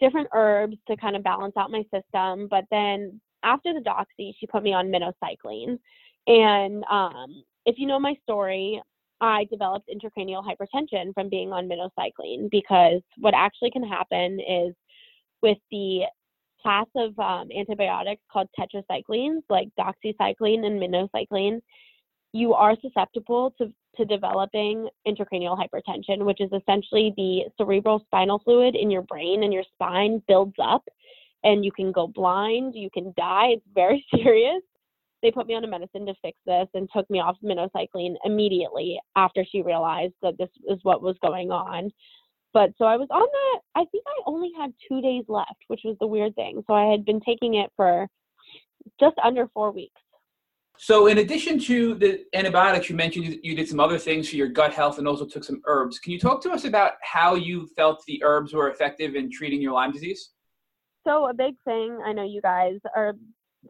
different 0.00 0.28
herbs 0.34 0.76
to 0.88 0.96
kind 0.96 1.16
of 1.16 1.22
balance 1.22 1.54
out 1.56 1.70
my 1.70 1.84
system. 1.94 2.48
But 2.50 2.64
then 2.70 3.20
after 3.42 3.72
the 3.72 3.80
doxy, 3.80 4.32
she 4.38 4.46
put 4.46 4.62
me 4.62 4.72
on 4.72 4.88
minocycline. 4.88 5.78
And 6.26 6.84
um, 6.90 7.42
if 7.66 7.78
you 7.78 7.86
know 7.86 7.98
my 7.98 8.14
story, 8.22 8.80
I 9.20 9.44
developed 9.50 9.90
intracranial 9.92 10.44
hypertension 10.44 11.12
from 11.14 11.28
being 11.28 11.52
on 11.52 11.68
minocycline 11.68 12.50
because 12.50 13.00
what 13.16 13.34
actually 13.34 13.70
can 13.70 13.82
happen 13.82 14.38
is 14.40 14.74
with 15.42 15.58
the 15.70 16.04
class 16.62 16.86
of 16.96 17.18
um, 17.18 17.48
antibiotics 17.56 18.22
called 18.30 18.48
tetracyclines, 18.58 19.42
like 19.48 19.68
doxycycline 19.78 20.66
and 20.66 20.80
minocycline, 20.80 21.60
you 22.32 22.54
are 22.54 22.76
susceptible 22.80 23.54
to, 23.58 23.72
to 23.96 24.04
developing 24.04 24.88
intracranial 25.06 25.58
hypertension, 25.58 26.24
which 26.24 26.40
is 26.40 26.50
essentially 26.52 27.12
the 27.16 27.44
cerebral 27.56 28.00
spinal 28.06 28.40
fluid 28.44 28.74
in 28.74 28.90
your 28.90 29.02
brain 29.02 29.42
and 29.42 29.52
your 29.52 29.64
spine 29.74 30.22
builds 30.28 30.54
up 30.62 30.84
and 31.44 31.64
you 31.64 31.72
can 31.72 31.92
go 31.92 32.06
blind, 32.06 32.74
you 32.74 32.90
can 32.90 33.14
die. 33.16 33.48
It's 33.48 33.66
very 33.74 34.04
serious. 34.14 34.62
They 35.22 35.30
put 35.30 35.46
me 35.46 35.54
on 35.54 35.64
a 35.64 35.68
medicine 35.68 36.06
to 36.06 36.14
fix 36.22 36.38
this 36.46 36.68
and 36.74 36.88
took 36.94 37.08
me 37.10 37.20
off 37.20 37.36
minocycline 37.42 38.14
immediately 38.24 39.00
after 39.16 39.44
she 39.44 39.62
realized 39.62 40.14
that 40.22 40.38
this 40.38 40.50
is 40.68 40.78
what 40.82 41.02
was 41.02 41.16
going 41.22 41.50
on. 41.50 41.90
But 42.54 42.70
so 42.78 42.84
I 42.84 42.96
was 42.96 43.08
on 43.10 43.26
that, 43.26 43.60
I 43.74 43.84
think 43.90 44.04
I 44.06 44.22
only 44.26 44.52
had 44.56 44.72
two 44.88 45.00
days 45.00 45.24
left, 45.28 45.64
which 45.66 45.82
was 45.84 45.96
the 46.00 46.06
weird 46.06 46.34
thing. 46.34 46.62
So 46.66 46.74
I 46.74 46.90
had 46.90 47.04
been 47.04 47.20
taking 47.20 47.54
it 47.54 47.70
for 47.76 48.08
just 49.00 49.16
under 49.22 49.48
four 49.48 49.70
weeks. 49.70 50.00
So, 50.80 51.08
in 51.08 51.18
addition 51.18 51.58
to 51.60 51.96
the 51.96 52.24
antibiotics, 52.34 52.88
you 52.88 52.94
mentioned 52.94 53.40
you 53.42 53.56
did 53.56 53.68
some 53.68 53.80
other 53.80 53.98
things 53.98 54.28
for 54.28 54.36
your 54.36 54.46
gut 54.46 54.72
health 54.72 54.98
and 54.98 55.08
also 55.08 55.26
took 55.26 55.42
some 55.42 55.60
herbs. 55.66 55.98
Can 55.98 56.12
you 56.12 56.20
talk 56.20 56.40
to 56.42 56.50
us 56.50 56.64
about 56.64 56.92
how 57.02 57.34
you 57.34 57.66
felt 57.76 58.04
the 58.06 58.22
herbs 58.22 58.54
were 58.54 58.70
effective 58.70 59.16
in 59.16 59.28
treating 59.28 59.60
your 59.60 59.72
Lyme 59.72 59.90
disease? 59.90 60.30
So, 61.04 61.28
a 61.28 61.34
big 61.34 61.56
thing, 61.64 61.98
I 62.06 62.12
know 62.12 62.22
you 62.22 62.40
guys 62.40 62.78
are 62.94 63.14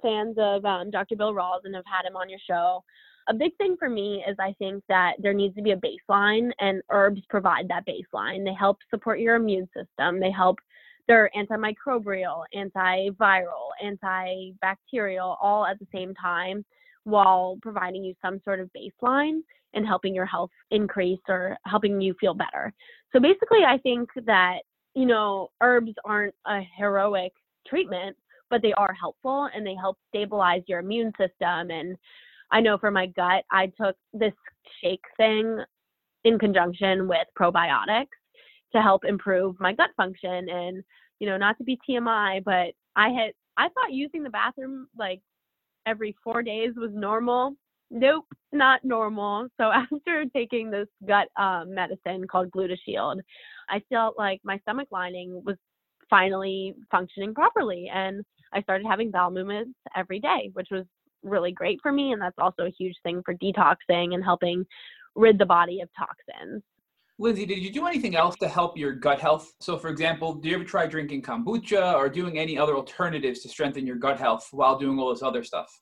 fans 0.03 0.37
of 0.39 0.67
um, 0.67 0.91
Dr. 0.91 1.17
Bill 1.17 1.33
Rawls 1.33 1.61
and 1.65 1.75
have 1.75 1.85
had 1.87 2.07
him 2.07 2.15
on 2.15 2.29
your 2.29 2.41
show. 2.47 2.85
A 3.31 3.35
big 3.35 3.57
thing 3.57 3.77
for 3.79 3.89
me 3.89 4.23
is 4.29 4.37
I 4.39 4.55
think 4.59 4.85
that 4.91 5.15
there 5.19 5.33
needs 5.35 5.55
to 5.57 5.63
be 5.63 5.73
a 5.73 5.81
baseline, 5.81 6.51
and 6.61 6.83
herbs 6.91 7.23
provide 7.31 7.69
that 7.69 7.87
baseline. 7.87 8.45
They 8.45 8.55
help 8.55 8.79
support 8.91 9.19
your 9.19 9.37
immune 9.37 9.69
system, 9.75 10.21
they 10.21 10.31
help 10.31 10.59
they're 11.07 11.31
antimicrobial, 11.35 12.43
antiviral, 12.55 13.71
antibacterial, 13.83 15.39
all 15.41 15.65
at 15.65 15.79
the 15.79 15.87
same 15.91 16.15
time 16.15 16.67
while 17.09 17.59
providing 17.63 18.05
you 18.05 18.15
some 18.23 18.41
sort 18.45 18.61
of 18.61 18.71
baseline 18.77 19.41
and 19.75 19.87
helping 19.87 20.15
your 20.15 20.27
health 20.27 20.51
increase 20.71 21.21
or 21.29 21.57
helping 21.65 22.01
you 22.01 22.15
feel 22.21 22.35
better. 22.35 22.73
So 23.13 23.21
basically, 23.21 23.65
I 23.67 23.79
think 23.79 24.11
that, 24.27 24.59
you 24.95 25.07
know, 25.07 25.49
herbs 25.63 25.93
aren't 26.05 26.35
a 26.47 26.61
heroic 26.77 27.33
treatment, 27.67 28.15
but 28.51 28.61
they 28.61 28.75
are 28.75 28.93
helpful 28.93 29.49
and 29.55 29.67
they 29.67 29.75
help 29.75 29.97
stabilize 30.09 30.63
your 30.67 30.81
immune 30.81 31.13
system. 31.19 31.71
And 31.71 31.97
I 32.51 32.61
know 32.61 32.77
for 32.77 32.91
my 32.91 33.07
gut, 33.07 33.45
I 33.51 33.73
took 33.81 33.97
this 34.13 34.35
shake 34.83 35.05
thing 35.17 35.59
in 36.25 36.39
conjunction 36.39 37.09
with 37.09 37.27
probiotics 37.39 38.07
to 38.73 38.83
help 38.83 39.07
improve 39.07 39.59
my 39.61 39.73
gut 39.73 39.91
function. 39.97 40.49
And, 40.51 40.85
you 41.21 41.29
know, 41.29 41.39
not 41.39 41.57
to 41.57 41.65
be 41.65 41.79
TMI, 41.89 42.45
but 42.45 42.75
I 42.97 43.09
had, 43.09 43.33
I 43.57 43.69
thought 43.71 43.93
using 43.93 44.23
the 44.23 44.31
bathroom 44.31 44.89
like 44.99 45.21
every 45.89 46.15
four 46.23 46.43
days 46.43 46.73
was 46.77 46.91
normal. 46.93 47.55
Nope, 47.91 48.27
not 48.53 48.85
normal. 48.85 49.49
So 49.59 49.65
after 49.73 50.25
taking 50.35 50.71
this 50.71 50.89
gut 51.07 51.29
um, 51.37 51.75
medicine 51.75 52.27
called 52.31 52.51
Glutashield, 52.51 53.21
I 53.69 53.83
felt 53.89 54.19
like 54.19 54.41
my 54.45 54.59
stomach 54.59 54.89
lining 54.91 55.43
was 55.45 55.57
finally 56.11 56.75
functioning 56.91 57.35
properly, 57.35 57.91
and 57.93 58.25
I 58.53 58.63
started 58.63 58.87
having 58.87 59.11
bowel 59.11 59.31
movements 59.31 59.79
every 59.95 60.21
day, 60.21 60.51
which 60.55 60.69
was 60.71 60.85
really 61.23 61.53
great 61.53 61.81
for 61.83 61.93
me. 61.93 62.13
And 62.13 62.23
that's 62.23 62.39
also 62.39 62.65
a 62.65 62.75
huge 62.79 62.97
thing 63.03 63.23
for 63.25 63.35
detoxing 63.35 64.15
and 64.15 64.25
helping 64.25 64.65
rid 65.15 65.39
the 65.39 65.47
body 65.47 65.81
of 65.81 65.89
toxins. 65.99 66.63
Lindsay, 67.21 67.47
did 67.47 67.59
you 67.59 67.73
do 67.73 67.87
anything 67.87 68.15
else 68.15 68.37
to 68.37 68.49
help 68.49 68.79
your 68.79 68.93
gut 68.93 69.21
health? 69.21 69.53
So, 69.61 69.77
for 69.77 69.89
example, 69.89 70.35
do 70.35 70.49
you 70.49 70.55
ever 70.55 70.65
try 70.65 70.87
drinking 70.87 71.23
kombucha 71.23 71.95
or 71.95 72.09
doing 72.09 72.39
any 72.39 72.57
other 72.57 72.77
alternatives 72.77 73.41
to 73.41 73.49
strengthen 73.49 73.85
your 73.85 73.97
gut 73.97 74.21
health 74.21 74.49
while 74.53 74.79
doing 74.79 75.01
all 75.01 75.11
this 75.11 75.23
other 75.23 75.43
stuff? 75.43 75.81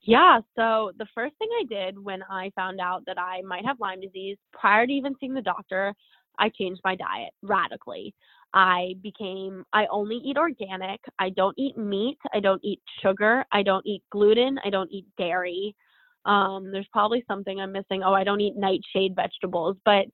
Yeah, 0.00 0.40
so 0.56 0.90
the 0.98 1.06
first 1.14 1.36
thing 1.38 1.48
I 1.60 1.64
did 1.68 1.98
when 1.98 2.22
I 2.28 2.50
found 2.56 2.80
out 2.80 3.04
that 3.06 3.18
I 3.18 3.42
might 3.42 3.64
have 3.64 3.78
Lyme 3.78 4.00
disease, 4.00 4.36
prior 4.52 4.84
to 4.84 4.92
even 4.92 5.14
seeing 5.20 5.34
the 5.34 5.42
doctor, 5.42 5.94
I 6.40 6.48
changed 6.48 6.80
my 6.84 6.96
diet 6.96 7.30
radically. 7.42 8.14
I 8.52 8.94
became, 9.02 9.64
I 9.72 9.86
only 9.86 10.16
eat 10.16 10.38
organic. 10.38 11.00
I 11.20 11.30
don't 11.30 11.54
eat 11.58 11.76
meat. 11.76 12.18
I 12.32 12.40
don't 12.40 12.64
eat 12.64 12.80
sugar. 13.02 13.44
I 13.52 13.62
don't 13.62 13.86
eat 13.86 14.02
gluten. 14.10 14.58
I 14.64 14.70
don't 14.70 14.90
eat 14.90 15.06
dairy. 15.18 15.76
Um, 16.24 16.70
there's 16.72 16.88
probably 16.92 17.24
something 17.28 17.60
I'm 17.60 17.72
missing. 17.72 18.02
Oh, 18.02 18.14
I 18.14 18.24
don't 18.24 18.40
eat 18.40 18.56
nightshade 18.56 19.14
vegetables. 19.14 19.76
But 19.84 20.06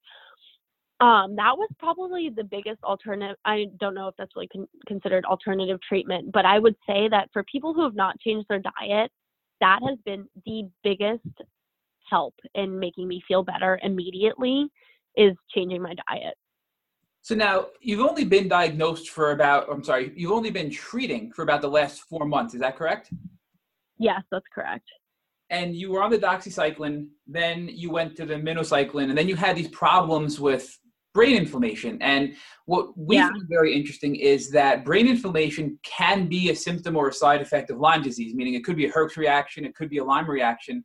um, 1.01 1.35
that 1.37 1.57
was 1.57 1.69
probably 1.79 2.31
the 2.35 2.45
biggest 2.45 2.83
alternative. 2.85 3.37
I 3.45 3.67
don't 3.81 3.95
know 3.95 4.09
if 4.09 4.15
that's 4.17 4.35
really 4.37 4.49
con- 4.49 4.69
considered 4.87 5.25
alternative 5.25 5.81
treatment, 5.87 6.31
but 6.33 6.45
I 6.45 6.59
would 6.59 6.77
say 6.87 7.09
that 7.09 7.31
for 7.33 7.45
people 7.51 7.75
who 7.75 7.83
have 7.83 7.97
not 7.97 8.19
changed 8.21 8.47
their 8.49 8.61
diet, 8.61 9.11
that 9.61 9.81
has 9.87 9.99
been 10.05 10.27
the 10.47 10.69
biggest 10.85 11.27
help 12.09 12.35
in 12.55 12.79
making 12.79 13.09
me 13.09 13.23
feel 13.27 13.43
better 13.43 13.81
immediately 13.83 14.69
is 15.17 15.35
changing 15.55 15.83
my 15.83 15.95
diet. 16.09 16.35
So 17.23 17.35
now 17.35 17.69
you've 17.81 18.07
only 18.07 18.25
been 18.25 18.49
diagnosed 18.49 19.09
for 19.11 19.33
about, 19.33 19.67
I'm 19.71 19.83
sorry, 19.83 20.13
you've 20.15 20.33
only 20.33 20.51
been 20.51 20.71
treating 20.71 21.33
for 21.33 21.43
about 21.43 21.63
the 21.63 21.69
last 21.69 22.03
four 22.03 22.27
months. 22.27 22.55
Is 22.55 22.61
that 22.61 22.77
correct? 22.77 23.11
Yes, 23.99 24.23
that's 24.31 24.45
correct. 24.55 24.87
And 25.51 25.75
you 25.75 25.91
were 25.91 26.03
on 26.03 26.11
the 26.11 26.19
doxycycline, 26.19 27.09
then 27.27 27.69
you 27.73 27.91
went 27.91 28.17
to 28.17 28.27
the 28.27 28.35
minocycline, 28.35 29.09
and 29.09 29.17
then 29.17 29.29
you 29.29 29.37
had 29.37 29.57
these 29.57 29.69
problems 29.69 30.39
with 30.39 30.79
brain 31.15 31.37
inflammation. 31.37 31.97
And 32.03 32.35
what 32.67 32.99
we 32.99 33.17
yeah. 33.17 33.31
find 33.31 33.45
very 33.49 33.75
interesting 33.75 34.17
is 34.17 34.51
that 34.51 34.85
brain 34.85 35.07
inflammation 35.07 35.79
can 35.85 36.29
be 36.29 36.51
a 36.51 36.57
symptom 36.57 36.97
or 36.97 37.09
a 37.09 37.13
side 37.13 37.41
effect 37.41 37.71
of 37.71 37.79
Lyme 37.79 38.03
disease, 38.03 38.35
meaning 38.35 38.55
it 38.55 38.65
could 38.65 38.77
be 38.77 38.87
a 38.87 38.93
Herx 38.93 39.17
reaction, 39.17 39.65
it 39.65 39.75
could 39.75 39.89
be 39.89 39.99
a 39.99 40.05
Lyme 40.05 40.29
reaction, 40.29 40.85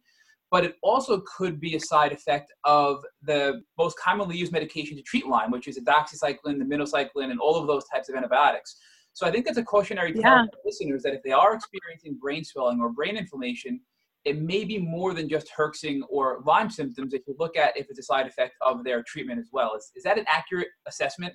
but 0.51 0.63
it 0.63 0.75
also 0.83 1.21
could 1.37 1.59
be 1.59 1.75
a 1.75 1.79
side 1.79 2.11
effect 2.11 2.53
of 2.63 3.03
the 3.23 3.61
most 3.77 3.97
commonly 3.97 4.37
used 4.37 4.51
medication 4.51 4.95
to 4.97 5.03
treat 5.03 5.27
Lyme, 5.27 5.51
which 5.51 5.67
is 5.67 5.77
a 5.77 5.81
doxycycline, 5.81 6.59
the 6.59 6.65
minocycline, 6.65 7.31
and 7.31 7.39
all 7.39 7.55
of 7.55 7.67
those 7.67 7.83
types 7.85 8.07
of 8.07 8.15
antibiotics. 8.15 8.75
So 9.13 9.25
I 9.27 9.31
think 9.31 9.45
that's 9.45 9.57
a 9.57 9.63
cautionary 9.63 10.13
tale 10.13 10.21
yeah. 10.21 10.43
to 10.43 10.57
listeners 10.63 11.03
that 11.03 11.13
if 11.13 11.23
they 11.23 11.31
are 11.31 11.55
experiencing 11.55 12.17
brain 12.21 12.43
swelling 12.43 12.79
or 12.79 12.89
brain 12.89 13.17
inflammation, 13.17 13.81
it 14.29 14.39
may 14.39 14.63
be 14.63 14.77
more 14.77 15.15
than 15.15 15.27
just 15.27 15.51
herxing 15.57 16.01
or 16.07 16.41
Lyme 16.45 16.69
symptoms 16.69 17.15
if 17.15 17.23
you 17.27 17.35
look 17.39 17.57
at 17.57 17.75
if 17.75 17.87
it's 17.89 17.97
a 17.97 18.03
side 18.03 18.27
effect 18.27 18.53
of 18.61 18.83
their 18.83 19.01
treatment 19.01 19.39
as 19.39 19.49
well. 19.51 19.73
Is, 19.75 19.91
is 19.95 20.03
that 20.03 20.19
an 20.19 20.25
accurate 20.27 20.67
assessment? 20.87 21.33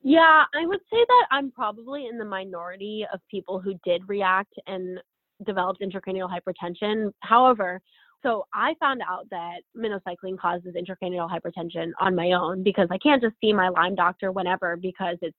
Yeah, 0.00 0.44
I 0.54 0.66
would 0.66 0.80
say 0.90 1.04
that 1.06 1.26
I'm 1.30 1.50
probably 1.50 2.06
in 2.06 2.16
the 2.16 2.24
minority 2.24 3.04
of 3.12 3.20
people 3.30 3.60
who 3.60 3.74
did 3.84 4.02
react 4.08 4.54
and 4.66 4.98
developed 5.44 5.82
intracranial 5.82 6.30
hypertension. 6.30 7.12
However, 7.20 7.78
so 8.22 8.46
I 8.54 8.74
found 8.80 9.02
out 9.06 9.26
that 9.30 9.58
minocycline 9.76 10.38
causes 10.38 10.74
intracranial 10.74 11.28
hypertension 11.30 11.90
on 12.00 12.14
my 12.14 12.32
own 12.32 12.62
because 12.62 12.88
I 12.90 12.96
can't 12.98 13.22
just 13.22 13.34
see 13.38 13.52
my 13.52 13.68
Lyme 13.68 13.94
doctor 13.94 14.32
whenever 14.32 14.78
because 14.78 15.18
it's 15.20 15.36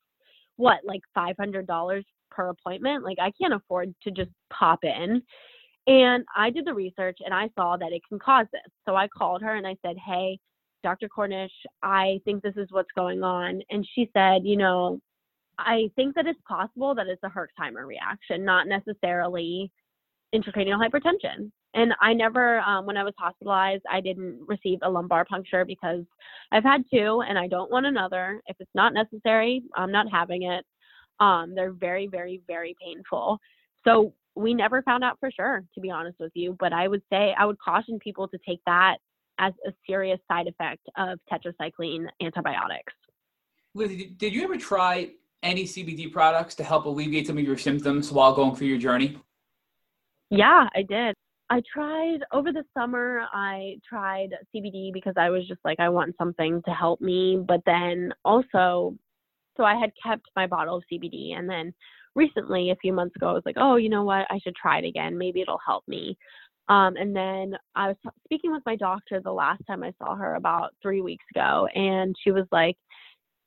what 0.58 0.82
like 0.86 1.02
$500 1.18 2.04
per 2.30 2.50
appointment. 2.50 3.04
Like 3.04 3.18
I 3.20 3.32
can't 3.42 3.56
afford 3.56 3.96
to 4.04 4.12
just 4.12 4.30
pop 4.54 4.84
in. 4.84 5.24
And 5.90 6.24
I 6.36 6.52
did 6.52 6.66
the 6.66 6.74
research 6.74 7.18
and 7.26 7.34
I 7.34 7.50
saw 7.56 7.76
that 7.76 7.92
it 7.92 8.04
can 8.08 8.20
cause 8.20 8.46
this. 8.54 8.62
So 8.86 8.96
I 8.96 9.08
called 9.08 9.42
her 9.42 9.56
and 9.56 9.66
I 9.66 9.76
said, 9.84 9.98
Hey, 9.98 10.38
Dr. 10.84 11.10
Cornish, 11.10 11.52
I 11.82 12.20
think 12.26 12.44
this 12.44 12.54
is 12.58 12.68
what's 12.70 12.92
going 12.96 13.24
on. 13.24 13.62
And 13.72 13.86
she 13.96 14.08
said, 14.14 14.44
You 14.46 14.56
know, 14.56 15.00
I 15.58 15.90
think 15.96 16.14
that 16.14 16.28
it's 16.28 16.40
possible 16.48 16.94
that 16.94 17.08
it's 17.08 17.24
a 17.24 17.28
Herxheimer 17.28 17.88
reaction, 17.88 18.46
not 18.46 18.68
necessarily 18.68 19.72
intracranial 20.34 20.78
hypertension. 20.80 21.52
And 21.74 21.94
I 22.00 22.14
never, 22.14 22.60
um, 22.60 22.86
when 22.86 22.98
I 22.98 23.04
was 23.04 23.16
hospitalized, 23.18 23.84
I 23.90 24.00
didn't 24.00 24.40
receive 24.48 24.78
a 24.84 24.90
lumbar 24.90 25.26
puncture 25.26 25.66
because 25.66 26.04
I've 26.52 26.64
had 26.64 26.84
two 26.94 27.24
and 27.28 27.38
I 27.38 27.48
don't 27.48 27.72
want 27.72 27.88
another. 27.88 28.42
If 28.46 28.58
it's 28.60 28.70
not 28.76 28.94
necessary, 28.94 29.64
I'm 29.76 29.92
not 29.92 30.06
having 30.12 30.44
it. 30.44 30.64
Um, 31.20 31.56
they're 31.56 31.74
very, 31.74 32.08
very, 32.08 32.42
very 32.48 32.76
painful. 32.80 33.40
So 33.84 34.14
we 34.36 34.54
never 34.54 34.82
found 34.84 35.04
out 35.04 35.18
for 35.20 35.32
sure, 35.32 35.64
to 35.74 35.82
be 35.82 35.90
honest 35.90 36.18
with 36.20 36.32
you. 36.36 36.56
But 36.60 36.74
I 36.74 36.88
would 36.88 37.02
say 37.12 37.34
I 37.38 37.46
would 37.46 37.60
caution 37.60 38.00
people 38.00 38.28
to 38.30 38.38
take 38.48 38.62
that 38.66 38.98
as 39.40 39.54
a 39.66 39.72
serious 39.88 40.20
side 40.30 40.48
effect 40.48 40.82
of 40.98 41.20
tetracycline 41.32 42.08
antibiotics. 42.22 42.94
Lizzie, 43.74 44.14
did 44.18 44.34
you 44.34 44.44
ever 44.44 44.58
try 44.58 45.12
any 45.44 45.64
CBD 45.64 46.12
products 46.12 46.56
to 46.56 46.64
help 46.64 46.86
alleviate 46.86 47.28
some 47.28 47.38
of 47.38 47.44
your 47.44 47.58
symptoms 47.58 48.12
while 48.12 48.34
going 48.34 48.56
through 48.56 48.68
your 48.68 48.78
journey? 48.78 49.18
Yeah, 50.30 50.68
I 50.76 50.84
did. 50.84 51.16
I 51.50 51.62
tried 51.74 52.20
over 52.32 52.52
the 52.52 52.64
summer, 52.78 53.26
I 53.34 53.78
tried 53.88 54.36
CBD 54.54 54.94
because 54.94 55.16
I 55.18 55.32
was 55.32 55.48
just 55.48 55.62
like, 55.64 55.80
I 55.80 55.90
want 55.90 56.16
something 56.18 56.62
to 56.64 56.72
help 56.72 57.02
me. 57.02 57.44
But 57.44 57.62
then 57.66 58.14
also, 58.24 58.96
so 59.58 59.64
I 59.64 59.76
had 59.76 59.92
kept 60.04 60.28
my 60.36 60.46
bottle 60.46 60.78
of 60.78 60.84
CBD 60.92 61.36
and 61.36 61.50
then 61.50 61.74
recently, 62.20 62.70
a 62.70 62.76
few 62.76 62.94
months 62.94 63.16
ago, 63.16 63.30
I 63.30 63.34
was 63.34 63.44
like, 63.46 63.56
oh, 63.58 63.78
you 63.78 63.90
know 63.90 64.04
what? 64.04 64.28
I 64.30 64.40
should 64.44 64.56
try 64.56 64.80
it 64.80 64.86
again. 64.86 65.18
Maybe 65.18 65.42
it'll 65.42 65.60
help 65.66 65.84
me. 65.88 66.18
Um, 66.68 66.98
and 66.98 67.16
then 67.16 67.56
I 67.76 67.88
was 67.88 67.98
speaking 68.26 68.52
with 68.52 68.62
my 68.66 68.76
doctor 68.76 69.20
the 69.20 69.32
last 69.32 69.64
time 69.66 69.84
I 69.84 69.94
saw 69.98 70.16
her 70.16 70.36
about 70.36 70.76
three 70.82 71.02
weeks 71.02 71.26
ago, 71.34 71.68
and 71.74 72.14
she 72.22 72.32
was 72.32 72.46
like, 72.52 72.76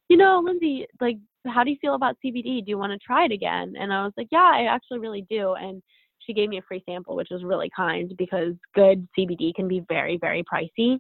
you 0.09 0.17
know, 0.17 0.43
Lindsay, 0.45 0.87
like, 1.01 1.19
how 1.47 1.63
do 1.63 1.71
you 1.71 1.77
feel 1.81 1.95
about 1.95 2.17
CBD? 2.25 2.65
Do 2.65 2.71
you 2.71 2.79
want 2.79 2.93
to 2.93 2.99
try 2.99 3.25
it 3.25 3.33
again? 3.33 3.75
And 3.79 3.93
I 3.93 4.03
was 4.05 4.13
like, 4.17 4.29
yeah, 4.33 4.51
I 4.53 4.65
actually 4.65 4.99
really 4.99 5.25
do. 5.31 5.55
And 5.55 5.83
she 6.19 6.33
gave 6.33 6.49
me 6.49 6.59
a 6.59 6.63
free 6.67 6.83
sample, 6.89 7.15
which 7.15 7.29
was 7.31 7.45
really 7.45 7.71
kind 7.75 8.13
because 8.17 8.55
good 8.75 9.07
CBD 9.17 9.55
can 9.55 9.69
be 9.69 9.85
very, 9.89 10.19
very 10.19 10.43
pricey. 10.43 10.99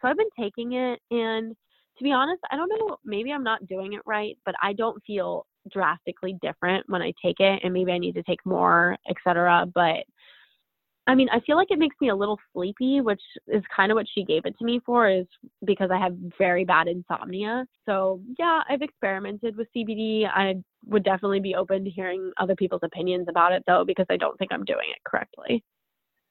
So 0.00 0.08
I've 0.08 0.16
been 0.16 0.26
taking 0.38 0.74
it, 0.74 1.00
and 1.10 1.56
to 1.98 2.04
be 2.04 2.12
honest, 2.12 2.42
I 2.50 2.56
don't 2.56 2.68
know, 2.68 2.96
maybe 3.04 3.32
I'm 3.32 3.44
not 3.44 3.66
doing 3.66 3.94
it 3.94 4.00
right, 4.04 4.36
but 4.44 4.54
I 4.62 4.72
don't 4.72 5.02
feel 5.06 5.46
drastically 5.72 6.36
different 6.42 6.88
when 6.88 7.02
I 7.02 7.12
take 7.22 7.40
it 7.40 7.60
and 7.62 7.72
maybe 7.72 7.92
I 7.92 7.98
need 7.98 8.14
to 8.14 8.22
take 8.22 8.44
more, 8.44 8.96
etc. 9.08 9.66
But 9.72 10.04
I 11.06 11.14
mean, 11.14 11.28
I 11.30 11.40
feel 11.40 11.56
like 11.56 11.70
it 11.70 11.78
makes 11.78 11.96
me 12.00 12.08
a 12.08 12.16
little 12.16 12.38
sleepy, 12.52 13.02
which 13.02 13.20
is 13.48 13.62
kind 13.74 13.92
of 13.92 13.96
what 13.96 14.06
she 14.14 14.24
gave 14.24 14.46
it 14.46 14.56
to 14.58 14.64
me 14.64 14.80
for, 14.86 15.08
is 15.08 15.26
because 15.66 15.90
I 15.92 15.98
have 15.98 16.16
very 16.38 16.64
bad 16.64 16.88
insomnia. 16.88 17.66
So, 17.84 18.22
yeah, 18.38 18.62
I've 18.68 18.80
experimented 18.80 19.54
with 19.54 19.68
CBD. 19.76 20.26
I 20.26 20.54
would 20.86 21.04
definitely 21.04 21.40
be 21.40 21.54
open 21.56 21.84
to 21.84 21.90
hearing 21.90 22.32
other 22.38 22.56
people's 22.56 22.80
opinions 22.82 23.26
about 23.28 23.52
it, 23.52 23.62
though, 23.66 23.84
because 23.84 24.06
I 24.08 24.16
don't 24.16 24.38
think 24.38 24.50
I'm 24.50 24.64
doing 24.64 24.86
it 24.90 25.02
correctly. 25.04 25.62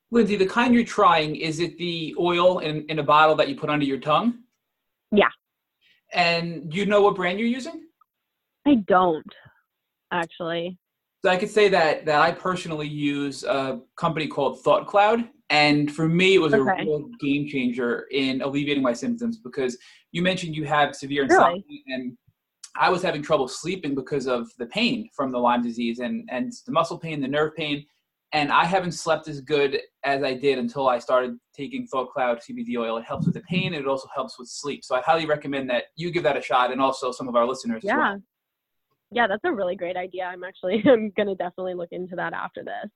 Lindsay, 0.09 0.38
the 0.38 0.45
kind 0.47 0.73
you're 0.73 0.84
trying, 0.84 1.36
is 1.36 1.59
it 1.59 1.77
the 1.77 2.15
oil 2.19 2.59
in, 2.59 2.86
in 2.89 2.97
a 2.97 3.03
bottle 3.03 3.36
that 3.36 3.49
you 3.49 3.55
put 3.55 3.69
under 3.69 3.86
your 3.86 3.99
tongue? 3.99 4.39
Yeah. 5.11 5.29
And 6.13 6.69
do 6.71 6.77
you 6.77 6.86
know 6.88 7.01
what 7.01 7.15
brand 7.15 7.39
you're 7.39 7.47
using? 7.47 7.88
I 8.66 8.76
don't 8.88 9.26
actually. 10.11 10.78
So 11.24 11.32
I 11.32 11.38
could 11.38 11.49
say 11.49 11.70
that 11.70 12.05
that 12.05 12.22
I 12.22 12.32
personally 12.32 12.88
use 12.88 13.43
a 13.43 13.80
company 13.97 14.28
called 14.28 14.61
Thought 14.61 14.88
Cloud, 14.88 15.28
and 15.49 15.93
for 15.93 16.07
me, 16.07 16.36
it 16.36 16.39
was 16.39 16.53
okay. 16.53 16.82
a 16.82 16.86
real 16.86 17.09
game 17.20 17.47
changer 17.47 18.07
in 18.11 18.41
alleviating 18.41 18.84
my 18.84 18.93
symptoms 18.93 19.38
because 19.38 19.78
you 20.11 20.22
mentioned 20.22 20.55
you 20.55 20.66
have 20.66 20.95
severe 20.95 21.24
insomnia, 21.24 21.64
really? 21.68 21.84
and 21.88 22.18
I 22.76 22.89
was 22.89 23.01
having 23.01 23.22
trouble 23.22 23.47
sleeping 23.47 23.95
because 23.95 24.28
of 24.28 24.49
the 24.57 24.66
pain 24.68 25.09
from 25.16 25.32
the 25.32 25.39
Lyme 25.39 25.61
disease 25.61 25.99
and 25.99 26.28
and 26.32 26.51
the 26.66 26.72
muscle 26.72 26.99
pain, 26.99 27.22
the 27.22 27.28
nerve 27.28 27.55
pain, 27.55 27.86
and 28.34 28.51
I 28.51 28.66
haven't 28.66 28.93
slept 28.93 29.30
as 29.30 29.39
good 29.39 29.80
as 30.03 30.24
I 30.24 30.34
did 30.34 30.57
until 30.57 30.89
I 30.89 30.99
started 30.99 31.38
taking 31.55 31.88
Thought 31.88 32.11
Cloud 32.11 32.39
CBD 32.39 32.78
oil. 32.78 32.97
It 32.97 33.05
helps 33.05 33.26
with 33.26 33.36
the 33.36 33.41
pain, 33.41 33.68
and 33.68 33.76
it 33.76 33.88
also 33.88 34.09
helps 34.14 34.38
with 34.38 34.49
sleep. 34.49 34.84
So 34.84 34.95
I 34.95 35.01
highly 35.01 35.26
recommend 35.26 35.70
that 35.70 35.86
you 35.95 36.11
give 36.11 36.24
that 36.24 36.36
a 36.36 36.41
shot, 36.41 36.72
and 36.72 36.82
also 36.82 37.14
some 37.14 37.30
of 37.30 37.36
our 37.38 37.47
listeners. 37.47 37.82
Yeah. 37.84 37.97
Well 37.97 38.22
yeah, 39.14 39.28
that's 39.28 39.43
a 39.43 39.51
really 39.51 39.76
great 39.76 39.95
idea. 39.95 40.24
I'm 40.24 40.43
actually 40.43 40.84
I'm 40.89 41.11
gonna 41.16 41.36
definitely 41.36 41.74
look 41.74 41.89
into 41.91 42.16
that 42.16 42.34
after 42.34 42.64
this. 42.64 42.91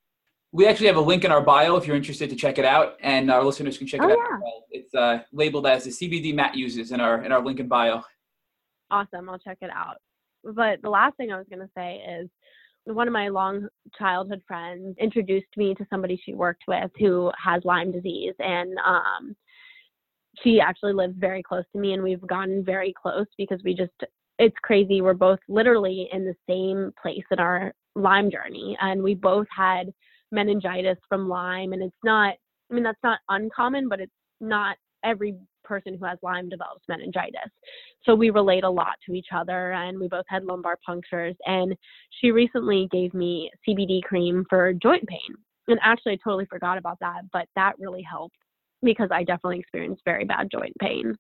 We 0.52 0.66
actually 0.66 0.88
have 0.88 0.96
a 0.96 1.02
link 1.02 1.26
in 1.26 1.32
our 1.32 1.42
bio 1.42 1.76
if 1.76 1.86
you're 1.86 1.96
interested 1.96 2.30
to 2.30 2.36
check 2.36 2.58
it 2.58 2.66
out, 2.66 2.98
and 3.02 3.30
our 3.30 3.44
listeners 3.44 3.78
can 3.78 3.86
check 3.86 4.02
oh, 4.02 4.08
it 4.08 4.12
out. 4.12 4.18
Yeah. 4.18 4.40
Well. 4.42 4.64
It's 4.72 4.94
uh, 4.96 5.20
labeled 5.32 5.68
as 5.68 5.84
the 5.84 5.90
CBD 5.92 6.34
Matt 6.34 6.56
uses 6.56 6.92
in 6.92 7.00
our 7.00 7.24
in 7.24 7.32
our 7.32 7.44
link 7.44 7.60
in 7.60 7.68
bio. 7.68 8.02
Awesome, 8.90 9.30
I'll 9.30 9.40
check 9.40 9.58
it 9.62 9.70
out. 9.70 9.98
But 10.44 10.82
the 10.82 10.90
last 10.90 11.18
thing 11.18 11.32
I 11.32 11.38
was 11.38 11.48
gonna 11.50 11.70
say 11.76 12.02
is 12.20 12.30
one 12.86 13.08
of 13.08 13.14
my 13.14 13.28
long 13.28 13.68
childhood 13.98 14.42
friends 14.48 14.96
introduced 15.00 15.58
me 15.58 15.76
to 15.76 15.86
somebody 15.90 16.20
she 16.24 16.34
worked 16.34 16.64
with 16.68 16.90
who 16.98 17.32
has 17.44 17.64
Lyme 17.66 17.92
disease, 17.92 18.34
and 18.40 18.78
um, 18.86 19.36
she 20.44 20.60
actually 20.60 20.94
lives 20.94 21.16
very 21.18 21.44
close 21.44 21.66
to 21.74 21.80
me, 21.80 21.94
and 21.94 22.04
we've 22.04 22.26
gotten 22.26 22.64
very 22.64 22.94
close 23.00 23.28
because 23.38 23.62
we 23.64 23.74
just 23.74 23.92
it's 24.40 24.56
crazy. 24.62 25.02
We're 25.02 25.14
both 25.14 25.40
literally 25.48 26.10
in 26.12 26.26
the 26.26 26.36
same 26.48 26.92
place 27.02 27.24
in 27.32 27.40
our 27.40 27.74
Lyme 27.96 28.30
journey, 28.30 28.78
and 28.80 29.02
we 29.02 29.16
both 29.16 29.48
had 29.56 29.92
meningitis 30.32 30.98
from 31.10 31.28
Lyme, 31.28 31.74
and 31.74 31.82
it's 31.82 31.96
not. 32.04 32.36
I 32.70 32.74
mean, 32.74 32.84
that's 32.84 33.04
not 33.04 33.20
uncommon, 33.30 33.88
but 33.88 34.02
it's 34.02 34.12
not 34.42 34.76
every 35.04 35.36
person 35.64 35.98
who 35.98 36.06
has 36.06 36.18
Lyme 36.22 36.50
develops 36.50 36.84
meningitis. 36.88 37.52
So 38.04 38.16
we 38.16 38.30
relate 38.30 38.64
a 38.64 38.70
lot 38.70 38.96
to 39.06 39.14
each 39.14 39.28
other, 39.34 39.74
and 39.74 40.00
we 40.00 40.08
both 40.08 40.26
had 40.28 40.46
lumbar 40.46 40.78
punctures. 40.86 41.36
And 41.46 41.76
she 42.22 42.32
recently 42.32 42.88
gave 42.92 43.14
me 43.14 43.52
CBD 43.68 44.02
cream 44.04 44.46
for 44.50 44.74
joint 44.74 45.08
pain. 45.08 45.36
And 45.68 45.80
actually, 45.84 46.14
I 46.14 46.18
totally 46.24 46.46
forgot 46.46 46.78
about 46.78 47.00
that, 47.02 47.24
but 47.34 47.48
that 47.56 47.74
really 47.80 48.02
helped 48.02 48.38
because 48.84 49.10
I 49.12 49.24
definitely 49.24 49.60
experienced 49.60 50.04
very 50.06 50.24
bad 50.24 50.50
joint 50.52 50.74
pain. 50.80 51.16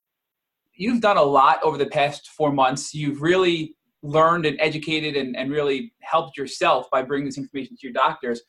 You've 0.77 1.01
done 1.01 1.17
a 1.17 1.23
lot 1.23 1.61
over 1.63 1.77
the 1.77 1.87
past 1.87 2.29
four 2.29 2.51
months. 2.51 2.93
You've 2.93 3.21
really 3.21 3.75
learned 4.03 4.45
and 4.45 4.59
educated 4.61 5.15
and, 5.15 5.35
and 5.35 5.51
really 5.51 5.93
helped 6.01 6.37
yourself 6.37 6.87
by 6.91 7.01
bringing 7.01 7.25
this 7.25 7.37
information 7.37 7.75
to 7.75 7.87
your 7.87 7.93
doctors. 7.93 8.41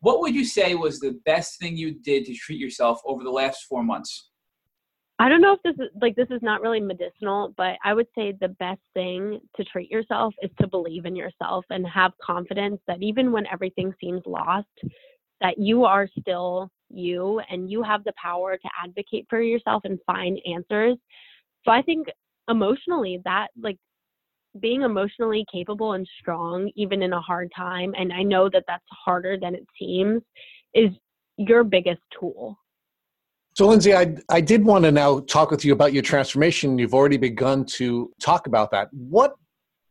What 0.00 0.20
would 0.20 0.34
you 0.34 0.44
say 0.44 0.74
was 0.74 0.98
the 0.98 1.20
best 1.24 1.58
thing 1.60 1.76
you 1.76 1.92
did 1.92 2.24
to 2.24 2.34
treat 2.34 2.58
yourself 2.58 3.00
over 3.04 3.22
the 3.22 3.30
last 3.30 3.64
four 3.68 3.82
months? 3.82 4.30
I 5.18 5.28
don't 5.28 5.40
know 5.40 5.52
if 5.52 5.62
this 5.62 5.74
is 5.74 5.92
like 6.00 6.16
this 6.16 6.30
is 6.30 6.42
not 6.42 6.60
really 6.60 6.80
medicinal, 6.80 7.54
but 7.56 7.76
I 7.84 7.94
would 7.94 8.08
say 8.16 8.32
the 8.40 8.48
best 8.48 8.80
thing 8.94 9.40
to 9.56 9.64
treat 9.64 9.90
yourself 9.90 10.34
is 10.42 10.50
to 10.60 10.66
believe 10.66 11.04
in 11.04 11.14
yourself 11.14 11.64
and 11.70 11.86
have 11.86 12.12
confidence 12.20 12.80
that 12.88 13.02
even 13.02 13.30
when 13.30 13.46
everything 13.52 13.94
seems 14.00 14.22
lost, 14.26 14.66
that 15.40 15.56
you 15.58 15.84
are 15.84 16.08
still 16.18 16.70
you 16.90 17.40
and 17.48 17.70
you 17.70 17.82
have 17.82 18.02
the 18.04 18.12
power 18.20 18.56
to 18.56 18.68
advocate 18.82 19.26
for 19.30 19.40
yourself 19.40 19.82
and 19.84 19.98
find 20.06 20.40
answers. 20.52 20.96
So 21.64 21.72
I 21.72 21.82
think 21.82 22.08
emotionally 22.48 23.20
that 23.24 23.48
like 23.60 23.78
being 24.60 24.82
emotionally 24.82 25.44
capable 25.50 25.94
and 25.94 26.06
strong 26.20 26.70
even 26.76 27.02
in 27.02 27.12
a 27.12 27.20
hard 27.20 27.50
time 27.56 27.94
and 27.96 28.12
I 28.12 28.22
know 28.22 28.48
that 28.50 28.64
that's 28.68 28.84
harder 28.90 29.36
than 29.40 29.54
it 29.54 29.66
seems 29.78 30.22
is 30.74 30.90
your 31.36 31.64
biggest 31.64 32.02
tool 32.18 32.56
so, 33.56 33.68
Lindsay, 33.68 33.94
I, 33.94 34.16
I 34.28 34.40
did 34.40 34.64
want 34.64 34.84
to 34.84 34.90
now 34.90 35.20
talk 35.20 35.52
with 35.52 35.64
you 35.64 35.72
about 35.72 35.92
your 35.92 36.02
transformation. 36.02 36.76
You've 36.76 36.92
already 36.92 37.16
begun 37.16 37.64
to 37.66 38.12
talk 38.20 38.48
about 38.48 38.72
that. 38.72 38.88
What 38.92 39.36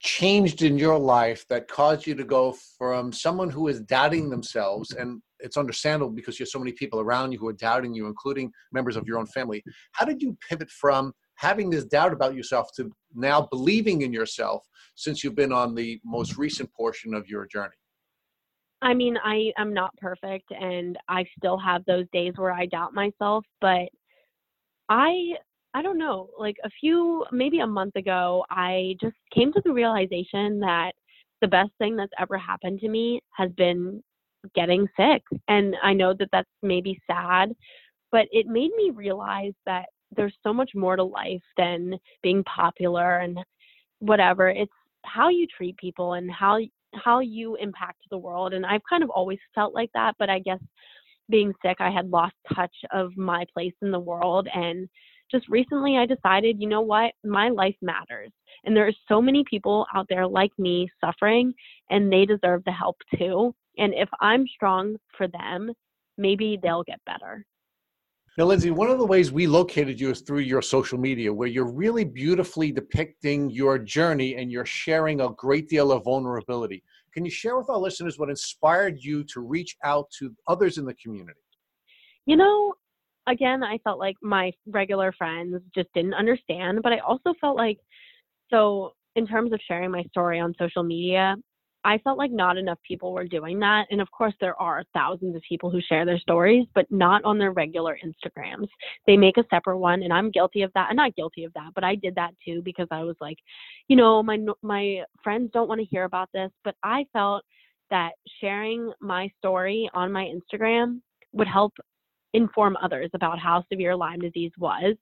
changed 0.02 0.64
in 0.64 0.78
your 0.78 1.00
life 1.00 1.46
that 1.48 1.70
caused 1.70 2.06
you 2.06 2.14
to 2.14 2.26
go 2.26 2.58
from 2.78 3.14
someone 3.14 3.50
who 3.50 3.70
is 3.70 3.80
doubting 3.80 4.30
themselves, 4.30 4.92
and 4.92 5.22
it's 5.40 5.56
understandable 5.56 6.12
because 6.12 6.38
you 6.38 6.44
have 6.44 6.50
so 6.50 6.60
many 6.60 6.74
people 6.74 7.00
around 7.00 7.32
you 7.32 7.40
who 7.40 7.48
are 7.48 7.54
doubting 7.54 7.94
you, 7.94 8.06
including 8.08 8.52
members 8.74 8.98
of 8.98 9.08
your 9.08 9.18
own 9.18 9.28
family. 9.28 9.64
How 9.94 10.06
did 10.06 10.22
you 10.22 10.38
pivot 10.50 10.70
from 10.70 11.14
having 11.36 11.70
this 11.70 11.86
doubt 11.86 12.14
about 12.14 12.36
yourself 12.36 12.70
to 12.76 12.92
now 13.14 13.48
believing 13.52 14.02
in 14.02 14.14
yourself 14.14 14.66
since 14.96 15.24
you've 15.24 15.36
been 15.36 15.54
on 15.54 15.76
the 15.76 16.00
most 16.06 16.38
recent 16.38 16.72
portion 16.74 17.14
of 17.14 17.28
your 17.28 17.46
journey? 17.48 17.76
I 18.82 18.94
mean, 18.94 19.18
I 19.24 19.52
am 19.58 19.74
not 19.74 19.96
perfect 19.98 20.52
and 20.52 20.98
I 21.08 21.26
still 21.38 21.58
have 21.58 21.86
those 21.86 22.06
days 22.12 22.34
where 22.36 22.52
I 22.52 22.66
doubt 22.66 22.94
myself, 22.94 23.46
but 23.62 23.88
I 24.90 25.36
I 25.76 25.82
don't 25.82 25.98
know, 25.98 26.30
like 26.38 26.58
a 26.64 26.70
few 26.80 27.26
maybe 27.32 27.60
a 27.60 27.68
month 27.68 27.96
ago, 27.96 28.46
I 28.50 28.96
just 29.02 29.16
came 29.34 29.52
to 29.54 29.62
the 29.66 29.74
realization 29.74 30.60
that 30.60 30.92
the 31.42 31.48
best 31.48 31.72
thing 31.80 31.96
that's 31.96 32.12
ever 32.20 32.38
happened 32.38 32.80
to 32.82 32.90
me 32.90 33.22
has 33.36 33.52
been 33.54 34.04
getting 34.54 34.88
sick. 34.98 35.24
And 35.48 35.76
I 35.82 35.94
know 35.94 36.14
that 36.20 36.30
that's 36.32 36.50
maybe 36.62 37.00
sad, 37.10 37.54
but 38.12 38.28
it 38.32 38.46
made 38.46 38.72
me 38.78 38.92
realize 38.94 39.54
that 39.66 39.86
there's 40.16 40.38
so 40.44 40.54
much 40.54 40.72
more 40.76 40.96
to 40.96 41.04
life 41.04 41.42
than 41.58 41.98
being 42.22 42.44
popular 42.44 43.20
and 43.20 43.40
whatever. 44.00 44.50
It's 44.50 44.72
how 45.06 45.30
you 45.30 45.48
treat 45.48 45.78
people 45.78 46.14
and 46.14 46.32
how 46.32 46.60
how 46.94 47.20
you 47.20 47.56
impact 47.56 48.00
the 48.10 48.18
world. 48.18 48.54
And 48.54 48.66
i've 48.66 48.82
kind 48.90 49.04
of 49.04 49.10
always 49.10 49.40
felt 49.56 49.74
like 49.74 49.90
that 49.94 50.16
but 50.20 50.30
i 50.30 50.40
guess 50.40 50.60
being 51.30 51.54
sick 51.66 51.78
i 51.80 51.90
had 51.90 52.10
lost 52.10 52.36
touch 52.54 52.76
of 52.92 53.16
my 53.18 53.46
place 53.54 53.74
in 53.82 53.92
the 53.92 54.00
world. 54.00 54.48
And 54.54 54.88
just 55.32 55.48
recently 55.50 55.98
i 55.98 56.06
decided 56.06 56.62
you 56.62 56.68
know 56.68 56.82
what? 56.82 57.14
My 57.24 57.50
life 57.50 57.76
matters. 57.82 58.32
And 58.66 58.76
there 58.76 58.88
are 58.88 58.94
so 59.08 59.22
many 59.22 59.44
people 59.50 59.86
out 59.96 60.06
there 60.10 60.28
like 60.28 60.52
me 60.58 60.90
suffering 61.04 61.54
and 61.90 62.12
they 62.12 62.26
deserve 62.26 62.64
the 62.66 62.72
help 62.72 62.98
too. 63.18 63.54
And 63.78 63.94
if 63.94 64.10
i'm 64.22 64.46
strong 64.48 64.96
for 65.18 65.28
them 65.28 65.72
maybe 66.18 66.60
they'll 66.62 66.84
get 66.84 67.00
better 67.06 67.46
now, 68.38 68.46
Lindsay, 68.46 68.72
one 68.72 68.90
of 68.90 68.98
the 68.98 69.06
ways 69.06 69.32
we 69.32 69.46
located 69.46 70.00
you 70.00 70.10
is 70.10 70.22
through 70.22 70.40
your 70.40 70.62
social 70.62 70.98
media, 70.98 71.32
where 71.32 71.48
you're 71.48 71.72
really 71.72 72.04
beautifully 72.04 72.72
depicting 72.72 73.50
your 73.52 73.78
journey 73.78 74.36
and 74.38 74.52
you're 74.52 74.66
sharing 74.66 75.22
a 75.22 75.30
great 75.30 75.70
deal 75.70 75.92
of 75.92 76.04
vulnerability. 76.04 76.84
Can 77.14 77.26
you 77.26 77.32
share 77.32 77.58
with 77.58 77.70
our 77.70 77.78
listeners 77.78 78.18
what 78.18 78.30
inspired 78.30 78.98
you 79.00 79.24
to 79.26 79.42
reach 79.42 79.76
out 79.84 80.10
to 80.18 80.36
others 80.48 80.80
in 80.80 80.86
the 80.86 80.96
community? 80.96 81.40
You 82.26 82.38
know, 82.38 82.74
again, 83.28 83.64
I 83.64 83.78
felt 83.84 84.00
like 84.00 84.16
my 84.24 84.52
regular 84.66 85.12
friends 85.12 85.62
just 85.76 85.90
didn't 85.94 86.16
understand, 86.16 86.80
but 86.82 86.92
I 86.92 87.00
also 87.00 87.34
felt 87.40 87.56
like, 87.56 87.78
so 88.50 88.94
in 89.16 89.28
terms 89.28 89.54
of 89.54 89.60
sharing 89.68 89.92
my 89.92 90.04
story 90.06 90.40
on 90.40 90.56
social 90.58 90.82
media, 90.82 91.36
I 91.86 91.98
felt 92.00 92.18
like 92.18 92.32
not 92.32 92.58
enough 92.58 92.80
people 92.88 93.14
were 93.14 93.28
doing 93.28 93.60
that. 93.60 93.88
And 93.92 94.02
of 94.02 94.10
course, 94.12 94.34
there 94.40 94.60
are 94.62 94.84
thousands 94.94 95.36
of 95.36 95.42
people 95.48 95.70
who 95.70 95.82
share 95.82 96.06
their 96.06 96.20
stories, 96.20 96.66
but 96.74 96.90
not 96.92 97.24
on 97.24 97.38
their 97.38 97.52
regular 97.52 97.98
Instagrams. 98.04 98.68
They 99.06 99.18
make 99.18 99.38
a 99.38 99.46
separate 99.50 99.78
one, 99.78 100.04
and 100.04 100.14
I'm 100.14 100.32
guilty 100.32 100.62
of 100.62 100.72
that. 100.74 100.88
I'm 100.90 100.96
not 100.96 101.16
guilty 101.16 101.44
of 101.44 101.54
that, 101.54 101.72
but 101.76 101.84
I 101.84 101.96
did 101.96 102.16
that 102.16 102.34
too 102.46 102.62
because 102.64 102.88
I 102.92 103.04
was 103.04 103.16
like, 103.20 103.38
you 103.88 103.96
know, 103.96 104.24
my 104.24 104.38
my 104.62 105.04
friends 105.24 105.52
don't 105.54 105.68
want 105.68 105.80
to 105.80 105.86
hear 105.86 106.06
about 106.06 106.30
this, 106.34 106.52
but 106.64 106.76
I 106.84 107.06
felt 107.14 107.44
that 107.90 108.14
sharing 108.42 108.92
my 109.02 109.30
story 109.38 109.90
on 109.94 110.12
my 110.12 110.26
Instagram 110.34 111.02
would 111.34 111.48
help 111.48 111.74
inform 112.34 112.76
others 112.82 113.10
about 113.14 113.40
how 113.40 113.64
severe 113.72 113.96
Lyme 113.96 114.20
disease 114.20 114.52
was. 114.58 114.96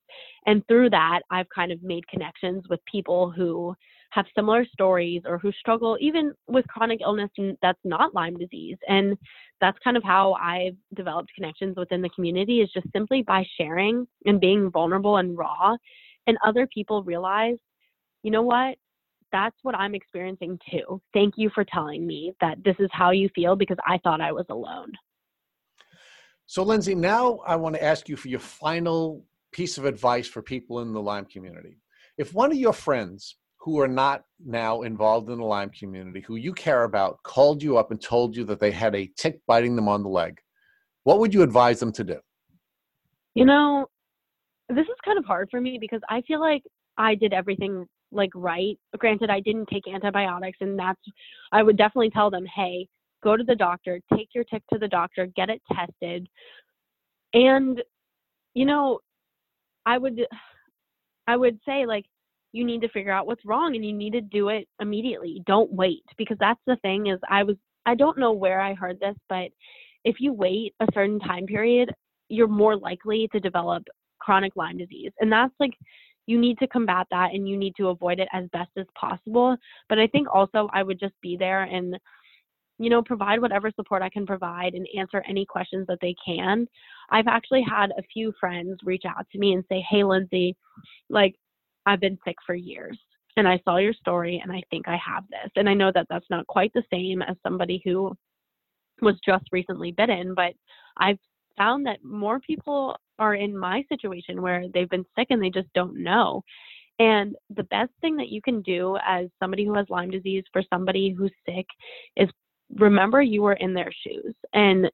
And 0.46 0.66
through 0.68 0.90
that, 0.90 1.22
I've 1.30 1.48
kind 1.54 1.72
of 1.72 1.82
made 1.82 2.08
connections 2.08 2.64
with 2.70 2.80
people 2.92 3.32
who 3.32 3.74
have 4.12 4.26
similar 4.36 4.66
stories 4.66 5.22
or 5.26 5.38
who 5.38 5.52
struggle 5.54 5.98
even 6.00 6.34
with 6.48 6.68
chronic 6.68 7.00
illness 7.02 7.30
that's 7.62 7.80
not 7.84 8.14
Lyme 8.14 8.38
disease. 8.38 8.78
And 8.88 9.18
that's 9.60 9.78
kind 9.84 9.98
of 9.98 10.04
how 10.04 10.34
I've 10.34 10.76
developed 10.96 11.32
connections 11.34 11.76
within 11.78 12.02
the 12.02 12.10
community 12.10 12.60
is 12.60 12.70
just 12.74 12.88
simply 12.94 13.24
by 13.24 13.46
sharing 13.58 14.06
and 14.26 14.40
being 14.40 14.70
vulnerable 14.70 15.18
and 15.18 15.38
raw. 15.38 15.76
And 16.28 16.38
other 16.46 16.68
people 16.68 17.04
realize, 17.04 17.58
you 18.24 18.32
know 18.32 18.42
what? 18.42 18.78
That's 19.32 19.56
what 19.62 19.76
I'm 19.76 19.96
experiencing 19.96 20.60
too. 20.70 21.02
Thank 21.14 21.36
you 21.38 21.50
for 21.56 21.64
telling 21.64 22.06
me 22.06 22.34
that 22.42 22.64
this 22.66 22.76
is 22.80 22.90
how 22.92 23.12
you 23.12 23.30
feel 23.34 23.56
because 23.56 23.78
I 23.88 23.98
thought 24.00 24.20
I 24.20 24.34
was 24.34 24.46
alone. 24.50 24.92
So, 26.48 26.64
Lindsay, 26.64 26.96
now 26.96 27.40
I 27.48 27.56
want 27.56 27.76
to 27.76 27.84
ask 27.84 28.10
you 28.10 28.18
for 28.18 28.28
your 28.28 28.42
final 28.42 29.24
piece 29.54 29.78
of 29.78 29.86
advice 29.86 30.28
for 30.28 30.42
people 30.42 30.82
in 30.82 30.92
the 30.92 31.02
Lyme 31.02 31.26
community. 31.26 31.78
If 32.18 32.34
one 32.34 32.52
of 32.52 32.58
your 32.58 32.74
friends 32.74 33.38
who 33.62 33.80
are 33.80 33.88
not 33.88 34.24
now 34.44 34.82
involved 34.82 35.30
in 35.30 35.38
the 35.38 35.46
Lyme 35.46 35.70
community, 35.70 36.22
who 36.22 36.36
you 36.36 36.52
care 36.52 36.84
about, 36.84 37.22
called 37.24 37.62
you 37.62 37.78
up 37.78 37.92
and 37.92 38.02
told 38.02 38.36
you 38.36 38.44
that 38.46 38.60
they 38.60 38.72
had 38.72 38.96
a 38.96 39.10
tick 39.18 39.40
biting 39.48 39.76
them 39.76 39.88
on 39.88 40.02
the 40.02 40.10
leg, 40.10 40.40
what 41.04 41.20
would 41.20 41.34
you 41.34 41.44
advise 41.44 41.80
them 41.80 41.92
to 41.92 42.04
do? 42.04 42.20
You 43.36 43.46
know, 43.46 43.88
this 44.68 44.86
is 44.86 44.96
kind 45.06 45.20
of 45.20 45.26
hard 45.26 45.48
for 45.52 45.62
me 45.62 45.78
because 45.80 46.02
I 46.10 46.22
feel 46.22 46.40
like 46.40 46.64
I 46.98 47.14
did 47.14 47.34
everything 47.34 47.86
like 48.12 48.32
right. 48.34 48.78
Granted, 48.98 49.30
I 49.30 49.40
didn't 49.40 49.70
take 49.70 49.88
antibiotics, 49.88 50.58
and 50.62 50.78
that's, 50.78 51.02
I 51.52 51.62
would 51.62 51.78
definitely 51.78 52.10
tell 52.10 52.30
them, 52.30 52.46
hey, 52.56 52.88
go 53.24 53.38
to 53.38 53.44
the 53.44 53.56
doctor, 53.56 54.00
take 54.14 54.30
your 54.34 54.44
tick 54.44 54.64
to 54.74 54.80
the 54.80 54.88
doctor, 54.88 55.28
get 55.36 55.50
it 55.50 55.62
tested. 55.72 56.28
And 57.34 57.82
you 58.54 58.66
know, 58.66 59.00
I 59.86 59.98
would 59.98 60.20
I 61.28 61.38
would 61.38 61.60
say 61.66 61.86
like 61.86 62.06
you 62.52 62.66
need 62.66 62.82
to 62.82 62.90
figure 62.90 63.12
out 63.12 63.28
what's 63.28 63.46
wrong 63.46 63.76
and 63.76 63.86
you 63.86 63.94
need 63.94 64.14
to 64.14 64.22
do 64.22 64.50
it 64.50 64.68
immediately. 64.80 65.42
Don't 65.46 65.72
wait 65.72 66.04
because 66.18 66.38
that's 66.40 66.60
the 66.68 66.76
thing 66.78 67.08
is 67.08 67.20
I 67.30 67.44
was 67.44 67.56
I 67.86 67.96
don't 67.96 68.20
know 68.20 68.32
where 68.32 68.62
I 68.62 68.74
heard 68.74 69.00
this, 69.00 69.16
but 69.28 69.50
if 70.04 70.18
you 70.20 70.34
wait 70.34 70.74
a 70.80 70.88
certain 70.94 71.20
time 71.20 71.46
period, 71.46 71.92
you're 72.30 72.48
more 72.48 72.76
likely 72.76 73.28
to 73.32 73.40
develop 73.40 73.84
chronic 74.20 74.56
Lyme 74.56 74.78
disease. 74.78 75.12
And 75.20 75.32
that's 75.32 75.54
like 75.60 75.74
you 76.28 76.40
need 76.40 76.60
to 76.60 76.68
combat 76.68 77.08
that 77.12 77.32
and 77.34 77.50
you 77.50 77.58
need 77.58 77.74
to 77.78 77.88
avoid 77.88 78.20
it 78.20 78.28
as 78.34 78.46
best 78.54 78.70
as 78.78 78.86
possible. 79.00 79.58
But 79.90 80.00
I 80.00 80.08
think 80.08 80.28
also 80.32 80.70
I 80.74 80.84
would 80.84 81.00
just 81.00 81.16
be 81.22 81.36
there 81.38 81.64
and 81.64 81.98
you 82.82 82.90
know, 82.90 83.04
provide 83.04 83.40
whatever 83.40 83.70
support 83.76 84.02
I 84.02 84.10
can 84.10 84.26
provide 84.26 84.74
and 84.74 84.88
answer 84.98 85.24
any 85.30 85.46
questions 85.46 85.86
that 85.88 86.00
they 86.02 86.16
can. 86.26 86.68
I've 87.12 87.28
actually 87.28 87.62
had 87.62 87.92
a 87.92 88.02
few 88.12 88.34
friends 88.40 88.80
reach 88.84 89.04
out 89.06 89.28
to 89.32 89.38
me 89.38 89.54
and 89.54 89.64
say, 89.70 89.86
Hey, 89.88 90.04
Lindsay, 90.04 90.56
like, 91.08 91.36
I've 91.86 92.00
been 92.00 92.18
sick 92.26 92.36
for 92.46 92.56
years 92.56 92.98
and 93.38 93.48
I 93.48 93.60
saw 93.64 93.78
your 93.78 93.94
story 93.94 94.40
and 94.44 94.52
I 94.52 94.62
think 94.70 94.88
I 94.88 94.98
have 94.98 95.24
this. 95.30 95.52
And 95.56 95.70
I 95.70 95.74
know 95.74 95.92
that 95.94 96.08
that's 96.10 96.30
not 96.30 96.48
quite 96.48 96.72
the 96.74 96.84
same 96.92 97.22
as 97.22 97.36
somebody 97.44 97.82
who 97.86 98.16
was 99.02 99.16
just 99.26 99.46
recently 99.52 99.92
bitten, 99.92 100.34
but 100.36 100.54
I've 100.98 101.18
found 101.58 101.86
that 101.86 102.04
more 102.04 102.40
people 102.40 102.96
are 103.20 103.36
in 103.36 103.58
my 103.58 103.84
situation 103.90 104.42
where 104.42 104.66
they've 104.74 104.90
been 104.90 105.06
sick 105.18 105.28
and 105.30 105.42
they 105.42 105.50
just 105.50 105.72
don't 105.74 106.02
know. 106.02 106.44
And 107.00 107.36
the 107.56 107.64
best 107.64 107.92
thing 108.02 108.16
that 108.18 108.30
you 108.30 108.42
can 108.42 108.62
do 108.62 108.98
as 109.06 109.28
somebody 109.40 109.66
who 109.66 109.74
has 109.74 109.88
Lyme 109.90 110.12
disease 110.12 110.44
for 110.52 110.62
somebody 110.72 111.16
who's 111.18 111.32
sick 111.48 111.66
is 112.16 112.30
remember 112.76 113.22
you 113.22 113.42
were 113.42 113.54
in 113.54 113.74
their 113.74 113.92
shoes 114.04 114.34
and 114.54 114.90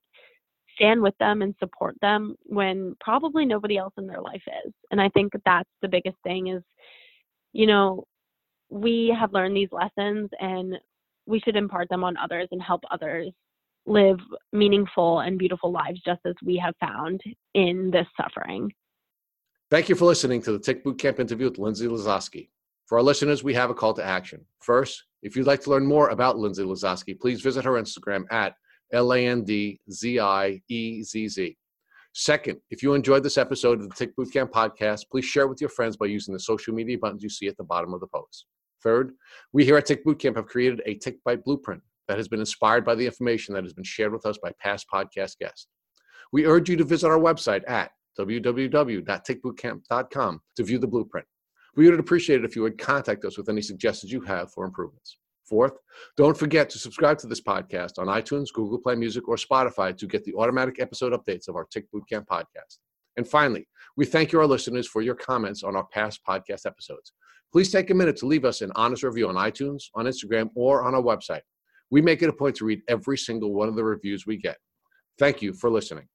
stand 0.77 1.01
with 1.01 1.17
them 1.19 1.41
and 1.41 1.55
support 1.59 1.95
them 2.01 2.35
when 2.43 2.95
probably 2.99 3.45
nobody 3.45 3.77
else 3.77 3.93
in 3.97 4.07
their 4.07 4.21
life 4.21 4.43
is. 4.65 4.71
And 4.91 5.01
I 5.01 5.09
think 5.09 5.33
that's 5.45 5.69
the 5.81 5.87
biggest 5.87 6.17
thing 6.23 6.47
is, 6.47 6.63
you 7.53 7.65
know, 7.65 8.05
we 8.69 9.15
have 9.17 9.33
learned 9.33 9.55
these 9.55 9.71
lessons 9.71 10.29
and 10.39 10.75
we 11.25 11.39
should 11.39 11.55
impart 11.55 11.89
them 11.89 12.03
on 12.03 12.15
others 12.17 12.47
and 12.51 12.61
help 12.61 12.81
others 12.91 13.31
live 13.85 14.19
meaningful 14.51 15.19
and 15.19 15.39
beautiful 15.39 15.71
lives 15.71 16.01
just 16.05 16.21
as 16.25 16.35
we 16.43 16.57
have 16.57 16.75
found 16.79 17.21
in 17.53 17.89
this 17.91 18.07
suffering. 18.21 18.71
Thank 19.69 19.89
you 19.89 19.95
for 19.95 20.05
listening 20.05 20.41
to 20.43 20.51
the 20.51 20.59
Tick 20.59 20.83
Bootcamp 20.83 21.19
interview 21.19 21.49
with 21.49 21.57
Lindsay 21.57 21.87
Lazowski. 21.87 22.49
For 22.85 22.97
our 22.97 23.03
listeners, 23.03 23.43
we 23.43 23.53
have 23.53 23.69
a 23.69 23.73
call 23.73 23.93
to 23.95 24.03
action. 24.03 24.45
First, 24.59 25.03
if 25.21 25.35
you'd 25.35 25.47
like 25.47 25.61
to 25.63 25.69
learn 25.69 25.85
more 25.85 26.09
about 26.09 26.37
Lindsay 26.37 26.63
Lazowski, 26.63 27.19
please 27.19 27.41
visit 27.41 27.65
her 27.65 27.73
Instagram 27.73 28.23
at 28.31 28.55
L 28.93 29.13
A 29.13 29.27
N 29.27 29.43
D 29.43 29.79
Z 29.91 30.19
I 30.19 30.61
E 30.69 31.03
Z 31.03 31.27
Z. 31.27 31.57
Second, 32.13 32.59
if 32.71 32.81
you 32.81 32.93
enjoyed 32.93 33.23
this 33.23 33.37
episode 33.37 33.79
of 33.79 33.89
the 33.89 33.95
Tick 33.95 34.15
Bootcamp 34.15 34.49
podcast, 34.49 35.01
please 35.11 35.25
share 35.25 35.43
it 35.43 35.49
with 35.49 35.61
your 35.61 35.69
friends 35.69 35.97
by 35.97 36.07
using 36.07 36.33
the 36.33 36.39
social 36.39 36.73
media 36.73 36.97
buttons 36.97 37.21
you 37.21 37.29
see 37.29 37.47
at 37.47 37.57
the 37.57 37.63
bottom 37.63 37.93
of 37.93 37.99
the 37.99 38.07
post. 38.07 38.45
Third, 38.83 39.13
we 39.53 39.65
here 39.65 39.77
at 39.77 39.85
Tick 39.85 40.03
Bootcamp 40.05 40.35
have 40.35 40.47
created 40.47 40.81
a 40.85 40.95
Tick 40.95 41.17
Bite 41.23 41.43
blueprint 41.43 41.83
that 42.07 42.17
has 42.17 42.27
been 42.27 42.39
inspired 42.39 42.83
by 42.85 42.95
the 42.95 43.05
information 43.05 43.53
that 43.53 43.63
has 43.63 43.73
been 43.73 43.83
shared 43.83 44.13
with 44.13 44.25
us 44.25 44.39
by 44.41 44.51
past 44.59 44.87
podcast 44.91 45.37
guests. 45.37 45.67
We 46.31 46.45
urge 46.45 46.69
you 46.69 46.77
to 46.77 46.83
visit 46.83 47.07
our 47.07 47.19
website 47.19 47.69
at 47.69 47.91
www.tickbootcamp.com 48.19 50.41
to 50.55 50.63
view 50.63 50.79
the 50.79 50.87
blueprint. 50.87 51.27
We 51.75 51.87
would 51.89 51.99
appreciate 51.99 52.39
it 52.39 52.45
if 52.45 52.55
you 52.55 52.63
would 52.63 52.79
contact 52.79 53.25
us 53.25 53.37
with 53.37 53.49
any 53.49 53.61
suggestions 53.61 54.11
you 54.11 54.21
have 54.21 54.51
for 54.51 54.65
improvements. 54.65 55.19
Fourth, 55.47 55.73
don't 56.17 56.37
forget 56.37 56.69
to 56.71 56.79
subscribe 56.79 57.17
to 57.19 57.27
this 57.27 57.41
podcast 57.41 57.99
on 57.99 58.07
iTunes, 58.07 58.53
Google 58.53 58.79
Play 58.79 58.95
Music, 58.95 59.27
or 59.27 59.35
Spotify 59.35 59.97
to 59.97 60.07
get 60.07 60.23
the 60.23 60.33
automatic 60.35 60.79
episode 60.79 61.13
updates 61.13 61.47
of 61.47 61.55
our 61.55 61.65
Tick 61.65 61.85
Bootcamp 61.93 62.25
podcast. 62.25 62.79
And 63.17 63.27
finally, 63.27 63.67
we 63.95 64.05
thank 64.05 64.31
you, 64.31 64.39
our 64.39 64.45
listeners, 64.45 64.87
for 64.87 65.01
your 65.01 65.15
comments 65.15 65.63
on 65.63 65.75
our 65.75 65.85
past 65.85 66.21
podcast 66.27 66.65
episodes. 66.65 67.13
Please 67.51 67.71
take 67.71 67.89
a 67.89 67.93
minute 67.93 68.17
to 68.17 68.27
leave 68.27 68.45
us 68.45 68.61
an 68.61 68.71
honest 68.75 69.03
review 69.03 69.29
on 69.29 69.35
iTunes, 69.35 69.83
on 69.95 70.05
Instagram, 70.05 70.49
or 70.55 70.83
on 70.83 70.93
our 70.93 71.01
website. 71.01 71.41
We 71.89 72.01
make 72.01 72.21
it 72.21 72.29
a 72.29 72.33
point 72.33 72.55
to 72.57 72.65
read 72.65 72.81
every 72.87 73.17
single 73.17 73.53
one 73.53 73.69
of 73.69 73.75
the 73.75 73.83
reviews 73.83 74.27
we 74.27 74.37
get. 74.37 74.57
Thank 75.17 75.41
you 75.41 75.53
for 75.53 75.69
listening. 75.69 76.07